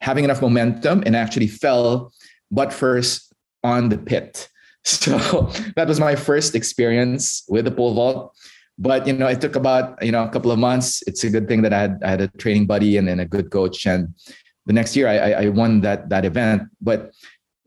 having 0.00 0.24
enough 0.24 0.42
momentum 0.42 1.02
and 1.06 1.14
actually 1.14 1.46
fell 1.46 2.12
butt 2.50 2.72
first 2.72 3.32
on 3.62 3.90
the 3.90 3.98
pit. 3.98 4.48
So 4.84 5.46
that 5.76 5.86
was 5.86 6.00
my 6.00 6.16
first 6.16 6.56
experience 6.56 7.44
with 7.48 7.66
the 7.66 7.70
pole 7.70 7.94
vault. 7.94 8.34
But 8.78 9.06
you 9.06 9.12
know, 9.12 9.28
it 9.28 9.40
took 9.40 9.54
about 9.54 10.02
you 10.02 10.10
know 10.10 10.24
a 10.24 10.28
couple 10.28 10.50
of 10.50 10.58
months. 10.58 11.04
It's 11.06 11.22
a 11.22 11.30
good 11.30 11.46
thing 11.46 11.62
that 11.62 11.72
I 11.72 11.80
had 11.86 12.02
I 12.02 12.10
had 12.10 12.20
a 12.20 12.28
training 12.42 12.66
buddy 12.66 12.96
and 12.96 13.06
then 13.06 13.20
a 13.20 13.28
good 13.28 13.52
coach. 13.52 13.86
And 13.86 14.12
the 14.66 14.72
next 14.72 14.96
year 14.96 15.06
I, 15.06 15.46
I 15.46 15.48
won 15.50 15.82
that 15.82 16.08
that 16.08 16.24
event. 16.24 16.66
But 16.80 17.12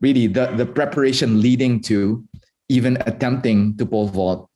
really 0.00 0.26
the 0.26 0.46
the 0.56 0.66
preparation 0.66 1.40
leading 1.40 1.80
to 1.82 2.24
even 2.68 2.98
attempting 3.06 3.76
to 3.76 3.86
pole 3.86 4.08
vault, 4.08 4.50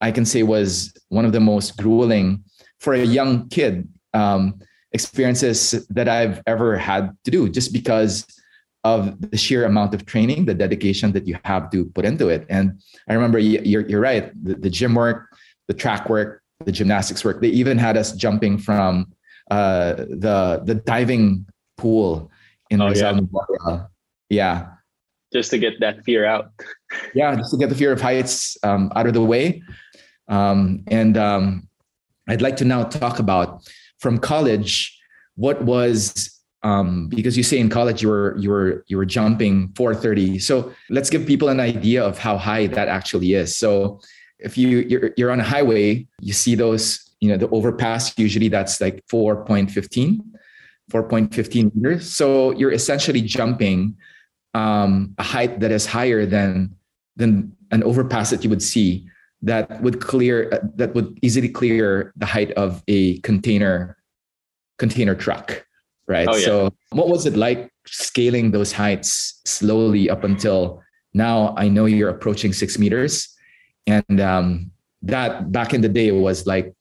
I 0.00 0.10
can 0.10 0.24
say 0.24 0.42
was 0.42 0.92
one 1.08 1.24
of 1.24 1.32
the 1.32 1.40
most 1.40 1.76
grueling 1.76 2.42
for 2.80 2.94
a 2.94 3.04
young 3.04 3.48
kid 3.48 3.88
um, 4.14 4.60
experiences 4.92 5.86
that 5.88 6.08
I've 6.08 6.42
ever 6.46 6.76
had 6.76 7.16
to 7.24 7.30
do. 7.30 7.48
Just 7.48 7.72
because 7.72 8.26
of 8.84 9.20
the 9.30 9.36
sheer 9.36 9.64
amount 9.64 9.94
of 9.94 10.06
training, 10.06 10.46
the 10.46 10.54
dedication 10.54 11.12
that 11.12 11.26
you 11.26 11.36
have 11.44 11.70
to 11.70 11.84
put 11.86 12.04
into 12.04 12.28
it. 12.28 12.46
And 12.48 12.80
I 13.08 13.14
remember 13.14 13.38
you're, 13.38 13.86
you're 13.86 14.00
right, 14.00 14.32
the, 14.44 14.54
the 14.54 14.70
gym 14.70 14.94
work, 14.94 15.36
the 15.66 15.74
track 15.74 16.08
work, 16.08 16.42
the 16.64 16.72
gymnastics 16.72 17.24
work, 17.24 17.40
they 17.40 17.48
even 17.48 17.76
had 17.76 17.96
us 17.96 18.12
jumping 18.12 18.56
from 18.56 19.12
uh, 19.50 19.94
the, 19.94 20.62
the 20.64 20.74
diving 20.74 21.46
pool 21.76 22.30
in 22.70 22.80
oh, 22.80 22.88
yeah. 22.88 23.84
Yeah. 24.28 24.68
Just 25.32 25.50
to 25.50 25.58
get 25.58 25.80
that 25.80 26.04
fear 26.04 26.24
out. 26.24 26.52
yeah, 27.14 27.34
just 27.36 27.50
to 27.50 27.58
get 27.58 27.68
the 27.68 27.74
fear 27.74 27.92
of 27.92 28.00
heights 28.00 28.56
um, 28.62 28.90
out 28.96 29.06
of 29.06 29.14
the 29.14 29.22
way. 29.22 29.62
Um, 30.28 30.84
and 30.88 31.16
um, 31.16 31.68
I'd 32.28 32.42
like 32.42 32.56
to 32.58 32.64
now 32.64 32.84
talk 32.84 33.18
about 33.18 33.68
from 33.98 34.18
college, 34.18 34.98
what 35.36 35.62
was 35.62 36.38
um, 36.62 37.08
because 37.08 37.36
you 37.36 37.42
say 37.42 37.58
in 37.58 37.68
college 37.68 38.02
you 38.02 38.08
were 38.08 38.36
you 38.36 38.50
were 38.50 38.84
you 38.88 38.96
were 38.96 39.04
jumping 39.04 39.72
430 39.76 40.40
so 40.40 40.72
let's 40.90 41.08
give 41.08 41.26
people 41.26 41.48
an 41.48 41.60
idea 41.60 42.04
of 42.04 42.18
how 42.18 42.36
high 42.36 42.66
that 42.66 42.88
actually 42.88 43.34
is 43.34 43.56
so 43.56 44.00
if 44.40 44.58
you 44.58 44.78
you're, 44.80 45.10
you're 45.16 45.30
on 45.30 45.38
a 45.38 45.44
highway 45.44 46.04
you 46.20 46.32
see 46.32 46.56
those 46.56 47.14
you 47.20 47.28
know 47.28 47.36
the 47.36 47.48
overpass 47.50 48.18
usually 48.18 48.48
that's 48.48 48.80
like 48.80 49.04
4.15 49.06 50.18
4.15 50.90 51.74
meters 51.76 52.12
so 52.12 52.50
you're 52.52 52.72
essentially 52.72 53.20
jumping 53.20 53.96
um, 54.58 55.14
a 55.18 55.22
height 55.22 55.60
that 55.60 55.70
is 55.70 55.86
higher 55.86 56.26
than 56.26 56.74
than 57.16 57.52
an 57.70 57.82
overpass 57.82 58.30
that 58.30 58.42
you 58.44 58.50
would 58.50 58.62
see 58.62 59.06
that 59.42 59.80
would 59.82 60.00
clear 60.00 60.36
that 60.74 60.94
would 60.94 61.18
easily 61.22 61.48
clear 61.48 62.12
the 62.16 62.26
height 62.26 62.50
of 62.52 62.82
a 62.88 63.18
container 63.20 63.96
container 64.78 65.14
truck 65.14 65.64
right? 66.08 66.26
Oh, 66.28 66.36
yeah. 66.36 66.44
So, 66.44 66.74
what 66.90 67.08
was 67.08 67.26
it 67.26 67.36
like 67.36 67.70
scaling 67.86 68.50
those 68.50 68.72
heights 68.72 69.40
slowly 69.44 70.10
up 70.10 70.24
until 70.24 70.82
now? 71.14 71.54
I 71.56 71.68
know 71.68 71.84
you're 71.84 72.08
approaching 72.08 72.52
six 72.52 72.78
meters, 72.78 73.28
and 73.86 74.20
um, 74.20 74.72
that 75.02 75.52
back 75.52 75.74
in 75.74 75.82
the 75.82 75.88
day 75.88 76.10
was 76.10 76.46
like, 76.46 76.74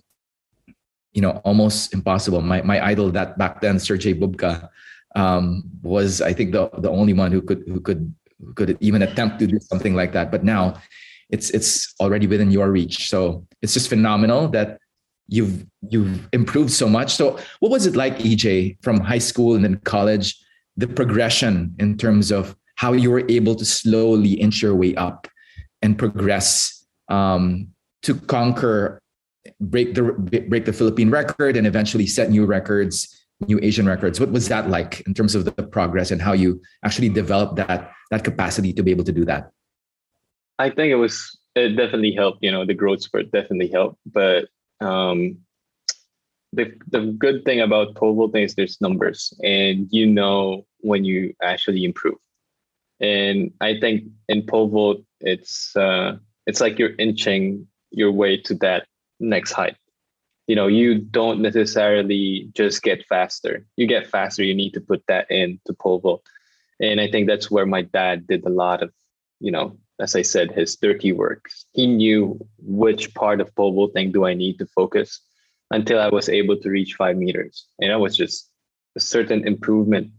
you 1.11 1.21
know, 1.21 1.41
almost 1.43 1.93
impossible. 1.93 2.41
My 2.41 2.61
my 2.63 2.83
idol 2.83 3.11
that 3.11 3.37
back 3.37 3.61
then, 3.61 3.77
Sergey 3.77 4.15
Bubka, 4.15 4.69
um, 5.15 5.63
was 5.81 6.21
I 6.21 6.33
think 6.33 6.51
the 6.51 6.69
the 6.77 6.89
only 6.89 7.13
one 7.13 7.31
who 7.31 7.41
could 7.41 7.63
who 7.67 7.79
could 7.79 8.13
who 8.39 8.53
could 8.53 8.77
even 8.79 9.01
attempt 9.01 9.39
to 9.39 9.47
do 9.47 9.59
something 9.59 9.95
like 9.95 10.13
that. 10.13 10.31
But 10.31 10.43
now, 10.43 10.79
it's 11.29 11.49
it's 11.51 11.93
already 11.99 12.27
within 12.27 12.51
your 12.51 12.71
reach. 12.71 13.09
So 13.09 13.45
it's 13.61 13.73
just 13.73 13.89
phenomenal 13.89 14.47
that 14.49 14.79
you've 15.27 15.65
you've 15.89 16.27
improved 16.33 16.71
so 16.71 16.87
much. 16.87 17.15
So 17.15 17.39
what 17.59 17.71
was 17.71 17.85
it 17.85 17.95
like, 17.95 18.17
EJ, 18.19 18.77
from 18.81 18.99
high 18.99 19.19
school 19.19 19.55
and 19.55 19.63
then 19.63 19.77
college, 19.83 20.35
the 20.75 20.87
progression 20.87 21.75
in 21.79 21.97
terms 21.97 22.31
of 22.31 22.55
how 22.75 22.93
you 22.93 23.11
were 23.11 23.25
able 23.29 23.55
to 23.55 23.65
slowly 23.65 24.33
inch 24.33 24.61
your 24.61 24.75
way 24.75 24.95
up 24.95 25.27
and 25.81 25.97
progress 25.97 26.85
um, 27.09 27.67
to 28.03 28.15
conquer, 28.15 29.01
break 29.59 29.95
the 29.95 30.03
break 30.47 30.65
the 30.65 30.73
Philippine 30.73 31.09
record, 31.09 31.57
and 31.57 31.67
eventually 31.67 32.07
set 32.07 32.29
new 32.29 32.45
records, 32.45 33.26
new 33.41 33.59
Asian 33.61 33.85
records. 33.87 34.19
What 34.19 34.31
was 34.31 34.47
that 34.47 34.69
like 34.69 35.01
in 35.01 35.13
terms 35.13 35.35
of 35.35 35.45
the 35.45 35.51
progress 35.51 36.11
and 36.11 36.21
how 36.21 36.33
you 36.33 36.61
actually 36.83 37.09
developed 37.09 37.55
that 37.57 37.91
that 38.11 38.23
capacity 38.23 38.73
to 38.73 38.83
be 38.83 38.91
able 38.91 39.03
to 39.03 39.11
do 39.11 39.25
that? 39.25 39.51
I 40.59 40.69
think 40.69 40.91
it 40.91 40.95
was 40.95 41.37
it 41.55 41.69
definitely 41.69 42.13
helped. 42.13 42.39
You 42.41 42.51
know, 42.51 42.65
the 42.65 42.73
growth 42.73 43.01
spurt 43.01 43.31
definitely 43.31 43.67
helped. 43.67 43.99
But 44.05 44.47
um, 44.81 45.37
the 46.53 46.73
the 46.87 47.15
good 47.17 47.45
thing 47.45 47.61
about 47.61 47.95
pole 47.95 48.31
is 48.35 48.55
there's 48.55 48.81
numbers, 48.81 49.33
and 49.43 49.87
you 49.91 50.05
know 50.05 50.65
when 50.79 51.03
you 51.03 51.33
actually 51.43 51.83
improve. 51.83 52.17
And 52.99 53.51
I 53.61 53.79
think 53.79 54.05
in 54.27 54.45
pole 54.45 54.69
vault, 54.69 55.01
it's 55.19 55.75
uh, 55.75 56.17
it's 56.47 56.61
like 56.61 56.79
you're 56.79 56.95
inching 56.97 57.67
your 57.91 58.11
way 58.11 58.37
to 58.41 58.55
that 58.55 58.87
next 59.19 59.51
height. 59.51 59.75
You 60.47 60.55
know, 60.55 60.67
you 60.67 60.99
don't 60.99 61.41
necessarily 61.41 62.49
just 62.53 62.81
get 62.81 63.05
faster. 63.05 63.65
You 63.75 63.85
get 63.85 64.07
faster. 64.07 64.43
You 64.43 64.55
need 64.55 64.73
to 64.73 64.81
put 64.81 65.03
that 65.07 65.29
in 65.29 65.59
to 65.65 65.73
pole 65.73 65.99
vault. 65.99 66.23
And 66.79 67.01
I 67.01 67.09
think 67.09 67.27
that's 67.27 67.51
where 67.51 67.65
my 67.65 67.81
dad 67.81 68.27
did 68.27 68.45
a 68.45 68.49
lot 68.49 68.81
of, 68.81 68.91
you 69.39 69.51
know, 69.51 69.77
as 69.99 70.15
I 70.15 70.21
said, 70.21 70.51
his 70.51 70.75
dirty 70.75 71.11
work. 71.11 71.49
He 71.73 71.87
knew 71.87 72.39
which 72.59 73.13
part 73.13 73.41
of 73.41 73.53
pole 73.55 73.73
vaulting 73.73 74.11
do 74.11 74.25
I 74.25 74.33
need 74.33 74.59
to 74.59 74.65
focus 74.67 75.19
until 75.71 75.99
I 75.99 76.09
was 76.09 76.29
able 76.29 76.57
to 76.57 76.69
reach 76.69 76.93
five 76.93 77.17
meters. 77.17 77.65
And 77.79 77.91
that 77.91 77.99
was 77.99 78.15
just 78.15 78.49
a 78.95 78.99
certain 78.99 79.47
improvement. 79.47 80.11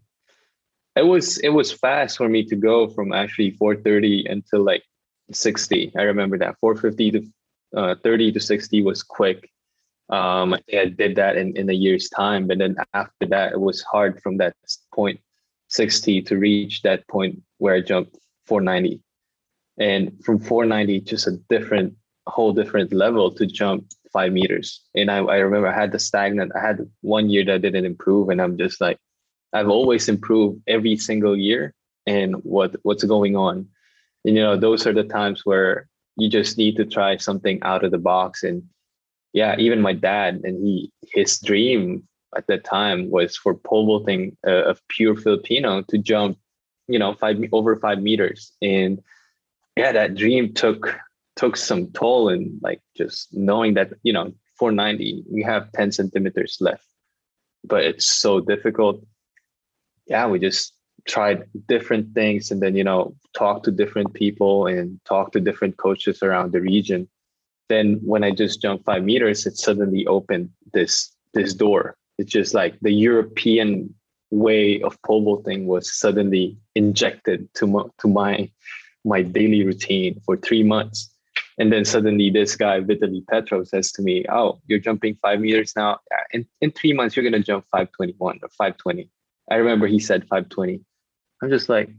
It 0.96 1.06
was 1.06 1.38
it 1.38 1.50
was 1.50 1.72
fast 1.72 2.16
for 2.16 2.28
me 2.28 2.44
to 2.46 2.56
go 2.56 2.88
from 2.88 3.12
actually 3.12 3.52
430 3.52 4.26
until 4.26 4.64
like 4.64 4.82
60. 5.32 5.92
I 5.96 6.02
remember 6.02 6.38
that 6.38 6.56
450 6.60 7.10
to 7.12 7.32
uh, 7.76 7.94
30 8.02 8.32
to 8.32 8.40
60 8.40 8.82
was 8.82 9.02
quick. 9.02 9.48
Um, 10.10 10.54
I 10.54 10.78
I 10.78 10.86
did 10.86 11.16
that 11.16 11.36
in, 11.36 11.56
in 11.56 11.68
a 11.68 11.74
year's 11.74 12.08
time, 12.08 12.46
but 12.46 12.58
then 12.58 12.76
after 12.94 13.26
that, 13.26 13.52
it 13.52 13.60
was 13.60 13.82
hard 13.82 14.22
from 14.22 14.38
that 14.38 14.54
point 14.94 15.20
60 15.68 16.22
to 16.22 16.36
reach 16.36 16.82
that 16.82 17.06
point 17.08 17.42
where 17.58 17.74
I 17.74 17.80
jumped 17.80 18.18
490. 18.46 19.00
And 19.78 20.12
from 20.24 20.40
490, 20.40 21.00
just 21.02 21.26
a 21.26 21.32
different, 21.48 21.94
whole 22.26 22.52
different 22.52 22.92
level 22.92 23.30
to 23.32 23.46
jump 23.46 23.86
five 24.12 24.32
meters. 24.32 24.80
And 24.94 25.10
I, 25.10 25.18
I 25.18 25.36
remember 25.36 25.68
I 25.68 25.78
had 25.78 25.92
the 25.92 25.98
stagnant, 25.98 26.52
I 26.56 26.60
had 26.60 26.90
one 27.02 27.28
year 27.28 27.44
that 27.44 27.62
didn't 27.62 27.84
improve. 27.84 28.30
And 28.30 28.40
I'm 28.40 28.56
just 28.58 28.80
like, 28.80 28.98
I've 29.52 29.68
always 29.68 30.08
improved 30.08 30.62
every 30.66 30.96
single 30.96 31.36
year. 31.36 31.74
And 32.06 32.36
what 32.36 32.74
what's 32.82 33.04
going 33.04 33.36
on? 33.36 33.68
And 34.24 34.36
you 34.36 34.42
know, 34.42 34.56
those 34.56 34.86
are 34.86 34.94
the 34.94 35.04
times 35.04 35.42
where 35.44 35.88
you 36.16 36.28
just 36.28 36.58
need 36.58 36.76
to 36.76 36.84
try 36.84 37.16
something 37.18 37.62
out 37.62 37.84
of 37.84 37.90
the 37.90 37.98
box. 37.98 38.42
And 38.42 38.62
yeah, 39.32 39.56
even 39.58 39.80
my 39.80 39.92
dad 39.92 40.40
and 40.44 40.64
he 40.64 40.92
his 41.02 41.38
dream 41.38 42.06
at 42.36 42.46
that 42.46 42.64
time 42.64 43.10
was 43.10 43.36
for 43.36 43.54
pole 43.54 43.86
vaulting 43.86 44.36
uh, 44.46 44.72
a 44.72 44.76
pure 44.88 45.16
Filipino 45.16 45.82
to 45.82 45.98
jump, 45.98 46.38
you 46.86 46.98
know, 46.98 47.14
five 47.14 47.38
over 47.52 47.76
five 47.76 48.00
meters. 48.00 48.52
And 48.62 49.02
yeah, 49.76 49.92
that 49.92 50.14
dream 50.14 50.54
took 50.54 50.94
took 51.36 51.56
some 51.56 51.90
toll 51.92 52.28
and 52.28 52.58
like 52.62 52.80
just 52.96 53.32
knowing 53.32 53.74
that 53.74 53.92
you 54.02 54.12
know 54.12 54.32
490 54.58 55.24
we 55.30 55.42
have 55.42 55.70
10 55.72 55.92
centimeters 55.92 56.58
left. 56.60 56.84
But 57.64 57.84
it's 57.84 58.06
so 58.06 58.40
difficult. 58.40 59.04
Yeah 60.06 60.26
we 60.26 60.38
just 60.38 60.74
tried 61.06 61.44
different 61.68 62.14
things 62.14 62.50
and 62.50 62.60
then 62.60 62.74
you 62.76 62.84
know 62.84 63.14
talk 63.34 63.62
to 63.62 63.70
different 63.70 64.12
people 64.14 64.66
and 64.66 65.00
talk 65.04 65.32
to 65.32 65.40
different 65.40 65.76
coaches 65.76 66.22
around 66.22 66.52
the 66.52 66.60
region 66.60 67.08
then 67.68 67.98
when 68.02 68.24
i 68.24 68.30
just 68.30 68.60
jumped 68.62 68.84
five 68.84 69.04
meters 69.04 69.46
it 69.46 69.56
suddenly 69.56 70.06
opened 70.06 70.50
this 70.72 71.12
this 71.34 71.54
door 71.54 71.96
it's 72.18 72.32
just 72.32 72.54
like 72.54 72.78
the 72.80 72.92
european 72.92 73.92
way 74.30 74.80
of 74.82 75.00
pole 75.02 75.22
vaulting 75.22 75.66
was 75.66 75.98
suddenly 75.98 76.56
injected 76.74 77.48
to 77.54 77.66
my, 77.66 77.82
to 77.98 78.08
my 78.08 78.50
my 79.04 79.22
daily 79.22 79.64
routine 79.64 80.20
for 80.26 80.36
three 80.36 80.62
months 80.62 81.10
and 81.58 81.72
then 81.72 81.84
suddenly 81.84 82.30
this 82.30 82.54
guy, 82.54 82.80
Vitaly 82.80 83.26
Petrov, 83.26 83.66
says 83.66 83.90
to 83.92 84.02
me, 84.02 84.24
Oh, 84.30 84.60
you're 84.68 84.78
jumping 84.78 85.18
five 85.20 85.40
meters 85.40 85.72
now. 85.76 85.98
In, 86.30 86.46
in 86.60 86.70
three 86.70 86.92
months, 86.92 87.16
you're 87.16 87.28
going 87.28 87.40
to 87.40 87.44
jump 87.44 87.66
521 87.72 88.38
or 88.42 88.48
520. 88.48 89.10
I 89.50 89.56
remember 89.56 89.88
he 89.88 89.98
said 89.98 90.22
520. 90.22 90.80
I'm 91.42 91.50
just 91.50 91.68
like, 91.68 91.90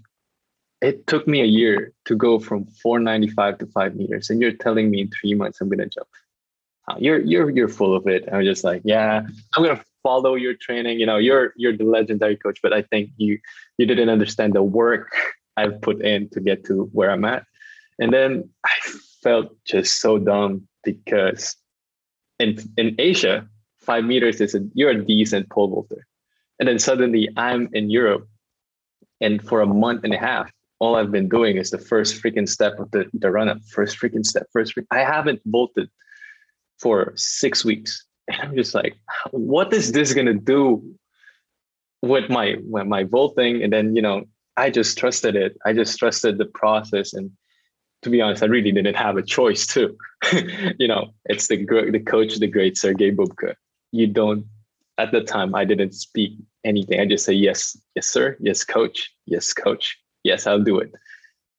it 0.82 1.08
took 1.08 1.28
me 1.28 1.42
a 1.42 1.46
year 1.46 1.94
to 2.06 2.16
go 2.16 2.40
from 2.40 2.66
495 2.66 3.58
to 3.60 3.66
five 3.68 3.96
meters. 3.96 4.30
And 4.30 4.42
you're 4.42 4.54
telling 4.54 4.90
me 4.90 5.02
in 5.02 5.10
three 5.10 5.34
months, 5.34 5.60
I'm 5.60 5.70
going 5.70 5.80
to 5.80 5.88
jump. 5.88 6.08
Uh, 6.88 6.96
you're, 6.98 7.20
you're, 7.20 7.50
you're 7.50 7.68
full 7.68 7.96
of 7.96 8.08
it. 8.08 8.28
I'm 8.32 8.44
just 8.44 8.64
like, 8.64 8.82
yeah, 8.86 9.22
I'm 9.56 9.64
going 9.64 9.76
to 9.76 9.84
follow 10.02 10.36
your 10.36 10.54
training. 10.56 11.00
You 11.00 11.06
know, 11.06 11.18
you're, 11.18 11.54
you're 11.58 11.76
the 11.76 11.84
legendary 11.84 12.38
coach, 12.38 12.60
but 12.64 12.74
I 12.74 12.82
think 12.84 13.12
you, 13.18 13.40
you 13.78 13.86
didn't 13.86 14.10
understand 14.10 14.54
the 14.54 14.64
work 14.64 15.12
I've 15.58 15.82
put 15.82 16.02
in 16.02 16.30
to 16.30 16.40
get 16.40 16.64
to 16.66 16.90
where 16.94 17.12
I'm 17.12 17.26
at. 17.26 17.46
And 18.00 18.14
then 18.14 18.50
I 18.66 18.76
felt 19.22 19.54
just 19.66 20.00
so 20.00 20.18
dumb 20.18 20.68
because 20.84 21.56
in 22.40 22.58
in 22.78 22.96
Asia, 22.98 23.48
five 23.78 24.06
meters 24.06 24.42
is 24.42 24.56
a 24.56 24.62
you're 24.74 24.92
a 24.92 25.06
decent 25.06 25.50
pole 25.50 25.68
vaulter. 25.68 26.08
And 26.60 26.68
then 26.68 26.80
suddenly 26.80 27.30
I'm 27.38 27.70
in 27.74 27.90
Europe 27.90 28.28
and 29.22 29.46
for 29.46 29.62
a 29.62 29.66
month 29.66 30.04
and 30.04 30.14
a 30.14 30.18
half, 30.18 30.52
all 30.80 30.96
I've 30.96 31.12
been 31.12 31.30
doing 31.30 31.58
is 31.58 31.72
the 31.72 31.78
first 31.78 32.22
freaking 32.22 32.48
step 32.48 32.80
of 32.80 32.90
the, 32.92 33.10
the 33.14 33.32
run 33.32 33.50
up, 33.50 33.62
first 33.70 33.98
freaking 34.00 34.26
step, 34.26 34.48
first 34.52 34.74
freak. 34.74 34.88
I 34.92 35.00
haven't 35.00 35.42
vaulted 35.46 35.90
for 36.80 37.14
six 37.16 37.64
weeks. 37.64 38.06
And 38.30 38.42
I'm 38.42 38.56
just 38.56 38.76
like, 38.76 38.96
what 39.32 39.74
is 39.74 39.92
this 39.92 40.14
gonna 40.14 40.36
do 40.36 40.84
with 42.04 42.30
my 42.30 42.58
with 42.62 42.86
my 42.86 43.04
vaulting? 43.04 43.64
And 43.64 43.74
then, 43.74 43.96
you 43.96 44.04
know, 44.04 44.26
I 44.56 44.70
just 44.70 45.00
trusted 45.00 45.36
it. 45.36 45.58
I 45.66 45.74
just 45.74 45.98
trusted 45.98 46.38
the 46.38 46.46
process 46.46 47.12
and 47.14 47.32
to 48.04 48.10
be 48.10 48.22
honest, 48.22 48.44
I 48.44 48.46
really 48.46 48.72
didn't 48.72 48.96
have 48.96 49.18
a 49.18 49.24
choice 49.24 49.66
too. 49.66 49.98
you 50.80 50.88
know, 50.88 51.10
it's 51.26 51.48
the 51.48 51.58
the 51.92 52.00
coach, 52.00 52.36
the 52.38 52.48
great 52.48 52.78
Sergey 52.78 53.12
Bubka. 53.12 53.56
You 53.92 54.08
don't. 54.08 54.46
At 54.98 55.12
the 55.12 55.22
time, 55.22 55.56
I 55.56 55.66
didn't 55.66 55.94
speak 55.94 56.38
anything. 56.64 57.00
I 57.00 57.06
just 57.06 57.26
say 57.26 57.34
yes, 57.34 57.78
yes, 57.96 58.08
sir, 58.08 58.38
yes, 58.40 58.66
coach, 58.66 59.10
yes, 59.26 59.54
coach, 59.54 59.98
yes, 60.24 60.48
I'll 60.48 60.64
do 60.64 60.80
it. 60.80 60.92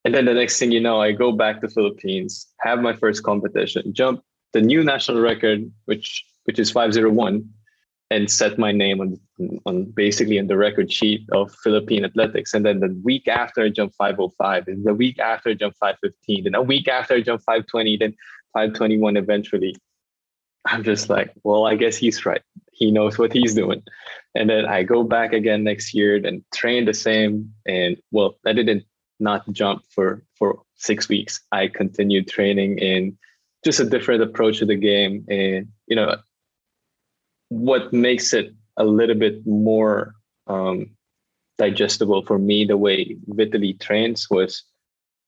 And 0.05 0.15
then 0.15 0.25
the 0.25 0.35
next 0.35 0.59
thing 0.59 0.73
you 0.73 0.81
know, 0.81 1.01
I 1.01 1.13
go 1.13 1.33
back 1.33 1.61
to 1.61 1.69
Philippines, 1.69 2.47
have 2.61 2.81
my 2.81 2.95
first 2.95 3.23
competition, 3.23 3.93
jump 3.93 4.23
the 4.53 4.61
new 4.61 4.83
national 4.83 5.21
record, 5.21 5.71
which 5.85 6.25
which 6.45 6.59
is 6.59 6.71
501, 6.71 7.49
and 8.11 8.31
set 8.31 8.59
my 8.59 8.73
name 8.73 9.01
on, 9.01 9.21
on 9.67 9.85
basically 9.85 10.39
on 10.39 10.49
the 10.49 10.57
record 10.57 10.93
sheet 10.93 11.21
of 11.33 11.55
Philippine 11.63 12.05
athletics. 12.05 12.55
And 12.55 12.65
then 12.65 12.81
the 12.81 12.99
week 13.05 13.29
after 13.29 13.63
I 13.63 13.69
jump 13.69 13.95
505, 13.97 14.69
and 14.69 14.85
the 14.85 14.95
week 14.95 15.19
after 15.19 15.51
I 15.51 15.55
jumped 15.55 15.79
515, 15.79 16.47
and 16.47 16.57
a 16.57 16.63
week 16.63 16.89
after 16.89 17.15
I 17.15 17.21
jumped 17.21 17.45
520, 17.45 17.97
then 17.99 18.15
521 18.55 19.17
eventually. 19.17 19.77
I'm 20.67 20.83
just 20.83 21.09
like, 21.09 21.33
well, 21.45 21.67
I 21.67 21.77
guess 21.77 21.97
he's 21.97 22.27
right. 22.27 22.43
He 22.81 22.91
knows 22.91 23.19
what 23.19 23.33
he's 23.33 23.55
doing. 23.55 23.83
And 24.35 24.51
then 24.51 24.65
I 24.65 24.83
go 24.83 25.05
back 25.05 25.33
again 25.33 25.63
next 25.63 25.95
year 25.95 26.17
and 26.17 26.43
train 26.53 26.87
the 26.87 26.95
same. 26.95 27.53
And 27.67 27.97
well, 28.11 28.39
I 28.47 28.53
didn't 28.53 28.85
not 29.21 29.49
jump 29.53 29.85
for 29.91 30.25
for 30.35 30.63
six 30.77 31.09
weeks. 31.09 31.41
I 31.53 31.69
continued 31.69 32.29
training 32.29 32.79
in 32.79 33.17
just 33.65 33.81
a 33.81 33.85
different 33.85 34.23
approach 34.23 34.59
to 34.59 34.67
the 34.67 34.77
game. 34.77 35.25
And 35.29 35.69
you 35.87 35.95
know, 35.95 36.17
what 37.51 37.93
makes 37.93 38.33
it 38.33 38.55
a 38.79 38.85
little 38.85 39.17
bit 39.17 39.47
more 39.47 40.15
um, 40.47 40.91
digestible 41.59 42.25
for 42.25 42.39
me 42.39 42.65
the 42.65 42.79
way 42.79 43.15
Vitaly 43.29 43.79
trains 43.79 44.29
was 44.31 44.65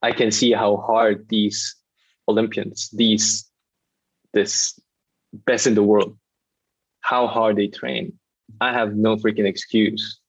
I 0.00 0.12
can 0.12 0.30
see 0.30 0.53
how 0.53 0.78
hard 0.78 1.28
these 1.28 1.76
Olympians, 2.28 2.88
these 2.90 3.44
this 4.32 4.80
best 5.32 5.66
in 5.66 5.74
the 5.74 5.82
world, 5.82 6.16
how 7.03 7.26
hard 7.26 7.57
they 7.57 7.68
train. 7.68 8.14
I 8.61 8.72
have 8.72 8.94
no 8.94 9.16
freaking 9.16 9.46
excuse 9.46 10.20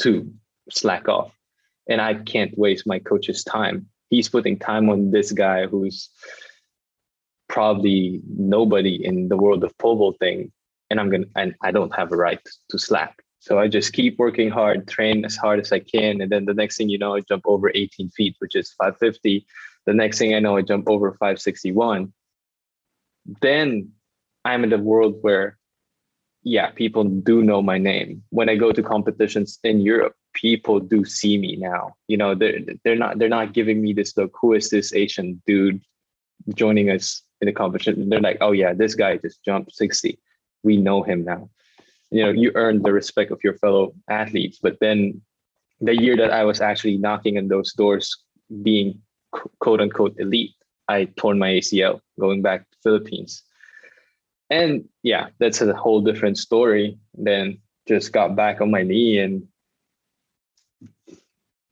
to 0.00 0.30
slack 0.70 1.08
off. 1.08 1.32
And 1.88 2.00
I 2.00 2.14
can't 2.14 2.56
waste 2.58 2.86
my 2.86 2.98
coach's 2.98 3.44
time. 3.44 3.86
He's 4.10 4.28
putting 4.28 4.58
time 4.58 4.90
on 4.90 5.12
this 5.12 5.30
guy 5.32 5.66
who's 5.66 6.10
probably 7.48 8.20
nobody 8.36 9.04
in 9.04 9.28
the 9.28 9.36
world 9.36 9.62
of 9.62 9.76
pole 9.78 9.96
vaulting 9.96 10.50
and 10.90 11.00
I'm 11.00 11.10
gonna 11.10 11.26
and 11.36 11.54
I 11.62 11.70
don't 11.70 11.94
have 11.94 12.12
a 12.12 12.16
right 12.16 12.40
to 12.70 12.78
slack. 12.78 13.22
So 13.40 13.58
I 13.58 13.68
just 13.68 13.92
keep 13.92 14.18
working 14.18 14.50
hard, 14.50 14.88
train 14.88 15.24
as 15.24 15.36
hard 15.36 15.60
as 15.60 15.70
I 15.72 15.78
can, 15.78 16.20
and 16.20 16.30
then 16.30 16.46
the 16.46 16.54
next 16.54 16.76
thing 16.76 16.88
you 16.88 16.98
know, 16.98 17.14
I 17.14 17.20
jump 17.20 17.44
over 17.46 17.70
18 17.72 18.10
feet, 18.10 18.34
which 18.40 18.56
is 18.56 18.72
550. 18.72 19.46
The 19.84 19.94
next 19.94 20.18
thing 20.18 20.34
I 20.34 20.40
know, 20.40 20.56
I 20.56 20.62
jump 20.62 20.88
over 20.88 21.12
561. 21.12 22.12
Then 23.40 23.90
I'm 24.44 24.64
in 24.64 24.70
the 24.70 24.78
world 24.78 25.18
where, 25.20 25.58
yeah, 26.46 26.70
people 26.70 27.02
do 27.04 27.42
know 27.42 27.60
my 27.60 27.76
name. 27.76 28.22
When 28.30 28.48
I 28.48 28.54
go 28.56 28.70
to 28.70 28.82
competitions 28.82 29.58
in 29.64 29.80
Europe, 29.80 30.14
people 30.32 30.78
do 30.78 31.04
see 31.04 31.38
me 31.38 31.56
now. 31.56 31.94
You 32.06 32.16
know, 32.16 32.34
they're 32.34 32.60
they're 32.84 33.02
not 33.04 33.18
they're 33.18 33.28
not 33.28 33.52
giving 33.52 33.82
me 33.82 33.92
this 33.92 34.16
look. 34.16 34.32
Who 34.40 34.52
is 34.54 34.70
this 34.70 34.94
Asian 34.94 35.42
dude 35.46 35.82
joining 36.54 36.90
us 36.90 37.22
in 37.40 37.46
the 37.46 37.52
competition? 37.52 38.08
They're 38.08 38.20
like, 38.20 38.38
oh 38.40 38.52
yeah, 38.52 38.72
this 38.72 38.94
guy 38.94 39.16
just 39.16 39.44
jumped 39.44 39.74
60 39.74 40.18
we 40.66 40.76
know 40.76 41.02
him 41.02 41.24
now. 41.24 41.48
You 42.10 42.24
know, 42.24 42.30
you 42.30 42.52
earn 42.54 42.82
the 42.82 42.92
respect 42.92 43.30
of 43.30 43.40
your 43.42 43.54
fellow 43.54 43.94
athletes. 44.10 44.58
But 44.60 44.76
then 44.80 45.22
the 45.80 45.96
year 45.96 46.16
that 46.16 46.32
I 46.32 46.44
was 46.44 46.60
actually 46.60 46.98
knocking 46.98 47.38
on 47.38 47.48
those 47.48 47.72
doors, 47.72 48.14
being 48.62 49.00
quote 49.60 49.80
unquote 49.80 50.16
elite, 50.18 50.54
I 50.88 51.06
torn 51.16 51.38
my 51.38 51.50
ACL 51.50 52.00
going 52.20 52.42
back 52.42 52.60
to 52.70 52.76
Philippines. 52.82 53.42
And 54.50 54.88
yeah, 55.02 55.28
that's 55.38 55.60
a 55.60 55.74
whole 55.74 56.00
different 56.00 56.38
story. 56.38 56.98
Then 57.14 57.58
just 57.88 58.12
got 58.12 58.36
back 58.36 58.60
on 58.60 58.70
my 58.70 58.82
knee 58.82 59.18
and 59.18 59.46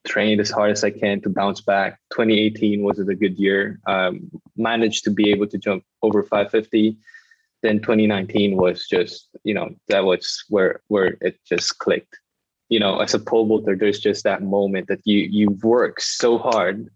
trained 0.07 0.41
as 0.41 0.51
hard 0.51 0.71
as 0.71 0.85
I 0.85 0.91
can 0.91 1.21
to 1.23 1.29
bounce 1.29 1.61
back. 1.61 1.99
2018 2.13 2.83
was 2.83 2.99
a 2.99 3.15
good 3.15 3.39
year. 3.39 3.81
Um, 3.87 4.31
managed 4.57 5.05
to 5.05 5.11
be 5.11 5.31
able 5.31 5.47
to 5.49 5.59
jump 5.59 5.85
over 6.03 6.23
550. 6.23 6.97
Then 7.63 7.81
2019 7.81 8.57
was 8.57 8.87
just, 8.87 9.29
you 9.45 9.55
know, 9.55 9.75
that 9.89 10.05
was 10.05 10.45
where 10.49 10.83
where 10.89 11.17
it 11.21 11.39
just 11.49 11.79
clicked. 11.79 12.19
You 12.69 12.81
know, 12.81 12.99
as 12.99 13.15
a 13.15 13.19
pole 13.19 13.47
vaulter, 13.47 13.77
there's 13.77 14.01
just 14.01 14.25
that 14.25 14.43
moment 14.43 14.89
that 14.89 15.01
you 15.05 15.21
you 15.21 15.51
work 15.63 16.01
so 16.01 16.39
hard 16.39 16.91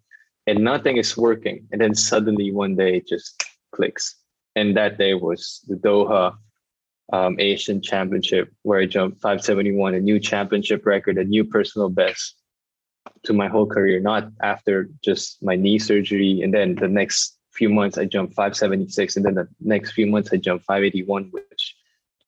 and 0.46 0.64
nothing 0.64 0.96
is 0.96 1.16
working, 1.16 1.66
and 1.72 1.80
then 1.80 1.94
suddenly 1.94 2.52
one 2.52 2.74
day 2.74 2.96
it 2.96 3.06
just 3.06 3.44
clicks. 3.72 4.16
And 4.56 4.76
that 4.76 4.98
day 4.98 5.14
was 5.14 5.64
the 5.68 5.76
Doha 5.76 6.36
um, 7.12 7.36
Asian 7.38 7.80
Championship, 7.80 8.52
where 8.62 8.80
I 8.80 8.86
jumped 8.86 9.20
571, 9.20 9.94
a 9.94 10.00
new 10.00 10.20
championship 10.20 10.84
record, 10.84 11.18
a 11.18 11.24
new 11.24 11.44
personal 11.44 11.88
best 11.88 12.34
to 13.24 13.32
my 13.32 13.48
whole 13.48 13.66
career, 13.66 14.00
not 14.00 14.28
after 14.42 14.90
just 15.02 15.42
my 15.42 15.56
knee 15.56 15.78
surgery. 15.78 16.42
And 16.42 16.52
then 16.52 16.74
the 16.74 16.88
next 16.88 17.38
few 17.52 17.68
months, 17.68 17.98
I 17.98 18.04
jumped 18.04 18.34
576. 18.34 19.16
And 19.16 19.24
then 19.24 19.34
the 19.34 19.48
next 19.60 19.92
few 19.92 20.06
months, 20.06 20.30
I 20.32 20.36
jumped 20.36 20.64
581, 20.66 21.30
which 21.30 21.76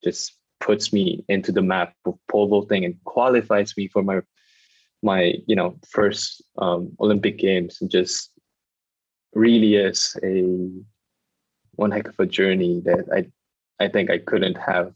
just 0.03 0.35
puts 0.61 0.93
me 0.93 1.25
into 1.29 1.53
the 1.53 1.63
map 1.63 1.95
of 2.05 2.19
pole 2.31 2.49
vaulting 2.49 2.85
and 2.85 3.03
qualifies 3.05 3.75
me 3.77 3.89
for 3.89 4.03
my 4.03 4.21
my 5.03 5.33
you 5.47 5.57
know 5.57 5.79
first 5.89 6.43
um, 6.59 6.93
Olympic 7.01 7.39
Games. 7.39 7.79
And 7.81 7.91
just 7.91 8.31
really 9.35 9.77
is 9.77 10.17
a 10.23 10.59
one 11.75 11.91
heck 11.91 12.09
of 12.09 12.19
a 12.19 12.27
journey 12.27 12.81
that 12.85 13.07
I 13.13 13.31
I 13.83 13.89
think 13.89 14.11
I 14.11 14.19
couldn't 14.19 14.57
have 14.57 14.93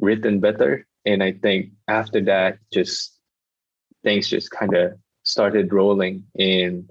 written 0.00 0.40
better. 0.40 0.86
And 1.06 1.22
I 1.22 1.32
think 1.32 1.72
after 1.88 2.20
that, 2.22 2.58
just 2.72 3.18
things 4.02 4.28
just 4.28 4.50
kind 4.50 4.74
of 4.74 4.92
started 5.22 5.72
rolling. 5.72 6.24
And 6.38 6.90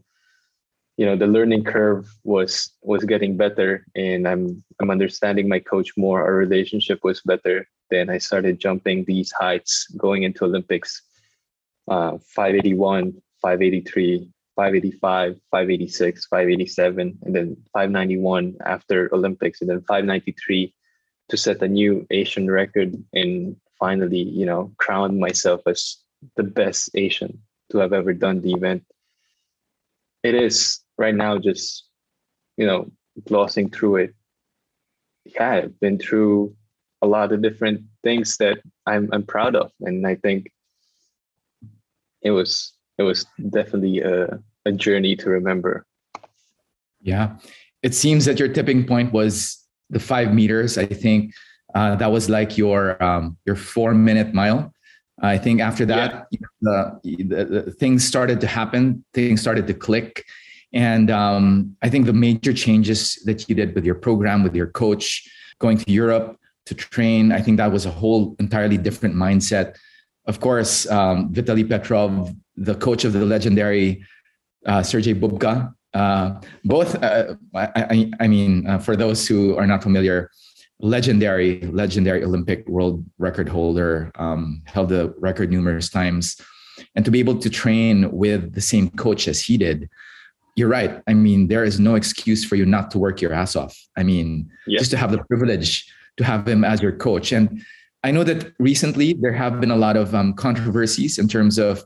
you 0.98 1.06
know 1.06 1.16
the 1.16 1.28
learning 1.28 1.64
curve 1.64 2.08
was 2.24 2.72
was 2.82 3.04
getting 3.06 3.38
better. 3.38 3.86
And 3.96 4.28
i'm 4.28 4.64
i'm 4.80 4.92
understanding 4.92 5.48
my 5.48 5.60
coach 5.60 5.92
more. 5.98 6.22
Our 6.22 6.36
relationship 6.36 7.00
was 7.04 7.22
better. 7.22 7.68
Then 7.90 8.10
i 8.10 8.18
started 8.18 8.60
jumping 8.60 9.06
these 9.06 9.32
heights 9.32 9.88
going 9.98 10.24
into 10.24 10.46
olympics 10.46 11.02
uh 11.90 12.18
581 12.36 13.22
583 13.42 14.30
585 14.56 15.40
586 15.50 16.26
587 16.28 17.18
and 17.24 17.36
then 17.36 17.58
591 17.74 18.56
after 18.66 19.14
olympics 19.14 19.62
and 19.62 19.70
then 19.70 19.82
593 19.82 20.74
to 21.30 21.38
set 21.38 21.62
a 21.62 21.68
new 21.68 22.06
asian 22.12 22.50
record 22.50 22.96
and 23.14 23.56
finally 23.80 24.22
you 24.22 24.46
know 24.46 24.72
crown 24.78 25.20
myself 25.20 25.62
as 25.68 26.02
the 26.36 26.44
best 26.44 26.90
Asian 26.94 27.42
to 27.72 27.78
have 27.80 27.94
ever 27.94 28.14
done 28.14 28.42
the 28.42 28.54
event. 28.54 28.84
It 30.24 30.36
is 30.36 30.80
right 30.98 31.16
now 31.16 31.38
just, 31.38 31.86
you 32.58 32.66
know, 32.66 32.92
glossing 33.28 33.70
through 33.70 33.98
it. 33.98 34.16
Yeah, 35.26 35.52
I've 35.52 35.80
been 35.80 35.98
through 35.98 36.56
a 37.02 37.08
lot 37.08 37.32
of 37.32 37.42
different 37.42 37.82
things 38.04 38.38
that 38.38 38.60
I'm 38.86 39.10
I'm 39.12 39.24
proud 39.24 39.56
of. 39.56 39.72
And 39.82 40.06
I 40.06 40.16
think 40.16 40.52
it 42.22 42.32
was 42.32 42.74
it 43.02 43.06
was 43.06 43.26
definitely 43.50 44.00
a, 44.00 44.40
a 44.66 44.72
journey 44.72 45.16
to 45.18 45.30
remember. 45.30 45.86
Yeah. 47.02 47.38
It 47.84 47.94
seems 47.96 48.26
that 48.26 48.40
your 48.40 48.48
tipping 48.48 48.86
point 48.86 49.12
was 49.12 49.58
the 49.90 50.00
five 50.00 50.34
meters. 50.34 50.78
I 50.78 50.86
think 50.86 51.34
uh, 51.74 51.96
that 51.96 52.12
was 52.12 52.30
like 52.30 52.58
your 52.58 53.02
um, 53.04 53.38
your 53.46 53.56
four 53.56 53.94
minute 53.94 54.34
mile. 54.34 54.74
I 55.22 55.38
think 55.38 55.62
after 55.62 55.86
that, 55.86 56.28
yeah. 56.32 56.40
the, 56.62 57.00
the, 57.04 57.46
the, 57.46 57.72
things 57.72 58.04
started 58.04 58.42
to 58.42 58.48
happen, 58.48 59.04
things 59.14 59.40
started 59.40 59.68
to 59.68 59.74
click. 59.74 60.26
And 60.74 61.12
um, 61.12 61.76
I 61.84 61.90
think 61.90 62.06
the 62.08 62.14
major 62.14 62.54
changes 62.54 63.22
that 63.26 63.48
you 63.48 63.54
did 63.54 63.76
with 63.76 63.86
your 63.86 63.96
program, 63.96 64.42
with 64.42 64.56
your 64.56 64.68
coach, 64.68 65.30
going 65.60 65.78
to 65.78 65.92
Europe 65.92 66.40
to 66.66 66.74
train, 66.74 67.32
I 67.32 67.42
think 67.42 67.58
that 67.58 67.72
was 67.72 67.86
a 67.86 67.92
whole 67.92 68.36
entirely 68.40 68.78
different 68.78 69.16
mindset. 69.16 69.76
Of 70.26 70.40
course, 70.40 70.90
um, 70.90 71.32
Vitaly 71.34 71.68
Petrov, 71.68 72.34
the 72.62 72.76
coach 72.76 73.04
of 73.06 73.14
the 73.14 73.26
legendary 73.26 74.04
uh, 74.66 74.84
Sergey 74.84 75.14
Bubka, 75.14 75.74
uh, 75.94 76.40
both, 76.64 77.02
uh, 77.04 77.36
I, 77.56 77.70
I, 77.76 78.12
I, 78.22 78.28
mean, 78.28 78.68
uh, 78.68 78.78
for 78.80 78.96
those 78.96 79.28
who 79.28 79.58
are 79.58 79.68
not 79.68 79.84
familiar, 79.84 80.30
legendary, 80.80 81.62
legendary 81.62 82.24
Olympic 82.24 82.68
world 82.68 83.04
record 83.18 83.50
holder, 83.50 84.12
um, 84.16 84.62
held 84.66 84.90
the 84.90 85.14
record 85.18 85.52
numerous 85.52 85.90
times. 85.90 86.40
And 86.96 87.04
to 87.06 87.12
be 87.12 87.20
able 87.20 87.38
to 87.40 87.50
train 87.50 88.12
with 88.12 88.54
the 88.54 88.62
same 88.62 88.90
coach 88.92 89.28
as 89.28 89.42
he 89.42 89.58
did, 89.58 89.90
you're 90.56 90.70
right. 90.70 91.02
I 91.08 91.14
mean, 91.14 91.48
there 91.48 91.64
is 91.64 91.80
no 91.80 91.96
excuse 91.96 92.46
for 92.46 92.56
you 92.56 92.66
not 92.66 92.92
to 92.92 93.00
work 93.00 93.22
your 93.22 93.34
ass 93.34 93.56
off. 93.56 93.78
I 93.98 94.04
mean, 94.04 94.50
just 94.80 94.92
to 94.92 94.98
have 94.98 95.12
the 95.12 95.24
privilege 95.26 95.92
to 96.18 96.24
have 96.24 96.48
him 96.48 96.64
as 96.64 96.82
your 96.82 96.92
coach. 96.92 97.32
And 97.32 97.64
I 98.04 98.12
know 98.12 98.24
that 98.24 98.54
recently 98.60 99.14
there 99.14 99.32
have 99.34 99.62
been 99.62 99.72
a 99.72 99.76
lot 99.76 99.96
of 99.96 100.14
um, 100.14 100.34
controversies 100.34 101.18
in 101.20 101.28
terms 101.28 101.58
of 101.58 101.84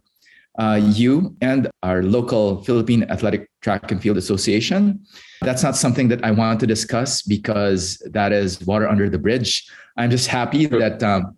uh, 0.57 0.79
you 0.81 1.35
and 1.41 1.69
our 1.83 2.03
local 2.03 2.63
Philippine 2.63 3.03
Athletic 3.09 3.49
Track 3.61 3.91
and 3.91 4.01
Field 4.01 4.17
Association. 4.17 5.05
That's 5.41 5.63
not 5.63 5.75
something 5.75 6.07
that 6.09 6.23
I 6.23 6.31
want 6.31 6.59
to 6.61 6.67
discuss 6.67 7.21
because 7.21 7.97
that 8.11 8.31
is 8.31 8.61
water 8.65 8.87
under 8.87 9.09
the 9.09 9.17
bridge. 9.17 9.67
I'm 9.97 10.09
just 10.09 10.27
happy 10.27 10.65
that 10.67 11.03
um, 11.03 11.35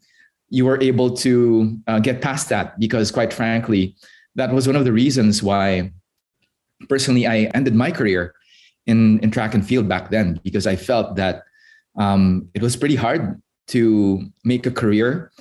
you 0.49 0.65
were 0.65 0.79
able 0.81 1.15
to 1.17 1.77
uh, 1.87 1.99
get 1.99 2.21
past 2.21 2.49
that 2.49 2.79
because, 2.79 3.11
quite 3.11 3.33
frankly, 3.33 3.95
that 4.35 4.53
was 4.53 4.67
one 4.67 4.75
of 4.75 4.85
the 4.85 4.93
reasons 4.93 5.41
why, 5.41 5.91
personally, 6.87 7.25
I 7.25 7.49
ended 7.55 7.73
my 7.73 7.91
career 7.91 8.35
in, 8.85 9.19
in 9.19 9.31
track 9.31 9.53
and 9.53 9.65
field 9.65 9.87
back 9.87 10.11
then 10.11 10.39
because 10.43 10.67
I 10.67 10.75
felt 10.75 11.15
that 11.15 11.43
um, 11.97 12.49
it 12.53 12.61
was 12.61 12.75
pretty 12.75 12.95
hard 12.95 13.41
to 13.69 14.23
make 14.45 14.65
a 14.65 14.71
career 14.71 15.31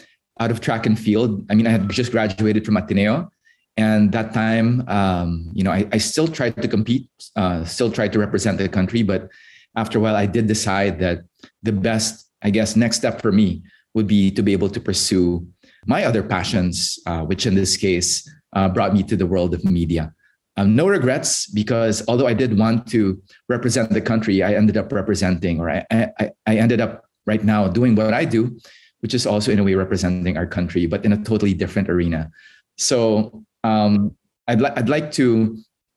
out 0.41 0.51
of 0.51 0.61
track 0.61 0.87
and 0.87 0.99
field. 0.99 1.47
I 1.51 1.55
mean, 1.55 1.67
I 1.67 1.71
had 1.71 1.89
just 1.91 2.11
graduated 2.11 2.65
from 2.65 2.77
Ateneo 2.77 3.31
and 3.77 4.13
that 4.13 4.33
time 4.33 4.85
um, 4.89 5.51
you 5.53 5.63
know 5.63 5.71
I, 5.71 5.87
I, 5.93 5.99
still 5.99 6.29
tried 6.29 6.61
to 6.63 6.69
compete 6.69 7.09
uh, 7.37 7.65
still 7.65 7.91
tried 7.91 8.13
to 8.13 8.19
represent 8.19 8.59
the 8.59 8.69
country 8.69 9.03
but 9.03 9.29
after 9.77 9.99
a 9.99 10.01
while 10.01 10.17
i 10.17 10.27
did 10.27 10.47
decide 10.47 10.99
that 11.01 11.21
the 11.63 11.73
best 11.73 12.31
i 12.43 12.51
guess 12.51 12.77
next 12.77 12.97
step 12.97 13.21
for 13.21 13.33
me 13.33 13.63
would 13.95 14.07
be 14.07 14.31
to 14.31 14.43
be 14.43 14.53
able 14.53 14.71
to 14.71 14.81
pursue 14.81 15.47
my 15.87 16.05
other 16.05 16.23
passions 16.23 16.99
uh, 17.07 17.23
which 17.23 17.47
in 17.47 17.55
this 17.55 17.77
case 17.77 18.29
uh, 18.55 18.69
brought 18.69 18.95
me 18.95 19.03
to 19.03 19.17
the 19.17 19.27
world 19.27 19.53
of 19.53 19.65
media. 19.65 20.13
Um, 20.59 20.75
no 20.75 20.89
regrets 20.89 21.47
because 21.47 22.03
although 22.09 22.27
i 22.27 22.33
did 22.33 22.59
want 22.59 22.87
to 22.89 23.21
represent 23.51 23.91
the 23.91 24.01
country 24.01 24.43
i 24.43 24.55
ended 24.55 24.79
up 24.79 24.91
representing 24.91 25.61
or 25.61 25.69
i, 25.69 25.85
I, 25.91 26.31
I 26.47 26.57
ended 26.57 26.81
up 26.81 27.05
right 27.27 27.45
now 27.45 27.69
doing 27.69 27.95
what 27.95 28.15
i 28.15 28.25
do 28.25 28.57
which 29.01 29.15
is 29.15 29.27
also 29.27 29.53
in 29.53 29.59
a 29.59 29.65
way 29.65 29.75
representing 29.75 30.37
our 30.37 30.47
country 30.47 30.87
but 30.87 31.05
in 31.05 31.13
a 31.13 31.23
totally 31.23 31.55
different 31.55 31.89
arena. 31.89 32.31
So 32.77 33.45
um, 33.67 34.17
I'd 34.49 34.61
like 34.61 34.79
I'd 34.79 34.89
like 34.89 35.11
to 35.13 35.57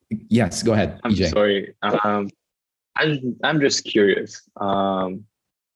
yes, 0.10 0.64
go 0.64 0.74
ahead. 0.74 1.00
I'm 1.04 1.14
EJ. 1.14 1.30
sorry. 1.30 1.76
Um, 1.82 2.30
I'm 2.96 3.36
I'm 3.44 3.60
just 3.60 3.84
curious. 3.84 4.42
Um, 4.60 5.26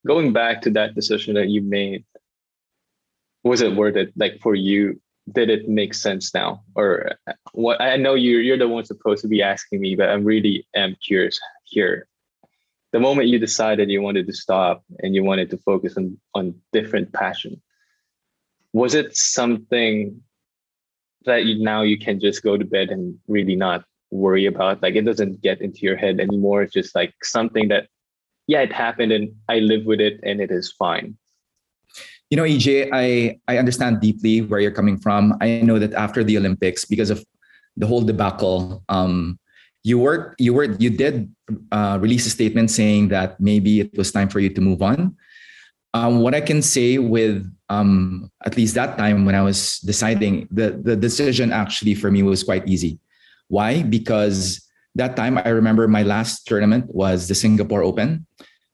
going 0.05 0.33
back 0.33 0.61
to 0.63 0.69
that 0.71 0.95
decision 0.95 1.35
that 1.35 1.49
you 1.49 1.61
made, 1.61 2.03
was 3.43 3.61
it 3.61 3.75
worth 3.75 3.95
it? 3.95 4.11
Like 4.15 4.39
for 4.41 4.55
you, 4.55 4.99
did 5.31 5.49
it 5.49 5.69
make 5.69 5.93
sense 5.93 6.33
now, 6.33 6.63
or 6.75 7.11
what? 7.53 7.79
I 7.81 7.97
know 7.97 8.15
you 8.15 8.37
you're 8.37 8.57
the 8.57 8.67
one 8.67 8.85
supposed 8.85 9.21
to 9.21 9.27
be 9.27 9.41
asking 9.41 9.81
me, 9.81 9.95
but 9.95 10.09
I'm 10.09 10.23
really 10.23 10.67
am 10.75 10.95
curious 11.05 11.39
here. 11.63 12.07
The 12.91 12.99
moment 12.99 13.27
you 13.27 13.39
decided 13.39 13.89
you 13.89 14.01
wanted 14.03 14.27
to 14.27 14.33
stop 14.33 14.83
and 14.99 15.15
you 15.15 15.23
wanted 15.23 15.49
to 15.51 15.57
focus 15.57 15.97
on 15.97 16.17
on 16.33 16.55
different 16.71 17.13
passion, 17.13 17.61
was 18.73 18.95
it 18.95 19.15
something 19.15 20.21
that 21.25 21.45
you, 21.45 21.63
now 21.63 21.81
you 21.81 21.97
can 21.97 22.19
just 22.19 22.43
go 22.43 22.57
to 22.57 22.65
bed 22.65 22.89
and 22.89 23.17
really 23.27 23.55
not 23.55 23.85
worry 24.11 24.45
about 24.45 24.81
like 24.81 24.95
it 24.95 25.05
doesn't 25.05 25.41
get 25.41 25.61
into 25.61 25.79
your 25.79 25.95
head 25.95 26.19
anymore. 26.19 26.61
It's 26.61 26.73
just 26.73 26.95
like 26.95 27.13
something 27.23 27.67
that 27.69 27.87
yeah 28.47 28.61
it 28.61 28.73
happened 28.73 29.11
and 29.11 29.31
i 29.47 29.59
live 29.59 29.85
with 29.85 30.01
it 30.01 30.19
and 30.23 30.41
it 30.41 30.51
is 30.51 30.71
fine. 30.71 31.17
You 32.29 32.37
know 32.37 32.43
ej 32.43 32.89
i 32.91 33.37
i 33.47 33.57
understand 33.57 34.01
deeply 34.01 34.41
where 34.41 34.59
you're 34.59 34.71
coming 34.71 34.97
from. 34.97 35.37
I 35.41 35.61
know 35.61 35.79
that 35.79 35.93
after 35.93 36.23
the 36.23 36.37
olympics 36.37 36.85
because 36.85 37.09
of 37.09 37.23
the 37.75 37.87
whole 37.87 38.01
debacle 38.01 38.83
um 38.89 39.39
you 39.83 39.99
were 39.99 40.35
you 40.39 40.53
were 40.53 40.75
you 40.79 40.89
did 40.89 41.33
uh, 41.71 41.99
release 42.01 42.25
a 42.25 42.29
statement 42.29 42.71
saying 42.71 43.09
that 43.09 43.39
maybe 43.39 43.81
it 43.81 43.97
was 43.97 44.11
time 44.11 44.29
for 44.29 44.39
you 44.39 44.49
to 44.49 44.61
move 44.61 44.81
on. 44.81 45.15
Um, 45.93 46.21
what 46.21 46.33
I 46.33 46.41
can 46.41 46.61
say 46.61 46.97
with 46.97 47.45
um, 47.73 48.31
at 48.45 48.57
least 48.57 48.75
that 48.75 48.97
time 48.97 49.25
when 49.25 49.35
I 49.35 49.41
was 49.41 49.79
deciding, 49.79 50.47
the, 50.51 50.71
the 50.71 50.95
decision 50.95 51.51
actually 51.51 51.95
for 51.95 52.11
me 52.11 52.23
was 52.23 52.43
quite 52.43 52.67
easy. 52.67 52.99
Why? 53.47 53.83
Because 53.83 54.61
that 54.95 55.15
time, 55.15 55.37
I 55.37 55.49
remember 55.49 55.87
my 55.87 56.03
last 56.03 56.45
tournament 56.47 56.85
was 56.93 57.27
the 57.27 57.35
Singapore 57.35 57.83
Open. 57.83 58.25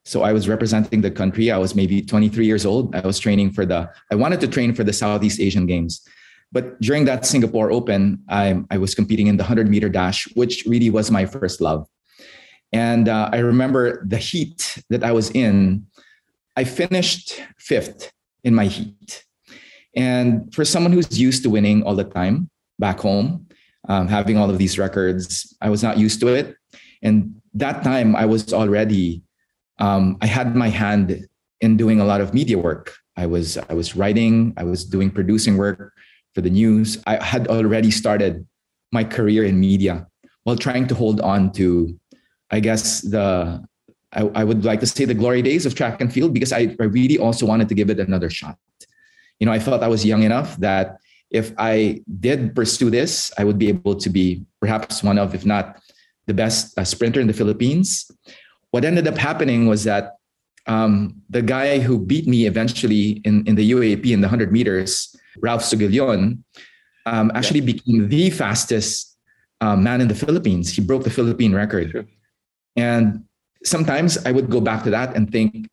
So 0.04 0.22
I 0.22 0.32
was 0.32 0.48
representing 0.48 1.00
the 1.00 1.10
country. 1.10 1.50
I 1.50 1.58
was 1.58 1.74
maybe 1.74 2.02
23 2.02 2.46
years 2.46 2.66
old. 2.66 2.94
I 2.94 3.00
was 3.00 3.18
training 3.18 3.52
for 3.52 3.64
the, 3.64 3.88
I 4.10 4.14
wanted 4.14 4.40
to 4.40 4.48
train 4.48 4.74
for 4.74 4.84
the 4.84 4.92
Southeast 4.92 5.40
Asian 5.40 5.66
Games. 5.66 6.02
But 6.52 6.80
during 6.80 7.04
that 7.04 7.24
Singapore 7.24 7.70
Open, 7.70 8.22
I, 8.28 8.62
I 8.70 8.78
was 8.78 8.94
competing 8.94 9.28
in 9.28 9.36
the 9.36 9.44
100 9.44 9.68
meter 9.68 9.88
dash, 9.88 10.26
which 10.34 10.64
really 10.66 10.90
was 10.90 11.10
my 11.10 11.26
first 11.26 11.60
love. 11.60 11.86
And 12.72 13.08
uh, 13.08 13.30
I 13.32 13.38
remember 13.38 14.04
the 14.06 14.16
heat 14.16 14.78
that 14.90 15.04
I 15.04 15.12
was 15.12 15.30
in. 15.30 15.86
I 16.56 16.64
finished 16.64 17.40
fifth 17.58 18.10
in 18.44 18.54
my 18.54 18.66
heat. 18.66 19.24
And 19.94 20.52
for 20.54 20.64
someone 20.64 20.92
who's 20.92 21.18
used 21.18 21.42
to 21.42 21.50
winning 21.50 21.82
all 21.82 21.96
the 21.96 22.04
time 22.04 22.48
back 22.78 23.00
home, 23.00 23.46
um, 23.88 24.08
having 24.08 24.36
all 24.36 24.50
of 24.50 24.58
these 24.58 24.78
records, 24.78 25.56
I 25.60 25.70
was 25.70 25.82
not 25.82 25.98
used 25.98 26.20
to 26.20 26.28
it. 26.28 26.56
And 27.02 27.40
that 27.54 27.82
time 27.82 28.14
I 28.14 28.26
was 28.26 28.52
already, 28.52 29.22
um, 29.78 30.16
I 30.20 30.26
had 30.26 30.54
my 30.54 30.68
hand 30.68 31.26
in 31.60 31.76
doing 31.76 32.00
a 32.00 32.04
lot 32.04 32.20
of 32.20 32.32
media 32.34 32.58
work. 32.58 32.94
I 33.16 33.26
was, 33.26 33.58
I 33.68 33.74
was 33.74 33.96
writing, 33.96 34.54
I 34.56 34.64
was 34.64 34.84
doing 34.84 35.10
producing 35.10 35.56
work 35.56 35.92
for 36.34 36.40
the 36.40 36.50
news. 36.50 37.02
I 37.06 37.22
had 37.22 37.48
already 37.48 37.90
started 37.90 38.46
my 38.92 39.04
career 39.04 39.44
in 39.44 39.58
media 39.58 40.06
while 40.44 40.56
trying 40.56 40.86
to 40.88 40.94
hold 40.94 41.20
on 41.20 41.52
to, 41.52 41.98
I 42.50 42.60
guess, 42.60 43.00
the, 43.00 43.62
I, 44.12 44.22
I 44.34 44.44
would 44.44 44.64
like 44.64 44.80
to 44.80 44.86
say 44.86 45.04
the 45.04 45.14
glory 45.14 45.42
days 45.42 45.66
of 45.66 45.74
track 45.74 46.00
and 46.00 46.12
field 46.12 46.34
because 46.34 46.52
I, 46.52 46.76
I 46.80 46.84
really 46.84 47.18
also 47.18 47.46
wanted 47.46 47.68
to 47.68 47.74
give 47.74 47.90
it 47.90 48.00
another 48.00 48.30
shot 48.30 48.58
you 49.40 49.46
know, 49.46 49.52
I 49.52 49.58
felt 49.58 49.82
I 49.82 49.88
was 49.88 50.04
young 50.04 50.22
enough 50.22 50.56
that 50.58 50.98
if 51.30 51.52
I 51.58 52.02
did 52.20 52.54
pursue 52.54 52.90
this, 52.90 53.32
I 53.38 53.44
would 53.44 53.58
be 53.58 53.68
able 53.68 53.96
to 53.96 54.10
be 54.10 54.44
perhaps 54.60 55.02
one 55.02 55.18
of, 55.18 55.34
if 55.34 55.46
not 55.46 55.80
the 56.26 56.34
best 56.34 56.78
uh, 56.78 56.84
sprinter 56.84 57.20
in 57.20 57.26
the 57.26 57.32
Philippines. 57.32 58.10
What 58.70 58.84
ended 58.84 59.08
up 59.08 59.16
happening 59.16 59.66
was 59.66 59.84
that 59.84 60.16
um, 60.66 61.22
the 61.30 61.42
guy 61.42 61.78
who 61.78 61.98
beat 61.98 62.28
me 62.28 62.46
eventually 62.46 63.22
in, 63.24 63.46
in 63.46 63.54
the 63.54 63.68
UAAP 63.70 64.12
in 64.12 64.20
the 64.20 64.26
100 64.26 64.52
meters, 64.52 65.16
Ralph 65.38 65.62
Soguilon, 65.62 66.42
um, 67.06 67.32
actually 67.34 67.60
yeah. 67.60 67.72
became 67.72 68.08
the 68.08 68.30
fastest 68.30 69.16
uh, 69.62 69.74
man 69.74 70.00
in 70.00 70.08
the 70.08 70.14
Philippines. 70.14 70.70
He 70.70 70.82
broke 70.82 71.04
the 71.04 71.10
Philippine 71.10 71.54
record. 71.54 71.90
Sure. 71.90 72.04
And 72.76 73.24
sometimes 73.64 74.18
I 74.26 74.32
would 74.32 74.50
go 74.50 74.60
back 74.60 74.84
to 74.84 74.90
that 74.90 75.16
and 75.16 75.30
think, 75.30 75.68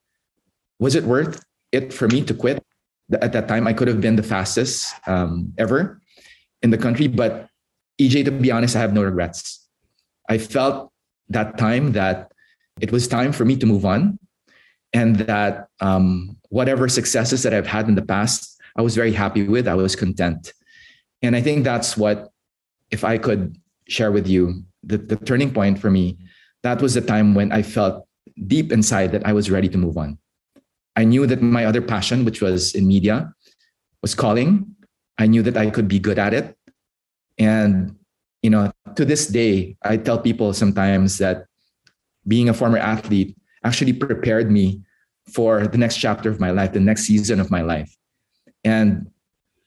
was 0.80 0.96
it 0.96 1.04
worth 1.04 1.44
it 1.72 1.94
for 1.94 2.08
me 2.08 2.24
to 2.24 2.34
quit? 2.34 2.64
at 3.14 3.32
that 3.34 3.48
time, 3.48 3.68
I 3.68 3.74
could 3.74 3.88
have 3.88 4.02
been 4.02 4.16
the 4.16 4.24
fastest 4.24 4.94
um, 5.08 5.54
ever 5.58 6.02
in 6.62 6.72
the 6.72 6.78
country. 6.78 7.08
But 7.08 7.48
EJ, 8.02 8.26
to 8.26 8.32
be 8.32 8.52
honest, 8.52 8.76
I 8.76 8.80
have 8.80 8.94
no 8.94 9.04
regrets. 9.04 9.66
I 10.30 10.38
felt 10.38 10.92
that 11.30 11.58
time 11.58 11.94
that 11.94 12.32
it 12.82 12.92
was 12.92 13.08
time 13.08 13.32
for 13.32 13.46
me 13.46 13.56
to 13.58 13.66
move 13.66 13.86
on, 13.86 14.20
and 14.94 15.16
that 15.20 15.70
um, 15.80 16.38
whatever 16.50 16.88
successes 16.90 17.44
that 17.44 17.54
I've 17.54 17.68
had 17.68 17.88
in 17.88 17.96
the 17.96 18.06
past, 18.06 18.62
I 18.76 18.82
was 18.82 18.96
very 18.96 19.14
happy 19.14 19.48
with. 19.48 19.68
I 19.68 19.74
was 19.74 19.96
content, 19.96 20.54
and 21.22 21.36
I 21.36 21.42
think 21.42 21.64
that's 21.64 21.98
what, 21.98 22.30
if 22.92 23.04
I 23.04 23.18
could 23.18 23.58
share 23.88 24.12
with 24.12 24.28
you, 24.28 24.64
the, 24.84 24.98
the 24.98 25.16
turning 25.16 25.54
point 25.54 25.80
for 25.80 25.90
me, 25.90 26.18
that 26.64 26.82
was 26.82 26.93
the 26.93 27.01
time 27.01 27.36
when 27.36 27.51
I 27.51 27.62
felt 27.62 28.08
deep 28.45 28.72
inside 28.72 29.12
that 29.12 29.26
I 29.26 29.34
was 29.34 29.49
ready 29.49 29.70
to 29.70 29.78
move 29.78 29.97
on. 29.97 30.18
I 30.95 31.03
knew 31.03 31.28
that 31.28 31.41
my 31.41 31.66
other 31.66 31.82
passion, 31.82 32.26
which 32.26 32.41
was 32.41 32.74
in 32.74 32.88
media, 32.88 33.32
was 34.01 34.16
calling. 34.16 34.76
I 35.18 35.28
knew 35.28 35.43
that 35.43 35.58
I 35.58 35.70
could 35.70 35.88
be 35.88 35.99
good 35.99 36.18
at 36.20 36.34
it. 36.34 36.58
And, 37.38 37.95
you 38.41 38.49
know, 38.49 38.72
to 38.95 39.05
this 39.05 39.28
day, 39.28 39.78
I 39.84 39.97
tell 39.97 40.20
people 40.20 40.53
sometimes 40.53 41.20
that 41.20 41.45
being 42.28 42.49
a 42.49 42.53
former 42.53 42.78
athlete 42.78 43.38
actually 43.64 43.93
prepared 43.93 44.51
me 44.51 44.82
for 45.32 45.68
the 45.68 45.78
next 45.78 45.97
chapter 45.97 46.30
of 46.30 46.39
my 46.39 46.51
life, 46.51 46.74
the 46.74 46.80
next 46.80 47.03
season 47.03 47.39
of 47.39 47.51
my 47.51 47.62
life. 47.62 47.95
And 48.64 49.10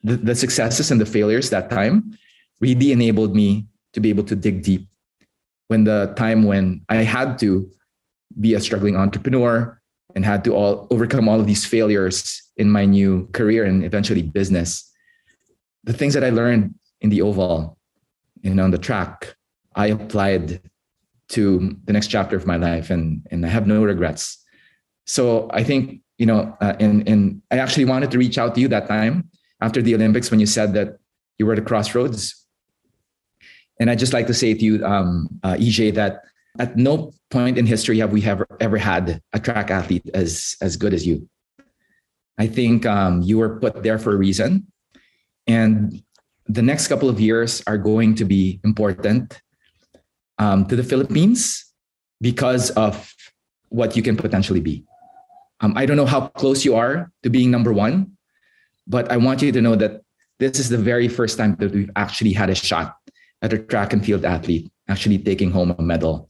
the, 0.02 0.16
the 0.16 0.34
successes 0.34 0.90
and 0.90 1.00
the 1.00 1.06
failures 1.06 1.50
that 1.50 1.70
time 1.70 2.18
really 2.60 2.92
enabled 2.92 3.36
me 3.36 3.66
to 3.92 4.00
be 4.00 4.08
able 4.10 4.24
to 4.24 4.36
dig 4.36 4.62
deep 4.62 4.89
when 5.70 5.84
the 5.84 6.12
time 6.16 6.42
when 6.42 6.82
I 6.88 6.96
had 6.96 7.38
to 7.38 7.70
be 8.40 8.54
a 8.54 8.60
struggling 8.60 8.96
entrepreneur, 8.96 9.80
and 10.14 10.24
had 10.24 10.42
to 10.44 10.54
all 10.54 10.88
overcome 10.90 11.28
all 11.28 11.38
of 11.38 11.46
these 11.46 11.64
failures 11.64 12.42
in 12.56 12.68
my 12.68 12.84
new 12.84 13.28
career 13.32 13.64
and 13.64 13.84
eventually 13.84 14.22
business. 14.22 14.90
The 15.84 15.92
things 15.92 16.14
that 16.14 16.24
i 16.24 16.30
learned 16.30 16.74
in 17.00 17.10
the 17.10 17.22
oval 17.22 17.78
and 18.44 18.60
on 18.60 18.70
the 18.70 18.78
track 18.78 19.36
i 19.76 19.86
applied 19.86 20.60
to 21.28 21.76
the 21.84 21.92
next 21.92 22.08
chapter 22.08 22.36
of 22.36 22.46
my 22.46 22.56
life 22.56 22.90
and 22.90 23.24
and 23.30 23.46
i 23.46 23.48
have 23.48 23.66
no 23.66 23.84
regrets. 23.84 24.38
So 25.06 25.48
i 25.52 25.62
think 25.62 26.00
you 26.18 26.26
know 26.26 26.56
uh, 26.60 26.74
and 26.80 27.08
and 27.08 27.42
i 27.50 27.58
actually 27.58 27.84
wanted 27.84 28.10
to 28.10 28.18
reach 28.18 28.38
out 28.38 28.54
to 28.54 28.60
you 28.60 28.68
that 28.68 28.88
time 28.88 29.30
after 29.60 29.80
the 29.80 29.94
olympics 29.94 30.30
when 30.30 30.40
you 30.40 30.46
said 30.46 30.74
that 30.74 30.98
you 31.38 31.46
were 31.46 31.54
at 31.54 31.58
a 31.58 31.62
crossroads 31.62 32.46
and 33.80 33.90
i'd 33.90 33.98
just 33.98 34.12
like 34.12 34.28
to 34.28 34.34
say 34.34 34.54
to 34.54 34.64
you 34.64 34.84
um, 34.84 35.28
uh, 35.42 35.54
ej 35.54 35.92
that 35.94 36.22
at 36.58 36.76
no 36.76 37.12
point 37.30 37.58
in 37.58 37.66
history 37.66 37.98
have 37.98 38.12
we 38.12 38.24
ever 38.24 38.46
ever 38.60 38.76
had 38.76 39.22
a 39.32 39.38
track 39.38 39.70
athlete 39.70 40.08
as 40.14 40.56
as 40.60 40.76
good 40.76 40.92
as 40.92 41.06
you. 41.06 41.28
I 42.38 42.46
think 42.46 42.86
um, 42.86 43.22
you 43.22 43.38
were 43.38 43.60
put 43.60 43.82
there 43.82 43.98
for 43.98 44.12
a 44.12 44.16
reason, 44.16 44.66
and 45.46 46.02
the 46.46 46.62
next 46.62 46.88
couple 46.88 47.08
of 47.08 47.20
years 47.20 47.62
are 47.66 47.78
going 47.78 48.14
to 48.16 48.24
be 48.24 48.60
important 48.64 49.40
um, 50.38 50.66
to 50.66 50.74
the 50.74 50.82
Philippines 50.82 51.66
because 52.20 52.70
of 52.70 53.14
what 53.68 53.94
you 53.94 54.02
can 54.02 54.16
potentially 54.16 54.60
be. 54.60 54.84
Um, 55.60 55.74
I 55.76 55.84
don't 55.86 55.96
know 55.96 56.06
how 56.06 56.28
close 56.28 56.64
you 56.64 56.74
are 56.74 57.12
to 57.22 57.30
being 57.30 57.50
number 57.50 57.72
one, 57.72 58.16
but 58.86 59.12
I 59.12 59.18
want 59.18 59.42
you 59.42 59.52
to 59.52 59.60
know 59.60 59.76
that 59.76 60.00
this 60.40 60.58
is 60.58 60.70
the 60.70 60.78
very 60.78 61.06
first 61.06 61.36
time 61.36 61.54
that 61.60 61.72
we've 61.72 61.90
actually 61.94 62.32
had 62.32 62.48
a 62.48 62.54
shot 62.54 62.96
at 63.42 63.52
a 63.52 63.58
track 63.58 63.92
and 63.92 64.04
field 64.04 64.24
athlete 64.24 64.70
actually 64.88 65.18
taking 65.18 65.50
home 65.50 65.74
a 65.78 65.82
medal. 65.82 66.28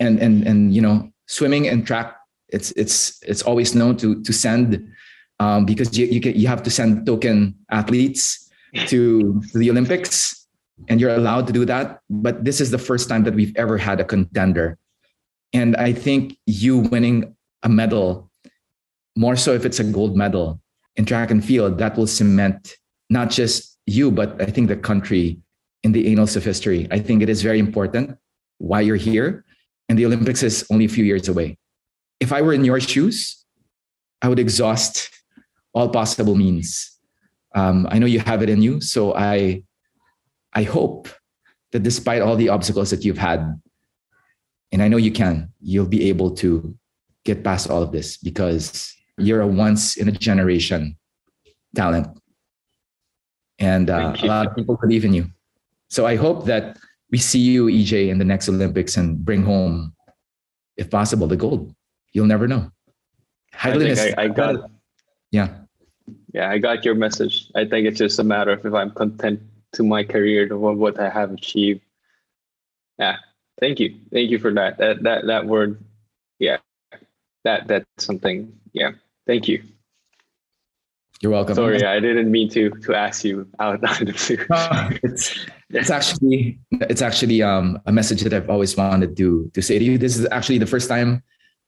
And 0.00 0.18
and 0.18 0.46
and 0.46 0.74
you 0.74 0.80
know 0.80 1.10
swimming 1.26 1.68
and 1.68 1.86
track 1.86 2.16
it's 2.48 2.72
it's 2.72 3.22
it's 3.22 3.42
always 3.42 3.74
known 3.74 3.96
to 3.98 4.22
to 4.22 4.32
send 4.32 4.92
um, 5.38 5.64
because 5.64 5.96
you 5.96 6.06
you, 6.06 6.20
can, 6.20 6.34
you 6.34 6.48
have 6.48 6.62
to 6.64 6.70
send 6.70 7.06
token 7.06 7.54
athletes 7.70 8.50
to, 8.86 9.40
to 9.52 9.58
the 9.58 9.70
Olympics 9.70 10.46
and 10.88 11.00
you're 11.00 11.14
allowed 11.14 11.46
to 11.46 11.52
do 11.52 11.64
that. 11.66 12.00
But 12.08 12.44
this 12.44 12.60
is 12.60 12.70
the 12.70 12.78
first 12.78 13.08
time 13.08 13.24
that 13.24 13.34
we've 13.34 13.54
ever 13.56 13.76
had 13.76 14.00
a 14.00 14.04
contender. 14.04 14.78
And 15.52 15.76
I 15.76 15.92
think 15.92 16.38
you 16.46 16.78
winning 16.78 17.36
a 17.62 17.68
medal 17.68 18.30
more 19.16 19.36
so 19.36 19.52
if 19.52 19.64
it's 19.64 19.80
a 19.80 19.84
gold 19.84 20.16
medal 20.16 20.60
in 20.96 21.04
track 21.04 21.30
and 21.30 21.44
field 21.44 21.78
that 21.78 21.96
will 21.96 22.06
cement 22.06 22.76
not 23.10 23.30
just 23.30 23.76
you 23.86 24.10
but 24.10 24.40
I 24.40 24.46
think 24.46 24.68
the 24.68 24.76
country 24.76 25.38
in 25.82 25.92
the 25.92 26.10
annals 26.10 26.36
of 26.36 26.44
history 26.44 26.86
I 26.90 26.98
think 26.98 27.22
it 27.22 27.28
is 27.28 27.42
very 27.42 27.58
important 27.58 28.16
why 28.58 28.80
you're 28.82 28.96
here 28.96 29.44
and 29.90 29.98
the 29.98 30.06
Olympics 30.06 30.44
is 30.44 30.64
only 30.70 30.84
a 30.84 30.88
few 30.88 31.04
years 31.04 31.26
away. 31.28 31.58
If 32.20 32.32
I 32.32 32.42
were 32.42 32.52
in 32.52 32.64
your 32.64 32.78
shoes, 32.78 33.44
I 34.22 34.28
would 34.28 34.38
exhaust 34.38 35.10
all 35.74 35.88
possible 35.88 36.36
means. 36.36 36.96
Um, 37.56 37.88
I 37.90 37.98
know 37.98 38.06
you 38.06 38.20
have 38.20 38.40
it 38.40 38.48
in 38.48 38.62
you, 38.62 38.80
so 38.80 39.16
I, 39.16 39.64
I 40.52 40.62
hope 40.62 41.08
that 41.72 41.82
despite 41.82 42.22
all 42.22 42.36
the 42.36 42.50
obstacles 42.50 42.90
that 42.90 43.04
you've 43.04 43.18
had, 43.18 43.60
and 44.70 44.80
I 44.80 44.86
know 44.86 44.96
you 44.96 45.10
can, 45.10 45.52
you'll 45.60 45.88
be 45.88 46.08
able 46.08 46.36
to 46.36 46.76
get 47.24 47.42
past 47.42 47.68
all 47.68 47.82
of 47.82 47.90
this 47.90 48.16
because 48.16 48.94
you're 49.18 49.40
a 49.40 49.46
once 49.46 49.96
in 49.96 50.08
a 50.08 50.12
generation 50.12 50.96
talent, 51.74 52.06
and 53.58 53.90
uh, 53.90 54.14
a 54.22 54.26
lot 54.26 54.46
of 54.46 54.54
people 54.54 54.76
believe 54.80 55.04
in 55.04 55.14
you. 55.14 55.26
So 55.90 56.06
I 56.06 56.16
hope 56.16 56.46
that 56.46 56.78
we 57.10 57.18
see 57.18 57.40
you, 57.40 57.66
EJ, 57.66 58.08
in 58.08 58.18
the 58.18 58.24
next 58.24 58.48
Olympics 58.48 58.96
and 58.96 59.22
bring 59.24 59.42
home, 59.42 59.92
if 60.76 60.88
possible, 60.88 61.26
the 61.26 61.36
gold. 61.36 61.74
You'll 62.12 62.26
never 62.26 62.46
know. 62.46 62.70
I, 63.62 63.76
think 63.76 63.98
I, 63.98 64.24
I 64.24 64.28
got. 64.28 64.70
Yeah. 65.30 65.48
Yeah, 66.32 66.48
I 66.48 66.58
got 66.58 66.84
your 66.84 66.94
message. 66.94 67.50
I 67.54 67.64
think 67.64 67.86
it's 67.86 67.98
just 67.98 68.18
a 68.18 68.24
matter 68.24 68.52
of 68.52 68.64
if 68.64 68.72
I'm 68.72 68.92
content 68.92 69.42
to 69.72 69.82
my 69.82 70.04
career, 70.04 70.48
to 70.48 70.56
what 70.56 70.98
I 70.98 71.08
have 71.08 71.32
achieved. 71.32 71.82
Yeah. 72.98 73.16
Thank 73.60 73.80
you. 73.80 73.96
Thank 74.12 74.30
you 74.30 74.38
for 74.38 74.52
that. 74.54 74.78
That 74.78 75.02
that 75.02 75.26
that 75.26 75.46
word. 75.46 75.82
Yeah. 76.38 76.58
That 77.44 77.66
that's 77.66 77.86
something. 77.98 78.52
Yeah. 78.72 78.92
Thank 79.26 79.48
you. 79.48 79.62
You're 81.20 81.32
welcome. 81.32 81.54
Sorry, 81.54 81.84
I 81.84 82.00
didn't 82.00 82.30
mean 82.30 82.48
to 82.50 82.70
to 82.70 82.94
ask 82.94 83.24
you 83.24 83.46
out 83.58 83.74
of 83.84 83.98
the 83.98 84.04
blue. 84.06 84.98
it's 85.02 85.46
it's 85.68 85.90
actually 85.90 86.58
it's 86.72 87.02
actually 87.02 87.42
um, 87.42 87.78
a 87.86 87.92
message 87.92 88.22
that 88.22 88.32
I've 88.32 88.48
always 88.48 88.76
wanted 88.76 89.16
to 89.18 89.50
to 89.52 89.60
say 89.62 89.78
to 89.78 89.84
you. 89.84 89.98
This 89.98 90.16
is 90.16 90.26
actually 90.30 90.58
the 90.58 90.66
first 90.66 90.88
time 90.88 91.22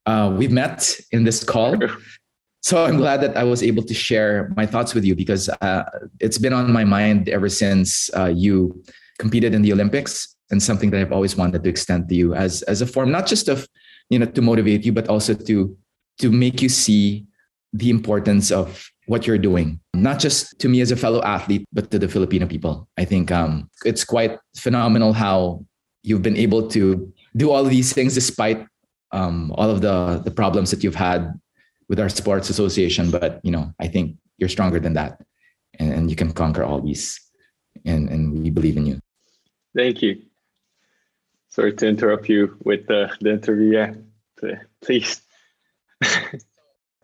uh, 0.07 0.35
we've 0.37 0.53
met 0.53 0.99
in 1.13 1.25
this 1.25 1.45
call. 1.45 1.77
So 2.65 2.85
I'm 2.85 2.97
glad 2.97 3.21
that 3.23 3.37
I 3.37 3.43
was 3.43 3.61
able 3.61 3.83
to 3.83 3.93
share 3.93 4.53
my 4.57 4.67
thoughts 4.67 4.95
with 4.95 5.05
you 5.05 5.17
because 5.17 5.49
uh, 5.49 5.83
it's 6.21 6.39
been 6.39 6.53
on 6.53 6.73
my 6.73 6.85
mind 6.85 7.29
ever 7.29 7.49
since 7.49 8.09
uh, 8.17 8.27
you 8.27 8.85
competed 9.19 9.53
in 9.53 9.63
the 9.63 9.73
Olympics 9.73 10.37
and 10.53 10.63
something 10.63 10.91
that 10.91 11.01
I've 11.01 11.11
always 11.11 11.35
wanted 11.35 11.65
to 11.65 11.69
extend 11.69 12.09
to 12.11 12.15
you 12.15 12.35
as 12.35 12.63
as 12.63 12.81
a 12.81 12.87
form 12.87 13.11
not 13.11 13.27
just 13.27 13.49
of 13.49 13.67
you 14.11 14.19
know 14.21 14.27
to 14.27 14.41
motivate 14.41 14.85
you 14.87 14.93
but 14.93 15.09
also 15.09 15.35
to 15.35 15.77
to 16.21 16.31
make 16.31 16.63
you 16.63 16.69
see 16.69 17.27
the 17.73 17.91
importance 17.91 18.53
of 18.53 18.92
what 19.07 19.27
you're 19.27 19.39
doing 19.39 19.81
not 20.03 20.19
just 20.19 20.59
to 20.59 20.69
me 20.69 20.81
as 20.81 20.91
a 20.91 20.97
fellow 20.97 21.23
athlete 21.23 21.65
but 21.73 21.91
to 21.91 21.99
the 21.99 22.09
Filipino 22.09 22.47
people. 22.47 22.89
I 22.99 23.05
think 23.05 23.31
um, 23.31 23.71
it's 23.85 24.05
quite 24.05 24.39
phenomenal 24.57 25.13
how 25.13 25.65
you've 26.03 26.23
been 26.23 26.37
able 26.37 26.69
to 26.71 27.13
do 27.37 27.51
all 27.51 27.65
of 27.65 27.71
these 27.71 27.93
things 27.93 28.15
despite 28.15 28.67
um, 29.13 29.53
all 29.57 29.71
of 29.71 29.81
the 29.81 30.21
the 30.25 30.31
problems 30.31 30.71
that 30.71 30.83
you've 30.83 30.97
had 30.97 31.33
with 31.89 32.01
our 32.01 32.09
sports 32.09 32.51
association. 32.51 33.11
But 33.11 33.41
you 33.45 33.53
know, 33.53 33.73
I 33.79 33.87
think 33.87 34.17
you're 34.39 34.49
stronger 34.49 34.81
than 34.81 34.95
that, 34.95 35.21
and, 35.79 35.93
and 35.93 36.11
you 36.11 36.17
can 36.17 36.33
conquer 36.33 36.65
all 36.65 36.81
these. 36.81 37.21
And 37.85 38.11
and 38.11 38.43
we 38.43 38.51
believe 38.51 38.77
in 38.77 38.87
you. 38.87 39.01
Thank 39.77 40.03
you. 40.03 40.23
Sorry 41.49 41.73
to 41.75 41.87
interrupt 41.87 42.29
you 42.29 42.57
with 42.65 42.87
the, 42.87 43.15
the 43.21 43.33
interview. 43.33 43.73
Yeah, 43.73 44.57
please. 44.81 45.21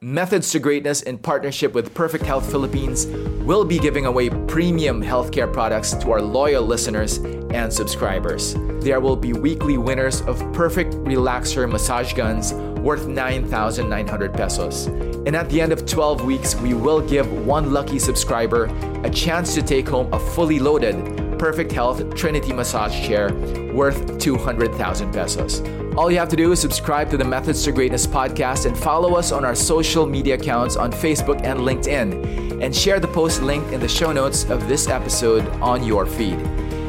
Methods 0.00 0.52
to 0.52 0.60
Greatness, 0.60 1.02
in 1.02 1.18
partnership 1.18 1.74
with 1.74 1.92
Perfect 1.92 2.24
Health 2.24 2.48
Philippines, 2.48 3.06
will 3.42 3.64
be 3.64 3.80
giving 3.80 4.06
away 4.06 4.30
premium 4.30 5.02
healthcare 5.02 5.52
products 5.52 5.92
to 5.94 6.12
our 6.12 6.22
loyal 6.22 6.62
listeners 6.62 7.16
and 7.50 7.72
subscribers. 7.72 8.54
There 8.78 9.00
will 9.00 9.16
be 9.16 9.32
weekly 9.32 9.76
winners 9.76 10.20
of 10.20 10.38
Perfect 10.52 10.94
Relaxer 10.94 11.68
massage 11.68 12.12
guns 12.12 12.54
worth 12.78 13.08
9,900 13.08 14.32
pesos. 14.34 14.86
And 14.86 15.34
at 15.34 15.50
the 15.50 15.60
end 15.60 15.72
of 15.72 15.84
12 15.84 16.24
weeks, 16.24 16.54
we 16.54 16.74
will 16.74 17.00
give 17.00 17.28
one 17.44 17.72
lucky 17.72 17.98
subscriber 17.98 18.66
a 19.02 19.10
chance 19.10 19.52
to 19.56 19.62
take 19.62 19.88
home 19.88 20.12
a 20.12 20.20
fully 20.20 20.60
loaded 20.60 20.94
Perfect 21.38 21.70
Health 21.70 22.14
Trinity 22.14 22.52
massage 22.52 23.06
chair 23.06 23.32
worth 23.72 24.18
200,000 24.18 25.12
pesos. 25.12 25.60
All 25.96 26.10
you 26.10 26.18
have 26.18 26.28
to 26.28 26.36
do 26.36 26.52
is 26.52 26.60
subscribe 26.60 27.10
to 27.10 27.16
the 27.16 27.24
Methods 27.24 27.62
to 27.64 27.72
Greatness 27.72 28.06
podcast 28.06 28.66
and 28.66 28.76
follow 28.76 29.14
us 29.14 29.32
on 29.32 29.44
our 29.44 29.54
social 29.54 30.06
media 30.06 30.34
accounts 30.34 30.76
on 30.76 30.92
Facebook 30.92 31.42
and 31.44 31.60
LinkedIn, 31.60 32.62
and 32.62 32.74
share 32.74 32.98
the 32.98 33.08
post 33.08 33.42
linked 33.42 33.72
in 33.72 33.80
the 33.80 33.88
show 33.88 34.12
notes 34.12 34.44
of 34.50 34.68
this 34.68 34.88
episode 34.88 35.46
on 35.60 35.84
your 35.84 36.06
feed. 36.06 36.38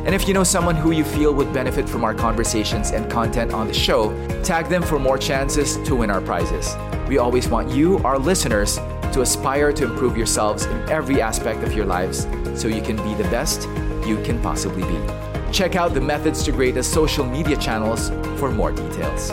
And 0.05 0.15
if 0.15 0.27
you 0.27 0.33
know 0.33 0.43
someone 0.43 0.75
who 0.75 0.91
you 0.91 1.03
feel 1.03 1.33
would 1.33 1.53
benefit 1.53 1.87
from 1.87 2.03
our 2.03 2.15
conversations 2.15 2.91
and 2.91 3.11
content 3.11 3.53
on 3.53 3.67
the 3.67 3.73
show, 3.73 4.11
tag 4.43 4.67
them 4.67 4.81
for 4.81 4.97
more 4.97 5.17
chances 5.17 5.77
to 5.87 5.95
win 5.95 6.09
our 6.09 6.21
prizes. 6.21 6.75
We 7.07 7.19
always 7.19 7.47
want 7.47 7.69
you, 7.69 7.99
our 7.99 8.17
listeners, 8.17 8.79
to 9.13 9.21
aspire 9.21 9.71
to 9.73 9.85
improve 9.85 10.17
yourselves 10.17 10.65
in 10.65 10.89
every 10.89 11.21
aspect 11.21 11.63
of 11.63 11.73
your 11.73 11.85
lives 11.85 12.27
so 12.55 12.67
you 12.67 12.81
can 12.81 12.97
be 12.97 13.13
the 13.21 13.29
best 13.29 13.63
you 14.07 14.21
can 14.23 14.41
possibly 14.41 14.83
be. 14.83 15.51
Check 15.51 15.75
out 15.75 15.93
the 15.93 16.01
Methods 16.01 16.43
to 16.43 16.51
Greatness 16.51 16.91
social 16.91 17.25
media 17.25 17.57
channels 17.57 18.09
for 18.39 18.51
more 18.51 18.71
details. 18.71 19.29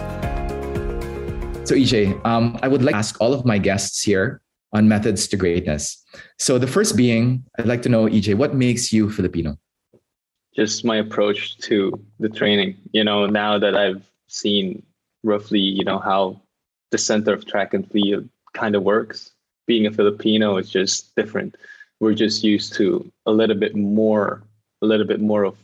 So, 1.68 1.74
EJ, 1.74 2.24
um, 2.24 2.58
I 2.62 2.68
would 2.68 2.82
like 2.82 2.92
to 2.92 2.98
ask 2.98 3.20
all 3.20 3.34
of 3.34 3.44
my 3.44 3.58
guests 3.58 4.02
here 4.02 4.40
on 4.72 4.88
Methods 4.88 5.26
to 5.28 5.36
Greatness. 5.36 6.04
So, 6.38 6.58
the 6.58 6.66
first 6.66 6.96
being, 6.96 7.44
I'd 7.58 7.66
like 7.66 7.82
to 7.82 7.88
know, 7.88 8.06
EJ, 8.06 8.36
what 8.36 8.54
makes 8.54 8.92
you 8.92 9.10
Filipino? 9.10 9.58
Just 10.54 10.84
my 10.84 10.98
approach 10.98 11.58
to 11.68 11.92
the 12.18 12.28
training. 12.28 12.76
You 12.92 13.04
know, 13.04 13.26
now 13.26 13.58
that 13.58 13.76
I've 13.76 14.02
seen 14.28 14.82
roughly, 15.22 15.60
you 15.60 15.84
know, 15.84 15.98
how 15.98 16.40
the 16.92 16.98
center 16.98 17.32
of 17.32 17.46
track 17.46 17.74
and 17.74 17.90
field 17.90 18.28
kind 18.54 18.74
of 18.74 18.82
works, 18.82 19.32
being 19.66 19.86
a 19.86 19.92
Filipino 19.92 20.56
is 20.56 20.70
just 20.70 21.14
different. 21.16 21.56
We're 22.00 22.14
just 22.14 22.44
used 22.44 22.74
to 22.74 23.10
a 23.26 23.32
little 23.32 23.56
bit 23.56 23.74
more, 23.74 24.42
a 24.82 24.86
little 24.86 25.06
bit 25.06 25.20
more 25.20 25.44
of 25.44 25.56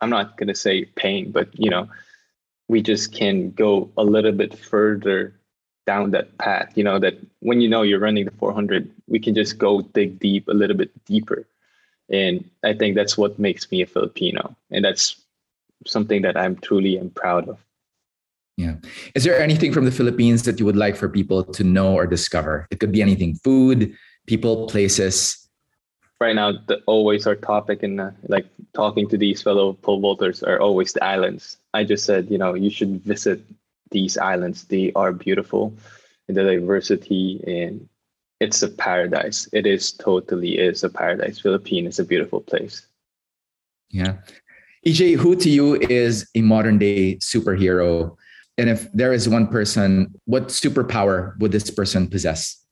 I'm 0.00 0.10
not 0.10 0.36
going 0.36 0.48
to 0.48 0.54
say 0.54 0.84
pain, 0.84 1.32
but 1.32 1.48
you 1.58 1.70
know, 1.70 1.88
we 2.68 2.82
just 2.82 3.12
can 3.12 3.50
go 3.50 3.90
a 3.96 4.04
little 4.04 4.32
bit 4.32 4.56
further 4.56 5.34
down 5.86 6.10
that 6.12 6.36
path. 6.38 6.72
You 6.76 6.84
know, 6.84 6.98
that 6.98 7.14
when 7.40 7.60
you 7.60 7.68
know 7.68 7.82
you're 7.82 7.98
running 7.98 8.24
the 8.24 8.30
400, 8.32 8.90
we 9.08 9.18
can 9.18 9.34
just 9.34 9.58
go 9.58 9.82
dig 9.82 10.18
deep 10.20 10.48
a 10.48 10.52
little 10.52 10.76
bit 10.76 10.92
deeper. 11.04 11.46
And 12.10 12.48
I 12.64 12.72
think 12.74 12.94
that's 12.94 13.18
what 13.18 13.38
makes 13.38 13.70
me 13.70 13.82
a 13.82 13.86
Filipino. 13.86 14.56
And 14.70 14.84
that's 14.84 15.16
something 15.86 16.22
that 16.22 16.36
I'm 16.36 16.56
truly 16.56 16.98
am 16.98 17.10
proud 17.10 17.48
of. 17.48 17.58
Yeah. 18.58 18.74
Is 19.14 19.22
there 19.22 19.38
anything 19.38 19.72
from 19.72 19.84
the 19.84 19.94
Philippines 19.94 20.42
that 20.42 20.58
you 20.58 20.66
would 20.66 20.76
like 20.76 20.96
for 20.96 21.08
people 21.08 21.44
to 21.44 21.62
know 21.62 21.94
or 21.94 22.08
discover? 22.08 22.66
It 22.72 22.80
could 22.80 22.90
be 22.90 23.00
anything 23.00 23.36
food, 23.36 23.94
people, 24.26 24.66
places, 24.66 25.48
right 26.20 26.34
now 26.34 26.52
the 26.66 26.82
always 26.86 27.26
our 27.26 27.36
topic 27.36 27.82
and 27.82 28.00
uh, 28.00 28.10
like 28.26 28.46
talking 28.74 29.08
to 29.08 29.16
these 29.16 29.42
fellow 29.42 29.74
pole 29.74 30.00
vaulters 30.00 30.42
are 30.42 30.60
always 30.60 30.92
the 30.92 31.04
islands. 31.04 31.56
I 31.74 31.84
just 31.84 32.04
said 32.04 32.30
you 32.30 32.38
know 32.38 32.54
you 32.54 32.70
should 32.70 33.02
visit 33.04 33.40
these 33.90 34.18
islands. 34.18 34.64
They 34.64 34.92
are 34.94 35.12
beautiful. 35.12 35.72
The 36.26 36.34
diversity 36.34 37.42
and 37.46 37.88
it's 38.40 38.62
a 38.62 38.68
paradise. 38.68 39.48
It 39.52 39.66
is 39.66 39.92
totally 39.92 40.58
is 40.58 40.84
a 40.84 40.90
paradise. 40.90 41.40
Philippine 41.40 41.86
is 41.86 41.98
a 41.98 42.04
beautiful 42.04 42.40
place. 42.40 42.86
Yeah. 43.90 44.18
Ej 44.86 45.16
who 45.16 45.36
to 45.36 45.48
you 45.48 45.76
is 45.76 46.28
a 46.34 46.42
modern 46.42 46.78
day 46.78 47.16
superhero 47.16 48.17
and 48.58 48.68
if 48.68 48.90
there 48.92 49.12
is 49.12 49.28
one 49.28 49.46
person 49.46 50.12
what 50.26 50.48
superpower 50.48 51.38
would 51.38 51.52
this 51.52 51.70
person 51.70 52.08
possess? 52.08 52.62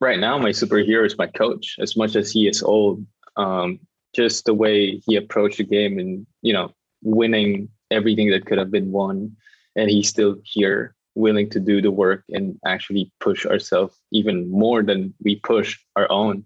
Right 0.00 0.18
now 0.18 0.38
my 0.38 0.50
superhero 0.50 1.06
is 1.06 1.16
my 1.16 1.28
coach. 1.28 1.76
As 1.78 1.96
much 1.96 2.16
as 2.16 2.30
he 2.30 2.48
is 2.48 2.62
old 2.62 3.06
um, 3.36 3.80
just 4.14 4.44
the 4.44 4.54
way 4.54 5.00
he 5.06 5.16
approached 5.16 5.58
the 5.58 5.64
game 5.64 5.98
and 5.98 6.26
you 6.42 6.52
know 6.52 6.72
winning 7.02 7.68
everything 7.90 8.30
that 8.30 8.46
could 8.46 8.58
have 8.58 8.70
been 8.70 8.90
won 8.90 9.36
and 9.76 9.90
he's 9.90 10.08
still 10.08 10.36
here 10.44 10.94
willing 11.14 11.48
to 11.48 11.60
do 11.60 11.80
the 11.80 11.90
work 11.90 12.24
and 12.30 12.58
actually 12.66 13.12
push 13.20 13.46
ourselves 13.46 13.96
even 14.10 14.50
more 14.50 14.82
than 14.82 15.14
we 15.22 15.36
push 15.36 15.78
our 15.94 16.10
own. 16.10 16.44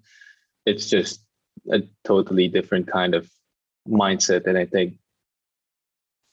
It's 0.66 0.90
just 0.90 1.24
a 1.72 1.82
totally 2.04 2.48
different 2.48 2.86
kind 2.86 3.14
of 3.14 3.30
mindset 3.88 4.46
and 4.46 4.58
i 4.58 4.64
think 4.64 4.97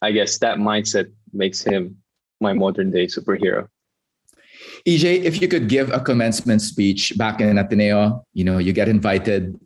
i 0.07 0.11
guess 0.11 0.37
that 0.37 0.57
mindset 0.57 1.07
makes 1.33 1.59
him 1.71 1.97
my 2.39 2.53
modern 2.53 2.89
day 2.91 3.05
superhero 3.07 3.67
EJ, 4.87 5.23
if 5.23 5.41
you 5.41 5.47
could 5.47 5.67
give 5.67 5.91
a 5.91 5.99
commencement 5.99 6.61
speech 6.61 7.13
back 7.17 7.41
in 7.41 7.57
Ateneo, 7.57 8.23
you 8.33 8.43
know, 8.43 8.59
you 8.59 8.71
get 8.71 8.87
invited. 8.87 9.59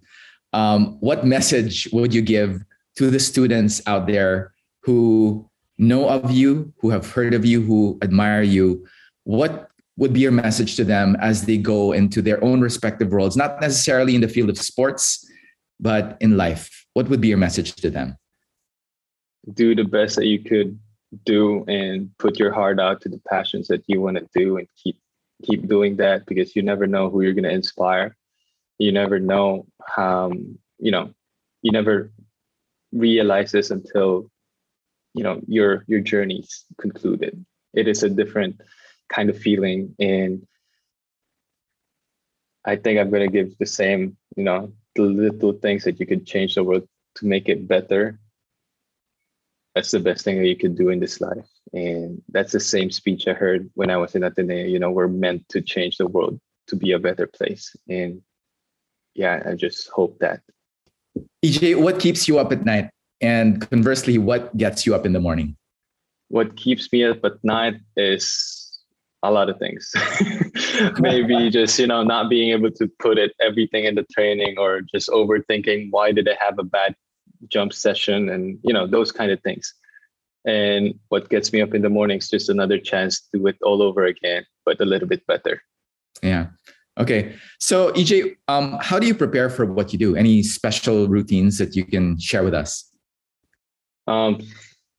Um, 0.53 0.97
what 1.01 1.25
message 1.25 1.89
would 1.91 2.13
you 2.13 2.21
give 2.21 2.63
to 2.97 3.09
the 3.09 3.19
students 3.19 3.81
out 3.85 4.07
there 4.07 4.53
who 4.83 5.49
know 5.77 6.07
of 6.07 6.31
you, 6.31 6.73
who 6.79 6.89
have 6.89 7.11
heard 7.11 7.33
of 7.33 7.45
you, 7.45 7.61
who 7.61 7.97
admire 8.01 8.43
you? 8.43 8.85
What 9.23 9.69
would 9.97 10.13
be 10.13 10.21
your 10.21 10.31
message 10.31 10.75
to 10.77 10.85
them 10.85 11.17
as 11.19 11.45
they 11.45 11.57
go 11.57 11.91
into 11.91 12.21
their 12.21 12.41
own 12.43 12.61
respective 12.61 13.11
roles, 13.11 13.35
not 13.35 13.59
necessarily 13.59 14.15
in 14.15 14.21
the 14.21 14.27
field 14.27 14.49
of 14.49 14.57
sports, 14.57 15.29
but 15.79 16.17
in 16.21 16.37
life? 16.37 16.85
What 16.93 17.09
would 17.09 17.21
be 17.21 17.27
your 17.27 17.37
message 17.37 17.75
to 17.75 17.89
them? 17.89 18.17
Do 19.53 19.75
the 19.75 19.83
best 19.83 20.15
that 20.17 20.25
you 20.25 20.43
could 20.43 20.79
do 21.25 21.65
and 21.67 22.11
put 22.17 22.37
your 22.37 22.53
heart 22.53 22.79
out 22.79 23.01
to 23.01 23.09
the 23.09 23.21
passions 23.27 23.67
that 23.67 23.83
you 23.87 24.01
want 24.01 24.17
to 24.17 24.27
do 24.33 24.57
and 24.57 24.67
keep 24.75 24.97
keep 25.43 25.67
doing 25.67 25.95
that 25.97 26.25
because 26.25 26.55
you 26.55 26.61
never 26.61 26.85
know 26.85 27.09
who 27.09 27.21
you're 27.21 27.33
going 27.33 27.43
to 27.43 27.49
inspire. 27.49 28.15
You 28.77 28.91
never 28.91 29.19
know 29.19 29.65
how, 29.85 30.31
you 30.77 30.91
know, 30.91 31.13
you 31.61 31.71
never 31.71 32.11
realize 32.91 33.51
this 33.51 33.71
until, 33.71 34.29
you 35.13 35.23
know, 35.23 35.41
your 35.47 35.83
your 35.87 36.01
journey's 36.01 36.65
concluded. 36.77 37.45
It 37.73 37.87
is 37.87 38.03
a 38.03 38.09
different 38.09 38.61
kind 39.09 39.29
of 39.29 39.37
feeling. 39.37 39.95
And 39.99 40.45
I 42.65 42.75
think 42.75 42.99
I'm 42.99 43.09
going 43.09 43.29
to 43.29 43.31
give 43.31 43.57
the 43.57 43.65
same, 43.65 44.17
you 44.35 44.43
know, 44.43 44.71
the 44.95 45.03
little 45.03 45.53
things 45.53 45.83
that 45.83 45.99
you 45.99 46.05
could 46.05 46.25
change 46.25 46.55
the 46.55 46.63
world 46.63 46.87
to 47.15 47.25
make 47.25 47.49
it 47.49 47.67
better. 47.67 48.19
That's 49.79 49.91
the 49.91 50.01
best 50.01 50.25
thing 50.25 50.37
that 50.39 50.45
you 50.45 50.57
could 50.57 50.77
do 50.77 50.89
in 50.89 50.99
this 50.99 51.21
life. 51.21 51.47
And 51.71 52.21
that's 52.27 52.51
the 52.51 52.59
same 52.59 52.91
speech 52.91 53.29
I 53.29 53.33
heard 53.33 53.69
when 53.75 53.89
I 53.89 53.95
was 53.95 54.13
in 54.13 54.25
Ateneo. 54.25 54.65
You 54.65 54.77
know, 54.77 54.91
we're 54.91 55.07
meant 55.07 55.47
to 55.51 55.61
change 55.61 55.95
the 55.95 56.05
world 56.05 56.37
to 56.67 56.75
be 56.75 56.91
a 56.91 56.99
better 56.99 57.25
place. 57.25 57.73
And 57.87 58.21
yeah, 59.15 59.41
I 59.49 59.53
just 59.55 59.87
hope 59.87 60.19
that. 60.19 60.41
EJ, 61.45 61.81
what 61.81 61.97
keeps 61.97 62.27
you 62.27 62.39
up 62.39 62.51
at 62.51 62.65
night? 62.65 62.89
And 63.21 63.61
conversely, 63.69 64.17
what 64.17 64.57
gets 64.57 64.85
you 64.85 64.93
up 64.93 65.05
in 65.05 65.13
the 65.13 65.21
morning? 65.21 65.55
What 66.27 66.57
keeps 66.57 66.91
me 66.91 67.05
up 67.05 67.23
at 67.23 67.41
night 67.41 67.75
is 67.95 68.81
a 69.23 69.31
lot 69.31 69.49
of 69.49 69.59
things. 69.59 69.93
Maybe 70.99 71.49
just, 71.57 71.79
you 71.79 71.87
know, 71.87 72.03
not 72.03 72.29
being 72.29 72.51
able 72.51 72.71
to 72.71 72.91
put 72.99 73.17
it 73.17 73.31
everything 73.39 73.85
in 73.85 73.95
the 73.95 74.05
training 74.11 74.57
or 74.57 74.81
just 74.81 75.07
overthinking 75.07 75.87
why 75.91 76.11
did 76.11 76.27
I 76.27 76.35
have 76.37 76.59
a 76.59 76.63
bad 76.63 76.95
jump 77.47 77.73
session 77.73 78.29
and, 78.29 78.59
you 78.63 78.73
know, 78.73 78.85
those 78.87 79.11
kind 79.11 79.31
of 79.31 79.41
things. 79.41 79.73
And 80.45 80.95
what 81.09 81.29
gets 81.29 81.51
me 81.51 81.61
up 81.61 81.73
in 81.73 81.81
the 81.81 81.89
morning 81.89 82.17
is 82.17 82.29
just 82.29 82.49
another 82.49 82.77
chance 82.77 83.21
to 83.21 83.39
do 83.39 83.47
it 83.47 83.57
all 83.61 83.81
over 83.81 84.05
again, 84.05 84.45
but 84.65 84.79
a 84.81 84.85
little 84.85 85.07
bit 85.07 85.25
better. 85.27 85.61
Yeah. 86.21 86.47
Okay. 86.97 87.35
So 87.59 87.91
EJ, 87.93 88.35
um, 88.47 88.77
how 88.81 88.99
do 88.99 89.07
you 89.07 89.15
prepare 89.15 89.49
for 89.49 89.65
what 89.65 89.93
you 89.93 89.99
do? 89.99 90.15
Any 90.15 90.43
special 90.43 91.07
routines 91.07 91.57
that 91.57 91.75
you 91.75 91.85
can 91.85 92.19
share 92.19 92.43
with 92.43 92.53
us? 92.53 92.91
Um, 94.07 94.41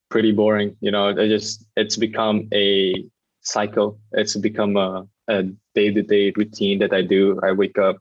pretty 0.08 0.32
boring. 0.32 0.76
You 0.80 0.90
know, 0.90 1.08
I 1.08 1.28
just 1.28 1.66
it's 1.76 1.96
become 1.96 2.48
a 2.54 3.04
cycle. 3.42 3.98
It's 4.12 4.36
become 4.36 4.76
a, 4.76 5.06
a 5.28 5.44
day-to-day 5.74 6.32
routine 6.36 6.78
that 6.80 6.92
I 6.92 7.02
do. 7.02 7.38
I 7.42 7.52
wake 7.52 7.78
up, 7.78 7.96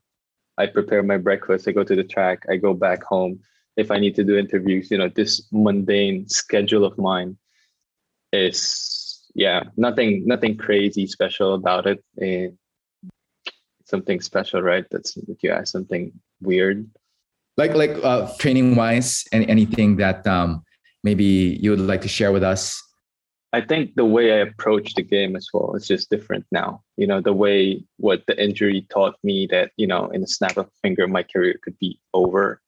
I 0.58 0.66
prepare 0.66 1.02
my 1.02 1.16
breakfast, 1.16 1.66
I 1.68 1.72
go 1.72 1.84
to 1.84 1.96
the 1.96 2.04
track, 2.04 2.44
I 2.50 2.56
go 2.56 2.74
back 2.74 3.02
home. 3.02 3.40
If 3.80 3.90
I 3.90 3.98
need 3.98 4.14
to 4.16 4.24
do 4.24 4.36
interviews, 4.36 4.90
you 4.90 4.98
know, 4.98 5.08
this 5.08 5.42
mundane 5.50 6.28
schedule 6.28 6.84
of 6.84 6.98
mine 6.98 7.36
is 8.32 8.52
yeah, 9.34 9.64
nothing 9.76 10.26
nothing 10.26 10.56
crazy 10.56 11.06
special 11.06 11.54
about 11.54 11.86
it. 11.86 12.04
And 12.18 12.58
something 13.84 14.20
special, 14.20 14.60
right? 14.62 14.84
That's 14.90 15.16
if 15.16 15.42
you 15.42 15.50
ask 15.50 15.72
something 15.72 16.12
weird. 16.40 16.88
Like 17.56 17.74
like 17.74 17.96
uh, 18.02 18.28
training 18.38 18.76
wise, 18.76 19.24
and 19.32 19.48
anything 19.48 19.96
that 19.96 20.26
um, 20.26 20.62
maybe 21.02 21.58
you 21.60 21.70
would 21.70 21.80
like 21.80 22.02
to 22.02 22.08
share 22.08 22.32
with 22.32 22.44
us 22.44 22.80
I 23.52 23.60
think 23.60 23.96
the 23.96 24.04
way 24.04 24.32
I 24.32 24.38
approach 24.38 24.94
the 24.94 25.02
game 25.02 25.34
as 25.34 25.48
well 25.52 25.74
is 25.74 25.86
just 25.86 26.08
different 26.08 26.46
now. 26.52 26.82
You 26.96 27.06
know, 27.06 27.20
the 27.20 27.32
way 27.32 27.82
what 27.96 28.22
the 28.26 28.40
injury 28.40 28.86
taught 28.90 29.16
me 29.24 29.48
that, 29.50 29.72
you 29.76 29.88
know, 29.88 30.06
in 30.10 30.22
a 30.22 30.26
snap 30.26 30.56
of 30.56 30.66
a 30.66 30.80
finger, 30.82 31.08
my 31.08 31.24
career 31.24 31.56
could 31.62 31.78
be 31.78 31.98
over. 32.14 32.60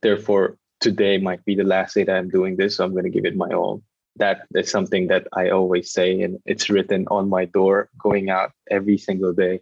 Therefore, 0.00 0.56
today 0.80 1.18
might 1.18 1.44
be 1.44 1.54
the 1.54 1.64
last 1.64 1.94
day 1.94 2.04
that 2.04 2.16
I'm 2.16 2.28
doing 2.28 2.56
this. 2.56 2.76
So 2.76 2.84
I'm 2.84 2.92
going 2.92 3.04
to 3.04 3.10
give 3.10 3.24
it 3.24 3.36
my 3.36 3.50
all. 3.50 3.82
That 4.16 4.42
is 4.54 4.70
something 4.70 5.08
that 5.08 5.26
I 5.32 5.50
always 5.50 5.92
say, 5.92 6.20
and 6.20 6.38
it's 6.44 6.68
written 6.68 7.06
on 7.10 7.30
my 7.30 7.46
door 7.46 7.88
going 7.98 8.28
out 8.28 8.52
every 8.70 8.98
single 8.98 9.32
day. 9.32 9.60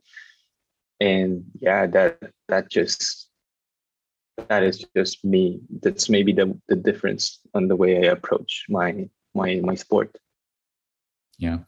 And 1.00 1.44
yeah, 1.60 1.86
that 1.86 2.18
that 2.48 2.70
just 2.70 3.28
that 4.48 4.62
is 4.62 4.84
just 4.96 5.24
me. 5.24 5.60
That's 5.82 6.08
maybe 6.08 6.32
the 6.32 6.58
the 6.68 6.76
difference 6.76 7.38
on 7.54 7.68
the 7.68 7.76
way 7.76 8.08
I 8.08 8.10
approach 8.10 8.64
my 8.68 9.08
my 9.34 9.60
my 9.62 9.76
sport. 9.76 10.16
Yeah. 11.38 11.58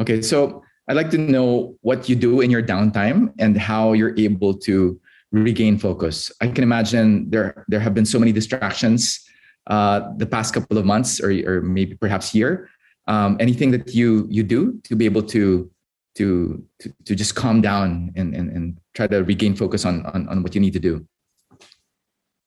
Okay. 0.00 0.22
So 0.22 0.62
I'd 0.88 0.96
like 0.96 1.10
to 1.10 1.18
know 1.18 1.76
what 1.82 2.08
you 2.08 2.16
do 2.16 2.40
in 2.40 2.50
your 2.50 2.62
downtime 2.62 3.34
and 3.38 3.58
how 3.58 3.92
you're 3.92 4.16
able 4.16 4.54
to 4.64 4.98
regain 5.32 5.78
focus. 5.78 6.32
I 6.40 6.48
can 6.48 6.64
imagine 6.64 7.30
there 7.30 7.64
there 7.68 7.80
have 7.80 7.94
been 7.94 8.06
so 8.06 8.18
many 8.18 8.32
distractions 8.32 9.24
uh, 9.66 10.00
the 10.16 10.26
past 10.26 10.54
couple 10.54 10.78
of 10.78 10.84
months 10.84 11.20
or, 11.20 11.30
or 11.46 11.60
maybe 11.60 11.94
perhaps 11.94 12.34
year. 12.34 12.70
Um, 13.06 13.36
anything 13.40 13.70
that 13.72 13.94
you 13.94 14.26
you 14.30 14.42
do 14.42 14.80
to 14.84 14.96
be 14.96 15.04
able 15.04 15.22
to 15.34 15.70
to 16.16 16.64
to, 16.80 16.92
to 17.04 17.14
just 17.14 17.34
calm 17.34 17.60
down 17.60 18.12
and, 18.16 18.34
and, 18.34 18.50
and 18.50 18.78
try 18.94 19.06
to 19.06 19.22
regain 19.24 19.54
focus 19.54 19.84
on, 19.84 20.04
on 20.06 20.28
on 20.28 20.42
what 20.42 20.54
you 20.54 20.60
need 20.60 20.72
to 20.74 20.80
do? 20.80 21.06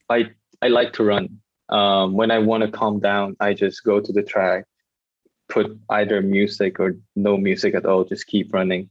I 0.10 0.32
I 0.62 0.68
like 0.68 0.94
to 0.94 1.04
run. 1.04 1.40
Um, 1.70 2.14
when 2.14 2.32
I 2.32 2.40
want 2.40 2.64
to 2.64 2.70
calm 2.70 3.00
down, 3.00 3.38
I 3.40 3.54
just 3.54 3.84
go 3.84 4.02
to 4.02 4.12
the 4.12 4.22
track 4.22 4.66
put 5.52 5.78
either 5.90 6.22
music 6.22 6.80
or 6.80 6.98
no 7.16 7.38
music 7.38 7.76
at 7.76 7.86
all, 7.86 8.06
just 8.06 8.26
keep 8.26 8.54
running 8.54 8.90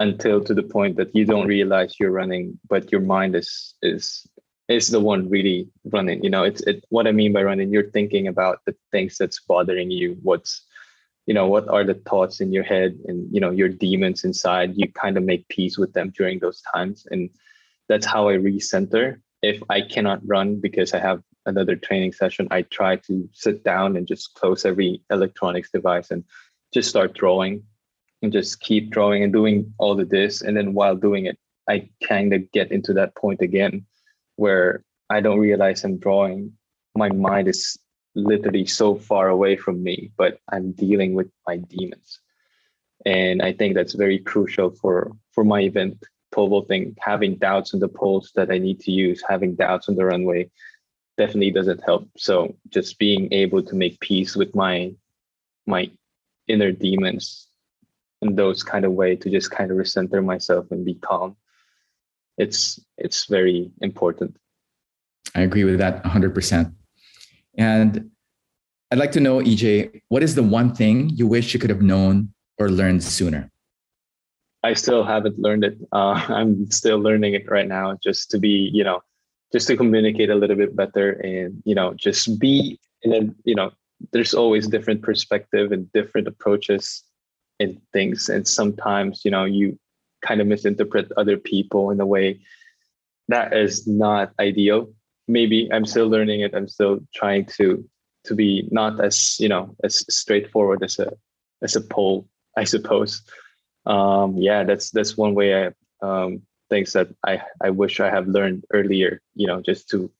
until 0.00 0.42
to 0.42 0.54
the 0.54 0.62
point 0.62 0.96
that 0.96 1.14
you 1.14 1.24
don't 1.24 1.46
realize 1.46 2.00
you're 2.00 2.10
running, 2.10 2.58
but 2.68 2.90
your 2.90 3.02
mind 3.02 3.36
is 3.36 3.74
is 3.82 4.26
is 4.68 4.88
the 4.88 5.00
one 5.00 5.28
really 5.28 5.68
running. 5.84 6.24
You 6.24 6.30
know, 6.30 6.42
it's 6.42 6.62
it 6.62 6.84
what 6.88 7.06
I 7.06 7.12
mean 7.12 7.32
by 7.32 7.42
running, 7.42 7.70
you're 7.70 7.90
thinking 7.90 8.26
about 8.26 8.60
the 8.66 8.74
things 8.90 9.18
that's 9.18 9.40
bothering 9.40 9.90
you, 9.90 10.16
what's 10.22 10.62
you 11.26 11.34
know, 11.34 11.46
what 11.46 11.68
are 11.68 11.84
the 11.84 11.94
thoughts 11.94 12.40
in 12.40 12.50
your 12.50 12.64
head 12.64 12.98
and 13.06 13.28
you 13.32 13.40
know, 13.40 13.50
your 13.50 13.68
demons 13.68 14.24
inside. 14.24 14.72
You 14.74 14.90
kind 14.90 15.16
of 15.16 15.22
make 15.22 15.46
peace 15.48 15.78
with 15.78 15.92
them 15.92 16.12
during 16.16 16.38
those 16.38 16.62
times. 16.74 17.06
And 17.10 17.30
that's 17.88 18.06
how 18.06 18.28
I 18.28 18.34
recenter. 18.34 19.20
If 19.42 19.62
I 19.68 19.82
cannot 19.82 20.26
run 20.26 20.60
because 20.60 20.94
I 20.94 20.98
have 20.98 21.22
another 21.46 21.76
training 21.76 22.12
session, 22.14 22.48
I 22.50 22.62
try 22.62 22.96
to 22.96 23.28
sit 23.32 23.64
down 23.64 23.96
and 23.96 24.06
just 24.06 24.34
close 24.34 24.64
every 24.64 25.02
electronics 25.10 25.70
device 25.70 26.10
and 26.10 26.24
just 26.72 26.88
start 26.88 27.14
drawing 27.14 27.64
and 28.22 28.32
just 28.32 28.60
keep 28.60 28.90
drawing 28.90 29.22
and 29.22 29.32
doing 29.32 29.72
all 29.78 29.98
of 29.98 30.08
this. 30.08 30.42
And 30.42 30.56
then 30.56 30.74
while 30.74 30.96
doing 30.96 31.26
it, 31.26 31.38
I 31.68 31.88
kind 32.02 32.32
of 32.32 32.50
get 32.52 32.72
into 32.72 32.92
that 32.94 33.14
point 33.14 33.40
again 33.42 33.86
where 34.36 34.84
I 35.08 35.20
don't 35.20 35.38
realize 35.38 35.84
I'm 35.84 35.98
drawing. 35.98 36.52
My 36.94 37.10
mind 37.10 37.48
is 37.48 37.78
literally 38.14 38.66
so 38.66 38.96
far 38.96 39.28
away 39.28 39.56
from 39.56 39.82
me, 39.82 40.10
but 40.16 40.38
I'm 40.52 40.72
dealing 40.72 41.14
with 41.14 41.30
my 41.46 41.58
demons. 41.58 42.20
And 43.06 43.40
I 43.40 43.52
think 43.52 43.74
that's 43.74 43.94
very 43.94 44.18
crucial 44.18 44.70
for 44.70 45.12
for 45.32 45.44
my 45.44 45.60
event 45.60 46.04
pole 46.32 46.48
vaulting, 46.48 46.96
having 47.00 47.36
doubts 47.36 47.74
on 47.74 47.80
the 47.80 47.88
poles 47.88 48.30
that 48.34 48.50
I 48.50 48.58
need 48.58 48.80
to 48.80 48.92
use, 48.92 49.22
having 49.28 49.54
doubts 49.56 49.88
on 49.88 49.96
the 49.96 50.04
runway, 50.04 50.50
definitely 51.16 51.50
doesn't 51.50 51.82
help. 51.82 52.08
So 52.16 52.56
just 52.68 52.98
being 52.98 53.32
able 53.32 53.62
to 53.62 53.74
make 53.74 54.00
peace 54.00 54.36
with 54.36 54.54
my 54.54 54.94
my 55.66 55.90
inner 56.48 56.72
demons 56.72 57.49
in 58.22 58.34
those 58.34 58.62
kind 58.62 58.84
of 58.84 58.92
way 58.92 59.16
to 59.16 59.30
just 59.30 59.50
kind 59.50 59.70
of 59.70 59.76
recenter 59.76 60.24
myself 60.24 60.66
and 60.70 60.84
be 60.84 60.94
calm. 60.94 61.36
It's 62.38 62.80
it's 62.96 63.26
very 63.26 63.70
important. 63.80 64.36
I 65.34 65.42
agree 65.42 65.64
with 65.64 65.78
that 65.78 66.02
100%. 66.02 66.72
And 67.56 68.10
I'd 68.90 68.98
like 68.98 69.12
to 69.12 69.20
know, 69.20 69.38
EJ, 69.38 70.00
what 70.08 70.22
is 70.22 70.34
the 70.34 70.42
one 70.42 70.74
thing 70.74 71.10
you 71.10 71.26
wish 71.26 71.54
you 71.54 71.60
could 71.60 71.70
have 71.70 71.82
known 71.82 72.32
or 72.58 72.68
learned 72.68 73.04
sooner? 73.04 73.50
I 74.64 74.74
still 74.74 75.04
haven't 75.04 75.38
learned 75.38 75.64
it. 75.64 75.78
Uh, 75.92 76.24
I'm 76.28 76.70
still 76.70 76.98
learning 76.98 77.34
it 77.34 77.48
right 77.50 77.68
now, 77.68 77.96
just 78.02 78.30
to 78.32 78.38
be, 78.38 78.70
you 78.72 78.82
know, 78.82 79.02
just 79.52 79.66
to 79.68 79.76
communicate 79.76 80.30
a 80.30 80.34
little 80.34 80.56
bit 80.56 80.76
better 80.76 81.12
and 81.12 81.62
you 81.64 81.74
know 81.74 81.94
just 81.94 82.38
be 82.38 82.78
and 83.02 83.12
then 83.12 83.34
you 83.44 83.54
know 83.54 83.70
there's 84.12 84.34
always 84.34 84.66
different 84.68 85.02
perspective 85.02 85.72
and 85.72 85.92
different 85.92 86.26
approaches 86.26 87.04
in 87.60 87.80
things. 87.92 88.28
And 88.28 88.48
sometimes 88.48 89.22
you 89.24 89.30
know 89.30 89.44
you 89.44 89.78
kind 90.22 90.40
of 90.40 90.46
misinterpret 90.46 91.12
other 91.16 91.36
people 91.36 91.90
in 91.90 92.00
a 92.00 92.06
way 92.06 92.40
that 93.28 93.52
is 93.54 93.86
not 93.86 94.32
ideal. 94.40 94.92
Maybe 95.28 95.68
i'm 95.72 95.86
still 95.86 96.08
learning 96.08 96.40
it. 96.40 96.54
I'm 96.54 96.68
still 96.68 96.98
trying 97.14 97.46
to 97.56 97.84
to 98.24 98.34
be 98.34 98.68
not 98.70 99.02
as 99.04 99.38
you 99.38 99.48
know 99.48 99.76
as 99.84 100.04
straightforward 100.12 100.82
as 100.82 100.98
a 100.98 101.12
as 101.62 101.76
a 101.76 101.80
pole 101.80 102.26
i 102.56 102.64
suppose. 102.64 103.22
Um 103.86 104.36
yeah 104.36 104.64
that's 104.64 104.90
that's 104.90 105.16
one 105.16 105.34
way 105.34 105.48
i 105.54 105.70
um 106.02 106.42
things 106.70 106.94
that 106.94 107.08
I, 107.26 107.42
I 107.60 107.70
wish 107.70 108.00
I 108.00 108.08
have 108.08 108.28
learned 108.28 108.64
earlier, 108.72 109.20
you 109.34 109.46
know, 109.46 109.60
just 109.60 109.90
to 109.90 110.10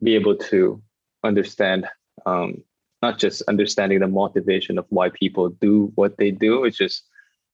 be 0.00 0.14
able 0.14 0.36
to 0.36 0.80
understand, 1.24 1.88
um, 2.26 2.62
not 3.02 3.18
just 3.18 3.42
understanding 3.48 4.00
the 4.00 4.08
motivation 4.08 4.78
of 4.78 4.86
why 4.88 5.10
people 5.10 5.48
do 5.48 5.92
what 5.94 6.18
they 6.18 6.30
do, 6.30 6.64
it's 6.64 6.76
just 6.76 7.04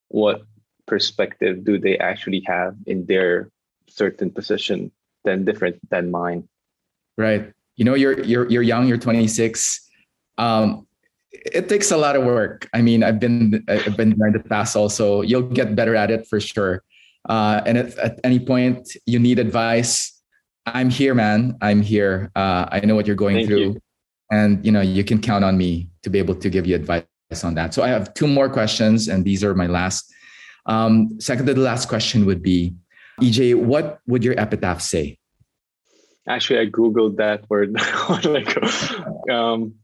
what 0.08 0.42
perspective 0.86 1.64
do 1.64 1.78
they 1.78 1.98
actually 1.98 2.42
have 2.46 2.74
in 2.86 3.06
their 3.06 3.50
certain 3.88 4.30
position 4.30 4.90
than 5.24 5.44
different 5.44 5.76
than 5.90 6.10
mine. 6.10 6.48
Right. 7.16 7.52
You 7.76 7.84
know, 7.84 7.94
you're 7.94 8.22
you're 8.22 8.48
you're 8.48 8.62
young, 8.62 8.88
you're 8.88 8.98
26. 8.98 9.80
Um, 10.38 10.86
it 11.32 11.68
takes 11.68 11.90
a 11.90 11.96
lot 11.96 12.16
of 12.16 12.24
work. 12.24 12.68
I 12.72 12.82
mean, 12.82 13.02
I've 13.02 13.20
been 13.20 13.64
I've 13.68 13.96
been 13.96 14.16
there 14.16 14.28
in 14.28 14.32
the 14.32 14.40
past 14.40 14.76
also. 14.76 15.22
You'll 15.22 15.42
get 15.42 15.74
better 15.74 15.94
at 15.94 16.10
it 16.10 16.26
for 16.26 16.40
sure. 16.40 16.82
Uh, 17.28 17.60
and 17.66 17.76
if 17.76 17.98
at 17.98 18.20
any 18.24 18.38
point 18.38 18.88
you 19.04 19.18
need 19.18 19.38
advice, 19.38 20.22
I'm 20.64 20.90
here, 20.90 21.14
man. 21.14 21.56
I'm 21.60 21.82
here. 21.82 22.30
Uh, 22.34 22.66
I 22.70 22.80
know 22.80 22.94
what 22.94 23.06
you're 23.06 23.16
going 23.16 23.36
Thank 23.36 23.48
through, 23.48 23.58
you. 23.58 23.80
And 24.30 24.64
you 24.64 24.72
know 24.72 24.80
you 24.80 25.04
can 25.04 25.20
count 25.20 25.44
on 25.44 25.56
me 25.56 25.88
to 26.02 26.10
be 26.10 26.18
able 26.18 26.34
to 26.34 26.50
give 26.50 26.66
you 26.66 26.74
advice 26.74 27.04
on 27.44 27.54
that. 27.54 27.74
So 27.74 27.82
I 27.82 27.88
have 27.88 28.12
two 28.14 28.26
more 28.26 28.48
questions, 28.48 29.08
and 29.08 29.24
these 29.24 29.44
are 29.44 29.54
my 29.54 29.66
last. 29.66 30.12
Um, 30.66 31.20
second 31.20 31.46
to 31.46 31.54
the 31.54 31.60
last 31.60 31.88
question 31.88 32.26
would 32.26 32.42
be, 32.42 32.74
EJ, 33.20 33.54
what 33.54 34.00
would 34.06 34.24
your 34.24 34.38
epitaph 34.38 34.82
say? 34.82 35.18
Actually, 36.28 36.58
I 36.58 36.66
googled 36.66 37.16
that 37.18 37.48
word. 37.48 37.72
like, 38.24 39.30
um, 39.30 39.74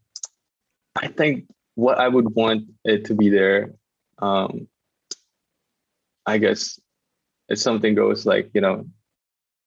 I 0.97 1.07
think 1.07 1.47
what 1.77 1.99
I 1.99 2.09
would 2.09 2.35
want 2.35 2.65
it 2.85 3.05
to 3.07 3.15
be 3.15 3.29
there. 3.29 3.75
Um, 4.19 4.67
I 6.27 6.39
guess 6.39 6.79
if 7.53 7.59
something 7.59 7.95
goes 7.95 8.25
like 8.27 8.51
you 8.55 8.61
know 8.61 8.87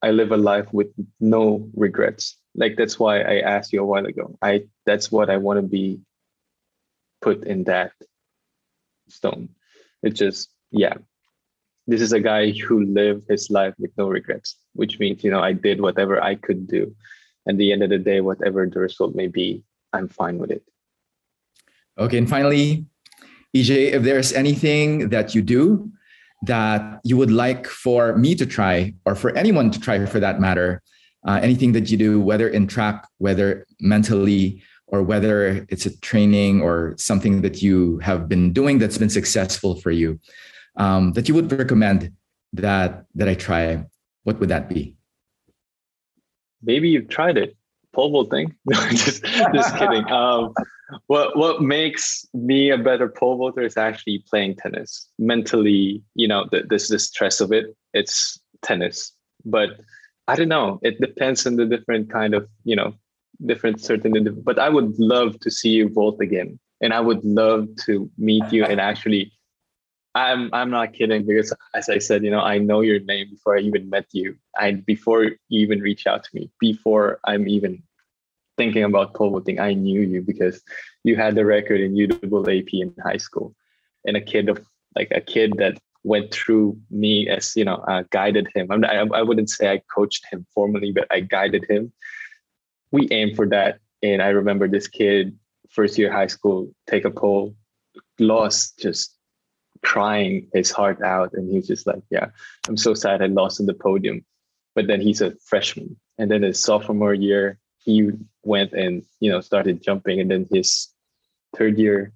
i 0.02 0.12
live 0.12 0.32
a 0.32 0.38
life 0.38 0.72
with 0.74 0.88
no 1.20 1.70
regrets 1.74 2.38
like 2.56 2.76
that's 2.78 2.99
why 2.99 3.22
i 3.22 3.39
asked 3.39 3.74
you 3.74 3.82
a 3.82 3.86
while 3.86 4.06
ago. 4.06 4.38
I 4.41 4.66
that's 4.86 5.12
what 5.12 5.30
i 5.30 5.38
want 5.38 5.58
to 5.58 5.68
be 5.68 5.99
put 7.22 7.43
in 7.43 7.64
that 7.66 7.91
stone. 9.10 9.49
It's 10.03 10.20
just 10.20 10.49
yeah. 10.72 10.95
This 11.88 12.01
is 12.01 12.14
a 12.14 12.20
guy 12.20 12.49
who 12.51 12.84
lived 12.84 13.26
his 13.30 13.51
life 13.51 13.76
with 13.78 13.91
no 13.97 14.08
regrets 14.08 14.58
which 14.74 14.99
means 14.99 15.24
you 15.24 15.32
know 15.32 15.41
i 15.41 15.53
did 15.53 15.82
whatever 15.82 16.22
i 16.22 16.36
could 16.36 16.68
do. 16.68 16.95
And 17.47 17.60
the 17.60 17.72
end 17.72 17.84
of 17.84 17.91
the 17.91 17.99
day 17.99 18.22
whatever 18.22 18.66
the 18.66 18.80
result 18.80 19.16
may 19.16 19.28
be 19.28 19.64
i'm 19.93 20.08
fine 20.08 20.38
with 20.38 20.51
it. 20.51 20.64
Okay 21.97 22.18
and 22.18 22.30
finally 22.30 22.86
ej 23.56 23.70
if 23.70 24.03
there's 24.03 24.34
anything 24.34 25.10
that 25.10 25.36
you 25.36 25.41
do 25.41 25.91
that 26.45 26.99
you 27.03 27.18
would 27.18 27.32
like 27.32 27.68
for 27.68 28.16
me 28.18 28.36
to 28.36 28.45
try, 28.45 28.93
or 29.06 29.16
for 29.16 29.36
anyone 29.38 29.72
to 29.72 29.80
try 29.80 30.03
for 30.06 30.20
that 30.20 30.39
matter, 30.39 30.82
uh, 31.26 31.40
anything 31.42 31.72
that 31.74 31.90
you 31.90 31.98
do, 31.98 32.22
whether 32.22 32.48
in 32.48 32.68
track, 32.68 33.08
whether 33.18 33.66
mentally 33.80 34.62
or 34.88 35.02
whether 35.02 35.66
it's 35.70 35.86
a 35.86 36.00
training 36.02 36.62
or 36.62 36.94
something 36.98 37.42
that 37.42 37.62
you 37.62 37.98
have 38.00 38.30
been 38.30 38.54
doing 38.54 38.78
that's 38.78 38.98
been 38.98 39.10
successful 39.10 39.76
for 39.82 39.92
you 39.92 40.20
um, 40.78 41.14
that 41.14 41.28
you 41.28 41.34
would 41.34 41.52
recommend 41.52 42.12
that 42.54 43.06
that 43.16 43.28
I 43.28 43.34
try, 43.34 43.84
what 44.24 44.40
would 44.40 44.50
that 44.50 44.70
be? 44.70 44.96
Maybe 46.62 46.90
you've 46.90 47.10
tried 47.10 47.38
it. 47.38 47.56
Pole 47.94 48.12
vaulting. 48.12 48.54
Just 48.90 49.24
just 49.54 49.78
kidding. 49.78 50.06
Um, 50.12 50.54
what 51.08 51.38
what 51.38 51.62
makes 51.62 52.26
me 52.34 52.70
a 52.70 52.78
better 52.78 53.08
pole 53.08 53.38
vaulter 53.38 53.62
is 53.62 53.78
actually 53.78 54.24
playing 54.30 54.56
tennis. 54.58 55.10
Mentally, 55.18 56.04
you 56.14 56.28
know, 56.28 56.46
the, 56.52 56.64
this 56.70 56.90
the 56.90 57.00
stress 57.00 57.40
of 57.40 57.52
it. 57.52 57.76
It's 57.94 58.40
tennis, 58.62 59.14
but 59.46 59.80
I 60.28 60.36
don't 60.36 60.50
know. 60.50 60.80
It 60.82 61.00
depends 61.00 61.46
on 61.46 61.56
the 61.56 61.66
different 61.66 62.12
kind 62.12 62.34
of 62.34 62.48
you 62.64 62.76
know 62.76 62.96
different 63.46 63.82
certain. 63.82 64.42
But 64.44 64.60
I 64.60 64.70
would 64.70 64.98
love 65.00 65.40
to 65.42 65.52
see 65.52 65.70
you 65.70 65.90
vault 65.90 66.22
again, 66.22 66.60
and 66.82 66.94
I 66.94 67.00
would 67.00 67.24
love 67.24 67.68
to 67.86 68.10
meet 68.18 68.52
you 68.52 68.66
and 68.66 68.80
actually 68.80 69.32
I'm 70.16 70.50
I'm 70.54 70.70
not 70.72 70.94
kidding 70.94 71.26
because 71.26 71.54
as 71.74 71.90
I 71.90 72.00
said, 72.00 72.24
you 72.24 72.32
know, 72.32 72.40
I 72.40 72.58
know 72.58 72.80
your 72.80 73.02
name 73.02 73.30
before 73.30 73.58
I 73.58 73.60
even 73.60 73.90
met 73.90 74.08
you. 74.14 74.38
And 74.60 74.86
before 74.86 75.26
you 75.26 75.36
even 75.50 75.82
reach 75.82 76.08
out 76.08 76.24
to 76.24 76.30
me, 76.34 76.50
before 76.60 77.20
I'm 77.26 77.50
even 77.50 77.84
thinking 78.58 78.86
about 78.86 79.14
pole 79.14 79.32
vaulting, 79.32 79.60
I 79.60 79.74
knew 79.74 80.00
you 80.00 80.22
because 80.22 80.64
you 81.04 81.18
had 81.18 81.36
the 81.36 81.46
record 81.46 81.82
in 81.82 81.96
UAAP 81.96 82.70
in 82.72 82.96
high 83.04 83.18
school. 83.18 83.54
And 84.06 84.16
a 84.16 84.22
kid 84.22 84.48
of 84.48 84.66
like 84.96 85.12
a 85.12 85.20
kid 85.20 85.54
that 85.58 85.78
went 86.06 86.32
through 86.32 86.78
me 86.91 87.28
as 87.28 87.56
you 87.56 87.66
know 87.66 87.84
uh, 87.88 88.03
guided 88.12 88.47
him. 88.53 88.68
I'm, 88.72 88.86
I, 88.86 89.08
I 89.20 89.22
wouldn't 89.24 89.49
say 89.49 89.72
I 89.72 89.82
coached 89.93 90.26
him 90.32 90.45
formally, 90.53 90.91
but 90.91 91.08
I 91.10 91.20
guided 91.20 91.66
him. 91.68 91.91
We 92.91 93.08
aimed 93.12 93.36
for 93.36 93.47
that, 93.47 93.80
and 94.03 94.22
I 94.22 94.30
remember 94.30 94.68
this 94.68 94.88
kid 94.88 95.38
first 95.70 95.97
year 95.97 96.12
high 96.12 96.28
school 96.28 96.72
take 96.88 97.06
a 97.06 97.12
pole, 97.12 97.56
lost 98.20 98.80
just 98.80 99.18
crying 99.84 100.47
his 100.53 100.72
heart 100.72 101.01
out. 101.01 101.34
And 101.34 101.49
he 101.49 101.58
was 101.58 101.68
just 101.68 101.86
like 101.86 102.03
yeah 102.10 102.28
i'm 102.68 102.78
so 102.78 102.93
sad 102.93 103.22
i 103.22 103.26
lost 103.26 103.60
in 103.60 103.66
the 103.66 103.74
podium. 103.74 104.24
But 104.76 104.88
then 104.88 105.01
he's 105.01 105.22
a 105.22 105.34
freshman. 105.49 105.97
And 106.18 106.30
then 106.30 106.43
his 106.43 106.62
sophomore 106.62 107.14
year 107.14 107.60
he 107.80 108.12
went 108.43 108.74
and 108.74 109.03
you 109.20 109.32
know 109.32 109.41
started 109.41 109.84
jumping. 109.84 110.20
And 110.20 110.30
then 110.30 110.47
his 110.51 110.89
third 111.58 111.78
year 111.80 112.14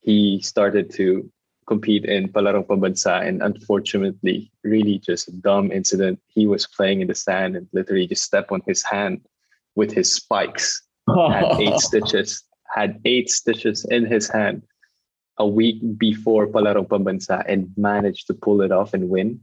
he 0.00 0.40
started 0.40 0.90
to 0.94 1.30
compete 1.70 2.04
in 2.04 2.28
Palarong 2.28 2.66
Pambansa 2.66 3.16
and 3.26 3.42
unfortunately 3.42 4.50
really 4.64 4.98
just 4.98 5.28
a 5.28 5.32
dumb 5.48 5.70
incident 5.70 6.18
he 6.26 6.44
was 6.46 6.66
playing 6.66 7.00
in 7.00 7.08
the 7.08 7.14
sand 7.14 7.54
and 7.56 7.68
literally 7.72 8.08
just 8.08 8.24
stepped 8.24 8.50
on 8.50 8.62
his 8.66 8.82
hand 8.82 9.20
with 9.76 9.92
his 9.92 10.12
spikes 10.12 10.82
had 11.32 11.46
eight 11.64 11.78
stitches 11.78 12.42
had 12.74 13.00
eight 13.04 13.28
stitches 13.30 13.84
in 13.90 14.04
his 14.04 14.28
hand 14.28 14.62
a 15.38 15.46
week 15.46 15.78
before 15.96 16.46
Palarong 16.46 16.88
Pambansa 16.88 17.42
and 17.48 17.70
managed 17.76 18.26
to 18.26 18.34
pull 18.34 18.60
it 18.60 18.72
off 18.72 18.92
and 18.94 19.08
win. 19.08 19.40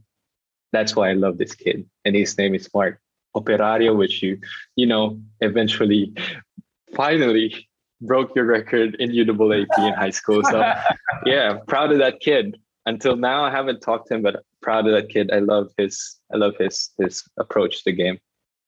That's 0.72 0.94
why 0.94 1.10
I 1.10 1.14
love 1.14 1.38
this 1.38 1.54
kid. 1.54 1.88
And 2.04 2.14
his 2.14 2.38
name 2.38 2.54
is 2.54 2.68
Mark 2.72 3.00
Operario, 3.36 3.96
which 3.96 4.22
you, 4.22 4.38
you 4.76 4.86
know, 4.86 5.20
eventually, 5.40 6.14
finally 6.94 7.67
broke 8.00 8.34
your 8.34 8.44
record 8.44 8.94
in 8.96 9.10
UAAP 9.10 9.78
in 9.78 9.92
high 9.94 10.10
school. 10.10 10.42
So 10.44 10.58
yeah, 11.26 11.58
proud 11.66 11.92
of 11.92 11.98
that 11.98 12.20
kid. 12.20 12.56
Until 12.86 13.16
now, 13.16 13.44
I 13.44 13.50
haven't 13.50 13.80
talked 13.80 14.08
to 14.08 14.14
him, 14.14 14.22
but 14.22 14.42
proud 14.62 14.86
of 14.86 14.92
that 14.92 15.10
kid. 15.10 15.30
I 15.30 15.40
love 15.40 15.70
his, 15.76 16.16
I 16.32 16.36
love 16.36 16.54
his, 16.58 16.90
his 16.98 17.22
approach 17.38 17.78
to 17.78 17.82
the 17.86 17.92
game. 17.92 18.18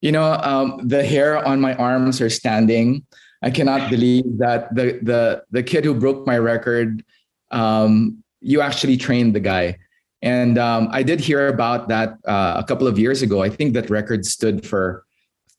You 0.02 0.12
know, 0.12 0.32
um, 0.42 0.80
the 0.86 1.04
hair 1.04 1.46
on 1.46 1.60
my 1.60 1.74
arms 1.74 2.20
are 2.20 2.30
standing. 2.30 3.06
I 3.42 3.50
cannot 3.50 3.88
believe 3.90 4.24
that 4.38 4.74
the 4.74 4.98
the 5.02 5.44
the 5.50 5.62
kid 5.62 5.84
who 5.84 5.94
broke 5.94 6.26
my 6.26 6.36
record 6.38 7.02
um, 7.50 8.22
you 8.40 8.60
actually 8.60 8.96
trained 8.96 9.34
the 9.34 9.40
guy. 9.40 9.76
And 10.22 10.58
um, 10.58 10.88
I 10.90 11.02
did 11.02 11.20
hear 11.20 11.48
about 11.48 11.88
that 11.88 12.18
uh, 12.26 12.54
a 12.56 12.64
couple 12.64 12.86
of 12.86 12.98
years 12.98 13.22
ago. 13.22 13.42
I 13.42 13.48
think 13.48 13.74
that 13.74 13.88
record 13.90 14.26
stood 14.26 14.66
for 14.66 15.04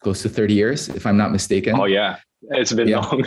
close 0.01 0.21
to 0.23 0.29
30 0.29 0.53
years, 0.53 0.89
if 0.89 1.05
I'm 1.05 1.17
not 1.17 1.31
mistaken. 1.31 1.75
Oh, 1.79 1.85
yeah. 1.85 2.17
It's 2.49 2.73
been 2.73 2.87
yeah. 2.87 2.99
long. 2.99 3.23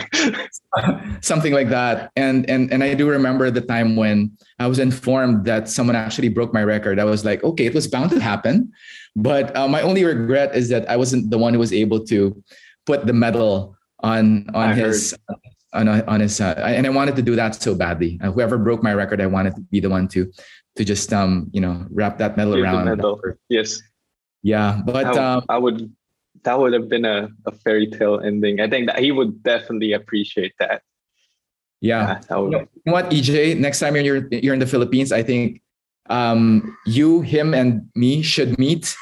Something 1.21 1.53
like 1.53 1.69
that. 1.69 2.11
And, 2.15 2.49
and, 2.49 2.71
and 2.71 2.83
I 2.83 2.93
do 2.93 3.09
remember 3.09 3.49
the 3.49 3.61
time 3.61 3.95
when 3.95 4.37
I 4.59 4.67
was 4.67 4.79
informed 4.79 5.45
that 5.45 5.69
someone 5.69 5.95
actually 5.95 6.29
broke 6.29 6.53
my 6.53 6.63
record. 6.63 6.99
I 6.99 7.05
was 7.05 7.23
like, 7.23 7.43
okay, 7.43 7.65
it 7.65 7.73
was 7.73 7.87
bound 7.87 8.11
to 8.11 8.19
happen. 8.19 8.71
But 9.15 9.55
uh, 9.55 9.67
my 9.67 9.81
only 9.81 10.03
regret 10.03 10.53
is 10.55 10.69
that 10.69 10.89
I 10.89 10.97
wasn't 10.97 11.31
the 11.31 11.37
one 11.37 11.53
who 11.53 11.59
was 11.59 11.71
able 11.71 12.03
to 12.05 12.43
put 12.85 13.07
the 13.07 13.13
medal 13.13 13.75
on 14.01 14.45
on 14.53 14.69
I 14.69 14.73
his 14.73 15.15
heard 15.27 15.37
on, 15.75 15.87
on 15.87 16.19
his 16.19 16.39
uh, 16.39 16.55
and 16.57 16.85
I 16.85 16.89
wanted 16.89 17.15
to 17.17 17.21
do 17.21 17.35
that 17.35 17.55
so 17.55 17.75
badly. 17.75 18.19
Uh, 18.23 18.31
whoever 18.31 18.57
broke 18.57 18.81
my 18.81 18.93
record, 18.93 19.21
I 19.21 19.25
wanted 19.27 19.55
to 19.55 19.61
be 19.61 19.79
the 19.79 19.89
one 19.89 20.07
to 20.09 20.31
to 20.75 20.83
just 20.83 21.13
um 21.13 21.49
you 21.51 21.61
know 21.61 21.85
wrap 21.91 22.17
that 22.17 22.37
medal 22.37 22.55
around. 22.55 22.85
Medal. 22.85 23.19
Yes. 23.49 23.81
Yeah, 24.41 24.81
but 24.85 25.17
I, 25.17 25.33
um, 25.35 25.45
I 25.49 25.57
would 25.57 25.91
that 26.45 26.59
would 26.59 26.73
have 26.73 26.87
been 26.87 27.05
a, 27.05 27.27
a 27.45 27.51
fairy 27.51 27.87
tale 27.87 28.19
ending. 28.19 28.61
I 28.61 28.69
think 28.69 28.87
that 28.87 28.99
he 28.99 29.11
would 29.11 29.43
definitely 29.43 29.93
appreciate 29.93 30.53
that. 30.59 30.81
Yeah. 31.81 32.21
yeah. 32.29 32.37
You 32.37 32.67
know 32.85 32.93
what, 32.93 33.09
EJ? 33.09 33.59
Next 33.59 33.79
time 33.79 33.95
you're 33.97 34.27
you're 34.31 34.53
in 34.53 34.59
the 34.59 34.67
Philippines, 34.67 35.11
I 35.11 35.21
think 35.21 35.61
um, 36.09 36.77
you, 36.85 37.21
him, 37.21 37.53
and 37.53 37.89
me 37.95 38.21
should 38.21 38.57
meet. 38.57 38.95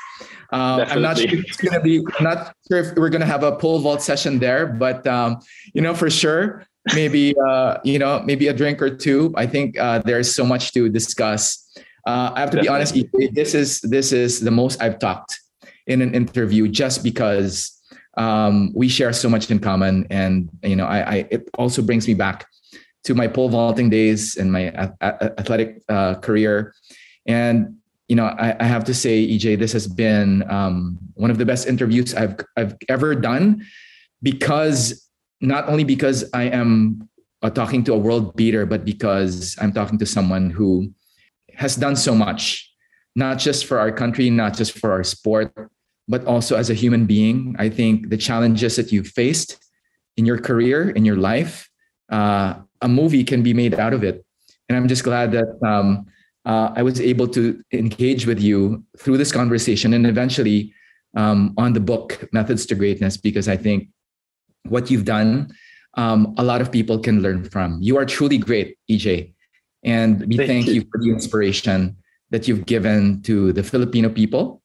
Uh, 0.52 0.86
I'm 0.88 1.02
not 1.02 1.18
sure 1.18 1.30
it's 1.30 1.58
gonna 1.58 1.82
be 1.82 2.04
not 2.22 2.56
sure 2.68 2.80
if 2.80 2.96
we're 2.96 3.10
gonna 3.10 3.26
have 3.26 3.44
a 3.44 3.56
pole 3.56 3.80
vault 3.80 4.02
session 4.02 4.40
there, 4.40 4.68
but 4.68 5.06
um, 5.08 5.40
you 5.74 5.82
know 5.82 5.94
for 5.94 6.10
sure 6.10 6.66
maybe 6.94 7.34
uh, 7.48 7.78
you 7.84 8.00
know 8.00 8.22
maybe 8.26 8.48
a 8.48 8.54
drink 8.54 8.82
or 8.82 8.96
two. 8.96 9.34
I 9.36 9.48
think 9.48 9.78
uh, 9.78 10.00
there's 10.00 10.34
so 10.34 10.46
much 10.46 10.72
to 10.74 10.90
discuss. 10.90 11.60
Uh, 12.06 12.32
I 12.36 12.42
have 12.42 12.52
to 12.52 12.58
Definitely. 12.58 13.04
be 13.04 13.10
honest. 13.20 13.36
This 13.36 13.56
is 13.56 13.82
this 13.82 14.12
is 14.12 14.42
the 14.42 14.52
most 14.52 14.82
I've 14.82 15.00
talked 15.00 15.40
in 15.88 16.02
an 16.02 16.14
interview, 16.14 16.68
just 16.68 17.04
because 17.04 17.80
um, 18.18 18.72
we 18.76 18.88
share 18.88 19.14
so 19.14 19.30
much 19.30 19.50
in 19.50 19.60
common, 19.60 20.08
and 20.10 20.50
you 20.64 20.76
know 20.76 20.86
I, 20.86 21.00
I 21.00 21.16
it 21.32 21.50
also 21.58 21.82
brings 21.82 22.08
me 22.08 22.14
back 22.14 22.48
to 23.04 23.14
my 23.14 23.28
pole 23.28 23.50
vaulting 23.50 23.90
days 23.90 24.38
and 24.38 24.52
my 24.52 24.70
athletic 25.02 25.82
uh, 25.90 26.16
career. 26.16 26.74
And 27.26 27.78
you 28.08 28.16
know, 28.16 28.26
I, 28.26 28.56
I, 28.60 28.66
have 28.66 28.84
to 28.86 28.94
say, 28.94 29.26
EJ, 29.26 29.58
this 29.60 29.72
has 29.74 29.88
been 29.88 30.50
um, 30.52 31.00
one 31.16 31.32
of 31.32 31.38
the 31.38 31.46
best 31.46 31.68
interviews 31.68 32.14
I've 32.14 32.36
I've 32.58 32.76
ever 32.90 33.16
done, 33.16 33.66
because 34.22 35.08
not 35.42 35.68
only 35.68 35.84
because 35.84 36.30
I 36.34 36.44
am 36.44 37.10
uh, 37.42 37.50
talking 37.50 37.84
to 37.86 37.94
a 37.94 37.98
world 37.98 38.36
beater, 38.36 38.66
but 38.66 38.86
because 38.86 39.56
I'm 39.60 39.72
talking 39.72 39.98
to 40.00 40.06
someone 40.06 40.50
who 40.50 40.94
has 41.56 41.76
done 41.76 41.96
so 41.96 42.14
much, 42.14 42.72
not 43.16 43.40
just 43.40 43.66
for 43.66 43.80
our 43.80 43.92
country, 43.92 44.30
not 44.30 44.56
just 44.56 44.78
for 44.78 44.92
our 44.92 45.04
sport, 45.04 45.54
but 46.08 46.26
also 46.26 46.56
as 46.56 46.70
a 46.70 46.74
human 46.74 47.06
being. 47.06 47.56
I 47.60 47.70
think 47.70 48.10
the 48.10 48.18
challenges 48.18 48.76
that 48.76 48.92
you've 48.92 49.08
faced 49.08 49.58
in 50.18 50.26
your 50.26 50.38
career, 50.38 50.90
in 50.90 51.06
your 51.06 51.18
life, 51.18 51.70
uh, 52.12 52.56
a 52.82 52.88
movie 52.88 53.24
can 53.24 53.42
be 53.42 53.54
made 53.54 53.74
out 53.76 53.94
of 53.94 54.04
it, 54.04 54.26
and 54.68 54.78
I'm 54.78 54.88
just 54.88 55.04
glad 55.04 55.32
that. 55.32 55.60
Um, 55.66 56.08
uh, 56.46 56.74
I 56.76 56.84
was 56.84 57.00
able 57.00 57.28
to 57.30 57.64
engage 57.72 58.28
with 58.28 58.38
you 58.38 58.84
through 58.98 59.18
this 59.18 59.32
conversation 59.32 59.94
and 59.94 60.06
eventually 60.06 60.74
um, 61.16 61.54
on 61.58 61.74
the 61.74 61.80
book 61.80 62.28
Methods 62.34 62.66
to 62.68 62.76
Greatness 62.76 63.18
because 63.18 63.48
I 63.48 63.58
think 63.58 63.90
what 64.68 64.90
you've 64.90 65.06
done, 65.06 65.54
um, 65.96 66.34
a 66.38 66.44
lot 66.44 66.62
of 66.62 66.72
people 66.72 67.00
can 67.00 67.22
learn 67.22 67.44
from. 67.44 67.82
You 67.82 67.98
are 67.98 68.06
truly 68.06 68.38
great, 68.38 68.78
EJ. 68.90 69.34
And 69.84 70.26
we 70.28 70.38
thank, 70.38 70.50
thank 70.50 70.68
you. 70.68 70.74
you 70.74 70.82
for 70.92 71.00
the 71.00 71.12
inspiration 71.12 71.96
that 72.32 72.48
you've 72.48 72.66
given 72.66 73.22
to 73.24 73.54
the 73.54 73.64
Filipino 73.64 74.10
people 74.10 74.62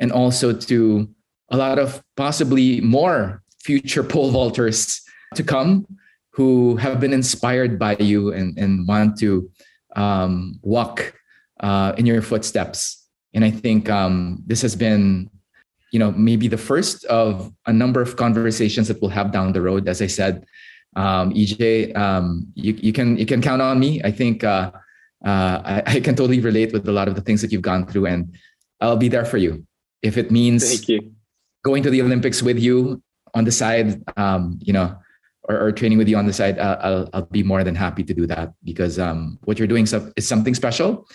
and 0.00 0.10
also 0.10 0.52
to 0.52 1.08
a 1.50 1.56
lot 1.56 1.78
of 1.78 2.02
possibly 2.16 2.80
more 2.80 3.42
future 3.62 4.02
pole 4.02 4.32
vaulters 4.32 5.02
to 5.34 5.44
come 5.44 5.86
who 6.32 6.76
have 6.76 7.00
been 7.00 7.12
inspired 7.12 7.78
by 7.78 7.96
you 7.98 8.32
and, 8.32 8.56
and 8.58 8.88
want 8.88 9.18
to 9.18 9.50
um, 9.96 10.58
walk 10.62 11.12
uh, 11.60 11.92
in 11.98 12.06
your 12.06 12.22
footsteps. 12.22 13.06
And 13.34 13.44
I 13.44 13.50
think 13.50 13.90
um, 13.90 14.42
this 14.46 14.62
has 14.62 14.74
been, 14.74 15.28
you 15.92 15.98
know, 15.98 16.12
maybe 16.12 16.48
the 16.48 16.56
first 16.56 17.04
of 17.06 17.52
a 17.66 17.72
number 17.72 18.00
of 18.00 18.16
conversations 18.16 18.88
that 18.88 19.00
we'll 19.02 19.10
have 19.10 19.32
down 19.32 19.52
the 19.52 19.60
road. 19.60 19.88
As 19.88 20.00
I 20.00 20.06
said, 20.06 20.46
um, 20.96 21.32
EJ, 21.34 21.96
um, 21.96 22.46
you, 22.54 22.72
you 22.74 22.92
can 22.92 23.16
you 23.16 23.26
can 23.26 23.40
count 23.42 23.62
on 23.62 23.78
me. 23.78 24.00
I 24.02 24.10
think 24.10 24.42
uh, 24.42 24.72
uh, 25.24 25.62
I, 25.64 25.82
I, 25.86 26.00
can 26.00 26.16
totally 26.16 26.40
relate 26.40 26.72
with 26.72 26.88
a 26.88 26.92
lot 26.92 27.06
of 27.06 27.14
the 27.14 27.20
things 27.20 27.40
that 27.42 27.52
you've 27.52 27.62
gone 27.62 27.86
through, 27.86 28.06
and 28.06 28.34
I'll 28.80 28.96
be 28.96 29.08
there 29.08 29.24
for 29.24 29.36
you. 29.36 29.64
If 30.02 30.16
it 30.16 30.30
means 30.30 30.84
going 31.64 31.82
to 31.82 31.90
the 31.90 32.02
Olympics 32.02 32.42
with 32.42 32.58
you 32.58 33.02
on 33.34 33.44
the 33.44 33.52
side, 33.52 34.02
um, 34.16 34.58
you 34.60 34.72
know, 34.72 34.96
or, 35.44 35.66
or, 35.66 35.72
training 35.72 35.98
with 35.98 36.08
you 36.08 36.16
on 36.16 36.26
the 36.26 36.32
side, 36.32 36.58
I'll, 36.58 37.08
I'll, 37.12 37.26
be 37.26 37.42
more 37.42 37.64
than 37.64 37.74
happy 37.74 38.02
to 38.04 38.14
do 38.14 38.26
that 38.26 38.52
because 38.64 38.98
um, 38.98 39.38
what 39.44 39.58
you're 39.58 39.68
doing 39.68 39.84
is 39.84 40.28
something 40.28 40.54
special 40.54 41.06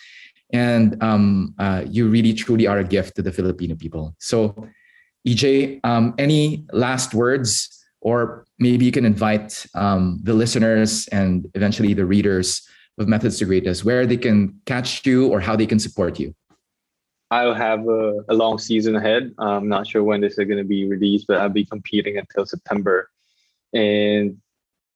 and 0.53 1.01
um, 1.01 1.53
uh, 1.59 1.83
you 1.87 2.07
really 2.07 2.33
truly 2.33 2.67
are 2.67 2.79
a 2.79 2.83
gift 2.83 3.15
to 3.15 3.21
the 3.21 3.31
Filipino 3.31 3.75
people. 3.75 4.15
So, 4.19 4.67
EJ, 5.27 5.79
um, 5.83 6.13
any 6.17 6.65
last 6.71 7.13
words 7.13 7.75
or 8.05 8.45
maybe 8.59 8.85
you 8.85 8.91
can 8.91 9.03
invite 9.03 9.65
um, 9.73 10.19
the 10.21 10.33
listeners 10.33 11.07
and 11.07 11.49
eventually 11.55 11.95
the 11.95 12.05
readers 12.05 12.61
of 12.99 13.07
Methods 13.07 13.39
to 13.39 13.45
Greatness 13.45 13.83
where 13.83 14.05
they 14.05 14.17
can 14.17 14.61
catch 14.67 15.05
you 15.05 15.27
or 15.27 15.39
how 15.39 15.55
they 15.55 15.65
can 15.65 15.79
support 15.79 16.19
you. 16.19 16.33
I'll 17.31 17.53
have 17.53 17.87
a, 17.87 18.23
a 18.29 18.33
long 18.33 18.59
season 18.59 18.95
ahead. 18.95 19.33
I'm 19.39 19.67
not 19.67 19.87
sure 19.87 20.03
when 20.03 20.21
this 20.21 20.37
is 20.37 20.45
going 20.45 20.59
to 20.59 20.63
be 20.63 20.87
released, 20.87 21.25
but 21.27 21.39
I'll 21.39 21.49
be 21.49 21.65
competing 21.65 22.17
until 22.17 22.45
September. 22.45 23.09
And 23.73 24.37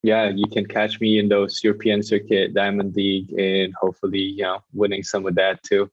yeah, 0.03 0.29
you 0.29 0.45
can 0.47 0.65
catch 0.65 1.01
me 1.01 1.19
in 1.19 1.27
those 1.27 1.63
European 1.63 2.03
circuit, 2.03 2.53
Diamond 2.53 2.95
League, 2.95 3.33
and 3.33 3.73
hopefully, 3.73 4.19
you 4.19 4.43
know, 4.43 4.63
winning 4.73 5.03
some 5.03 5.25
of 5.25 5.35
that 5.35 5.61
too. 5.63 5.91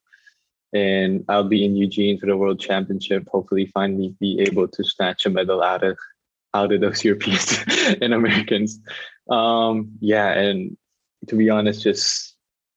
And 0.73 1.25
I'll 1.29 1.49
be 1.49 1.65
in 1.65 1.75
Eugene 1.75 2.19
for 2.19 2.27
the 2.27 2.37
World 2.37 2.61
Championship. 2.61 3.27
Hopefully, 3.29 3.67
finally 3.67 4.15
be 4.21 4.41
able 4.41 4.69
to 4.69 4.85
snatch 4.85 5.27
a 5.27 5.31
medal 5.31 5.63
out 5.63 5.83
of 5.83 5.99
out 6.55 6.73
of 6.73 6.81
those 6.81 7.03
Europeans 7.05 7.59
and 8.01 8.15
Americans. 8.15 8.79
Um, 9.31 9.93
yeah, 10.01 10.33
and 10.33 10.77
to 11.29 11.35
be 11.35 11.51
honest, 11.51 11.83
just 11.83 12.36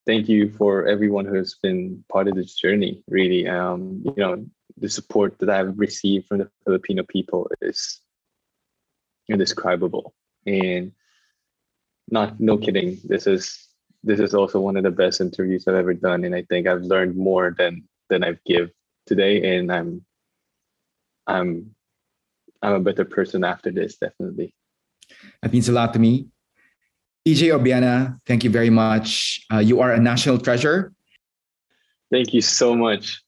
thank 0.10 0.28
you 0.28 0.50
for 0.58 0.88
everyone 0.88 1.26
who 1.26 1.36
has 1.36 1.54
been 1.62 2.04
part 2.12 2.28
of 2.28 2.34
this 2.34 2.56
journey. 2.56 3.04
Really, 3.08 3.48
um, 3.48 4.02
you 4.04 4.14
know, 4.18 4.44
the 4.76 4.90
support 4.90 5.38
that 5.38 5.52
I've 5.52 5.78
received 5.78 6.28
from 6.28 6.40
the 6.40 6.50
Filipino 6.66 7.04
people 7.04 7.48
is 7.62 8.02
indescribable, 9.28 10.16
and 10.48 10.92
not 12.10 12.40
no 12.40 12.58
kidding. 12.58 12.98
This 13.04 13.28
is 13.28 13.68
this 14.04 14.20
is 14.20 14.34
also 14.34 14.60
one 14.60 14.78
of 14.78 14.84
the 14.84 15.00
best 15.04 15.22
interviews 15.22 15.68
I've 15.68 15.76
ever 15.76 15.94
done, 15.94 16.24
and 16.24 16.34
I 16.34 16.42
think 16.50 16.66
I've 16.66 16.82
learned 16.82 17.16
more 17.16 17.54
than 17.56 17.88
than 18.10 18.24
I've 18.24 18.44
give 18.46 18.72
today, 19.06 19.58
and 19.58 19.72
I'm 19.72 20.04
I'm 21.28 21.76
I'm 22.64 22.74
a 22.74 22.80
better 22.80 23.06
person 23.06 23.44
after 23.44 23.70
this, 23.70 23.98
definitely. 23.98 24.56
That 25.44 25.54
means 25.54 25.70
a 25.70 25.72
lot 25.72 25.94
to 25.94 26.00
me. 26.00 26.30
EJ 27.28 27.52
Obiena, 27.58 28.20
thank 28.26 28.44
you 28.44 28.50
very 28.50 28.70
much. 28.70 29.42
Uh, 29.52 29.60
you 29.60 29.82
are 29.82 29.94
a 29.94 30.00
national 30.00 30.40
treasure. 30.40 30.94
Thank 32.12 32.34
you 32.34 32.42
so 32.42 32.76
much. 32.76 33.22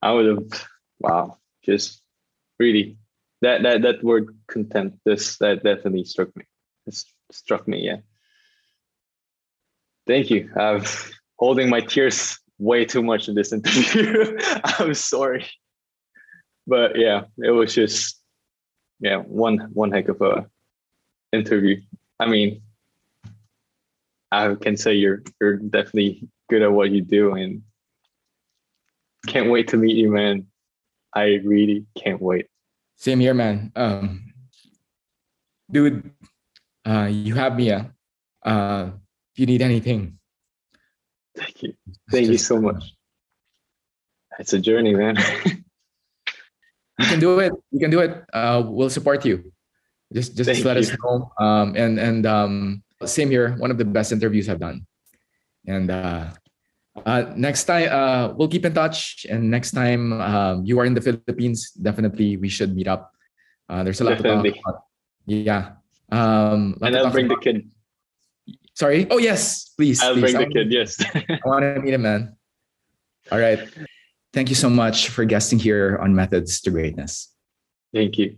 I 0.00 0.12
would 0.12 0.26
have, 0.26 0.68
wow, 1.00 1.38
just 1.64 2.02
really 2.58 2.96
that 3.40 3.62
that 3.62 3.82
that 3.82 4.04
word 4.04 4.36
content. 4.46 4.98
This 5.04 5.38
that 5.38 5.64
definitely 5.64 6.04
struck 6.04 6.34
me. 6.36 6.44
It 6.86 6.96
struck 7.30 7.66
me, 7.66 7.80
yeah. 7.80 7.98
Thank 10.06 10.30
you. 10.30 10.50
I'm 10.56 10.84
holding 11.38 11.68
my 11.70 11.80
tears 11.80 12.38
way 12.58 12.84
too 12.84 13.02
much 13.02 13.28
in 13.28 13.34
this 13.34 13.52
interview. 13.52 14.36
I'm 14.78 14.94
sorry 14.94 15.46
but 16.66 16.98
yeah, 16.98 17.24
it 17.38 17.50
was 17.50 17.74
just 17.74 18.20
yeah 19.00 19.18
one 19.18 19.58
one 19.72 19.90
heck 19.90 20.08
of 20.08 20.20
a 20.20 20.46
interview. 21.32 21.80
I 22.22 22.26
mean, 22.26 22.62
I 24.30 24.54
can 24.54 24.76
say 24.76 24.94
you're 24.94 25.24
you're 25.40 25.56
definitely 25.56 26.28
good 26.48 26.62
at 26.62 26.70
what 26.70 26.92
you 26.92 27.02
do, 27.02 27.34
and 27.34 27.62
can't 29.26 29.50
wait 29.50 29.66
to 29.68 29.76
meet 29.76 29.96
you, 29.96 30.12
man. 30.12 30.46
I 31.12 31.40
really 31.44 31.84
can't 31.98 32.22
wait. 32.22 32.46
Same 32.94 33.18
here, 33.18 33.34
man. 33.34 33.72
Um, 33.74 34.32
dude, 35.68 36.12
uh, 36.86 37.08
you 37.10 37.34
have 37.34 37.56
me. 37.56 37.72
Uh, 37.72 37.84
uh, 38.44 38.90
if 39.34 39.40
you 39.40 39.46
need 39.46 39.60
anything, 39.60 40.18
thank 41.36 41.60
you. 41.64 41.74
Thank 42.08 42.28
you 42.28 42.38
so 42.38 42.60
much. 42.60 42.94
It's 44.38 44.52
a 44.52 44.60
journey, 44.60 44.94
man. 44.94 45.16
you 45.44 47.06
can 47.06 47.18
do 47.18 47.40
it. 47.40 47.52
You 47.72 47.80
can 47.80 47.90
do 47.90 47.98
it. 47.98 48.24
Uh, 48.32 48.62
we'll 48.64 48.90
support 48.90 49.24
you. 49.24 49.51
Just 50.12 50.36
just 50.36 50.64
let 50.64 50.76
you. 50.76 50.82
us 50.82 50.92
know. 51.02 51.32
Um, 51.40 51.74
and 51.76 51.98
and 51.98 52.26
um, 52.26 52.82
same 53.04 53.30
here. 53.30 53.56
One 53.56 53.70
of 53.70 53.78
the 53.78 53.84
best 53.84 54.12
interviews 54.12 54.48
I've 54.48 54.60
done. 54.60 54.86
And 55.66 55.90
uh, 55.90 56.30
uh, 57.06 57.32
next 57.36 57.64
time 57.64 57.88
uh, 57.90 58.34
we'll 58.34 58.48
keep 58.48 58.64
in 58.64 58.74
touch. 58.74 59.26
And 59.28 59.50
next 59.50 59.72
time 59.72 60.12
um, 60.20 60.64
you 60.64 60.78
are 60.80 60.84
in 60.84 60.94
the 60.94 61.00
Philippines, 61.00 61.72
definitely 61.72 62.36
we 62.36 62.48
should 62.48 62.74
meet 62.74 62.88
up. 62.88 63.12
Uh, 63.68 63.82
there's 63.82 64.00
a 64.00 64.04
lot 64.04 64.18
definitely. 64.18 64.52
to 64.52 64.56
talk 64.60 64.68
about. 64.68 64.84
Yeah. 65.26 65.80
Um, 66.10 66.76
and 66.82 66.96
I'll 66.96 67.10
bring 67.10 67.26
about. 67.26 67.42
the 67.42 67.52
kid. 67.52 67.70
Sorry. 68.74 69.06
Oh 69.10 69.18
yes, 69.18 69.72
please. 69.76 70.02
I'll 70.02 70.14
please. 70.14 70.34
bring 70.34 70.48
the 70.48 70.54
kid. 70.54 70.72
Yes. 70.72 71.00
I 71.14 71.40
want 71.44 71.62
to 71.62 71.80
meet 71.80 71.94
him, 71.94 72.02
man. 72.02 72.36
All 73.30 73.38
right. 73.38 73.60
Thank 74.32 74.48
you 74.48 74.54
so 74.54 74.68
much 74.68 75.08
for 75.10 75.24
guesting 75.24 75.58
here 75.58 75.98
on 76.00 76.14
Methods 76.14 76.60
to 76.62 76.70
Greatness. 76.70 77.28
Thank 77.92 78.18
you. 78.18 78.36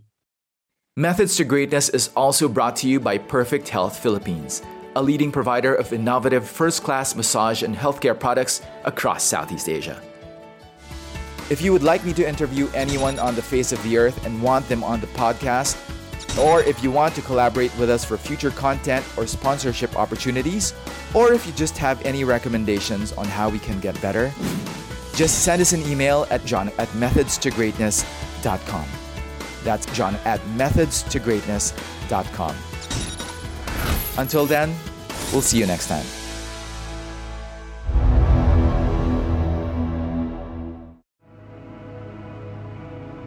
Methods 0.97 1.35
to 1.35 1.43
Greatness 1.43 1.89
is 1.89 2.09
also 2.15 2.47
brought 2.47 2.77
to 2.77 2.87
you 2.87 3.01
by 3.01 3.17
Perfect 3.17 3.67
Health 3.67 3.99
Philippines, 3.99 4.61
a 4.95 5.03
leading 5.03 5.29
provider 5.29 5.75
of 5.75 5.91
innovative 5.91 6.47
first 6.47 6.83
class 6.83 7.17
massage 7.17 7.63
and 7.63 7.75
healthcare 7.75 8.17
products 8.17 8.61
across 8.85 9.21
Southeast 9.21 9.67
Asia. 9.67 10.01
If 11.49 11.61
you 11.61 11.73
would 11.73 11.83
like 11.83 12.05
me 12.05 12.13
to 12.13 12.25
interview 12.25 12.69
anyone 12.73 13.19
on 13.19 13.35
the 13.35 13.41
face 13.41 13.73
of 13.73 13.83
the 13.83 13.97
earth 13.97 14.25
and 14.25 14.41
want 14.41 14.69
them 14.69 14.85
on 14.85 15.01
the 15.01 15.07
podcast, 15.07 15.75
or 16.39 16.61
if 16.61 16.81
you 16.81 16.91
want 16.91 17.13
to 17.15 17.21
collaborate 17.23 17.77
with 17.77 17.89
us 17.89 18.05
for 18.05 18.15
future 18.15 18.51
content 18.51 19.05
or 19.17 19.27
sponsorship 19.27 19.97
opportunities, 19.97 20.73
or 21.13 21.33
if 21.33 21.45
you 21.45 21.51
just 21.51 21.77
have 21.77 22.01
any 22.05 22.23
recommendations 22.23 23.11
on 23.17 23.25
how 23.25 23.49
we 23.49 23.59
can 23.59 23.81
get 23.81 24.01
better, 24.01 24.31
just 25.13 25.43
send 25.43 25.61
us 25.61 25.73
an 25.73 25.81
email 25.81 26.25
at 26.29 26.45
john 26.45 26.69
at 26.77 26.87
methodstogreatness.com. 26.95 29.04
That's 29.65 29.85
john 29.87 30.15
at 30.23 30.39
methodstogreatness.com. 30.55 32.55
Until 34.17 34.45
then, 34.45 34.73
we'll 35.33 35.41
see 35.41 35.59
you 35.59 35.65
next 35.65 35.87
time. 35.87 36.05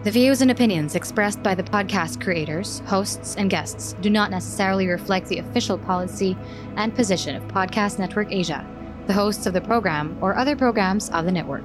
The 0.05 0.12
views 0.12 0.41
and 0.41 0.51
opinions 0.51 0.95
expressed 0.95 1.43
by 1.43 1.55
the 1.55 1.62
podcast 1.62 2.22
creators, 2.22 2.78
hosts, 2.86 3.36
and 3.36 3.51
guests 3.51 3.95
do 4.01 4.09
not 4.09 4.30
necessarily 4.30 4.86
reflect 4.86 5.28
the 5.28 5.41
official 5.41 5.76
policy 5.76 6.34
and 6.76 6.95
position 6.95 7.36
of 7.36 7.43
Podcast 7.49 7.99
Network 7.99 8.32
Asia 8.32 8.66
the 9.09 9.14
hosts 9.14 9.47
of 9.47 9.55
the 9.55 9.61
program, 9.62 10.18
or 10.20 10.36
other 10.36 10.55
programs 10.55 11.09
of 11.11 11.24
the 11.24 11.32
network. 11.32 11.64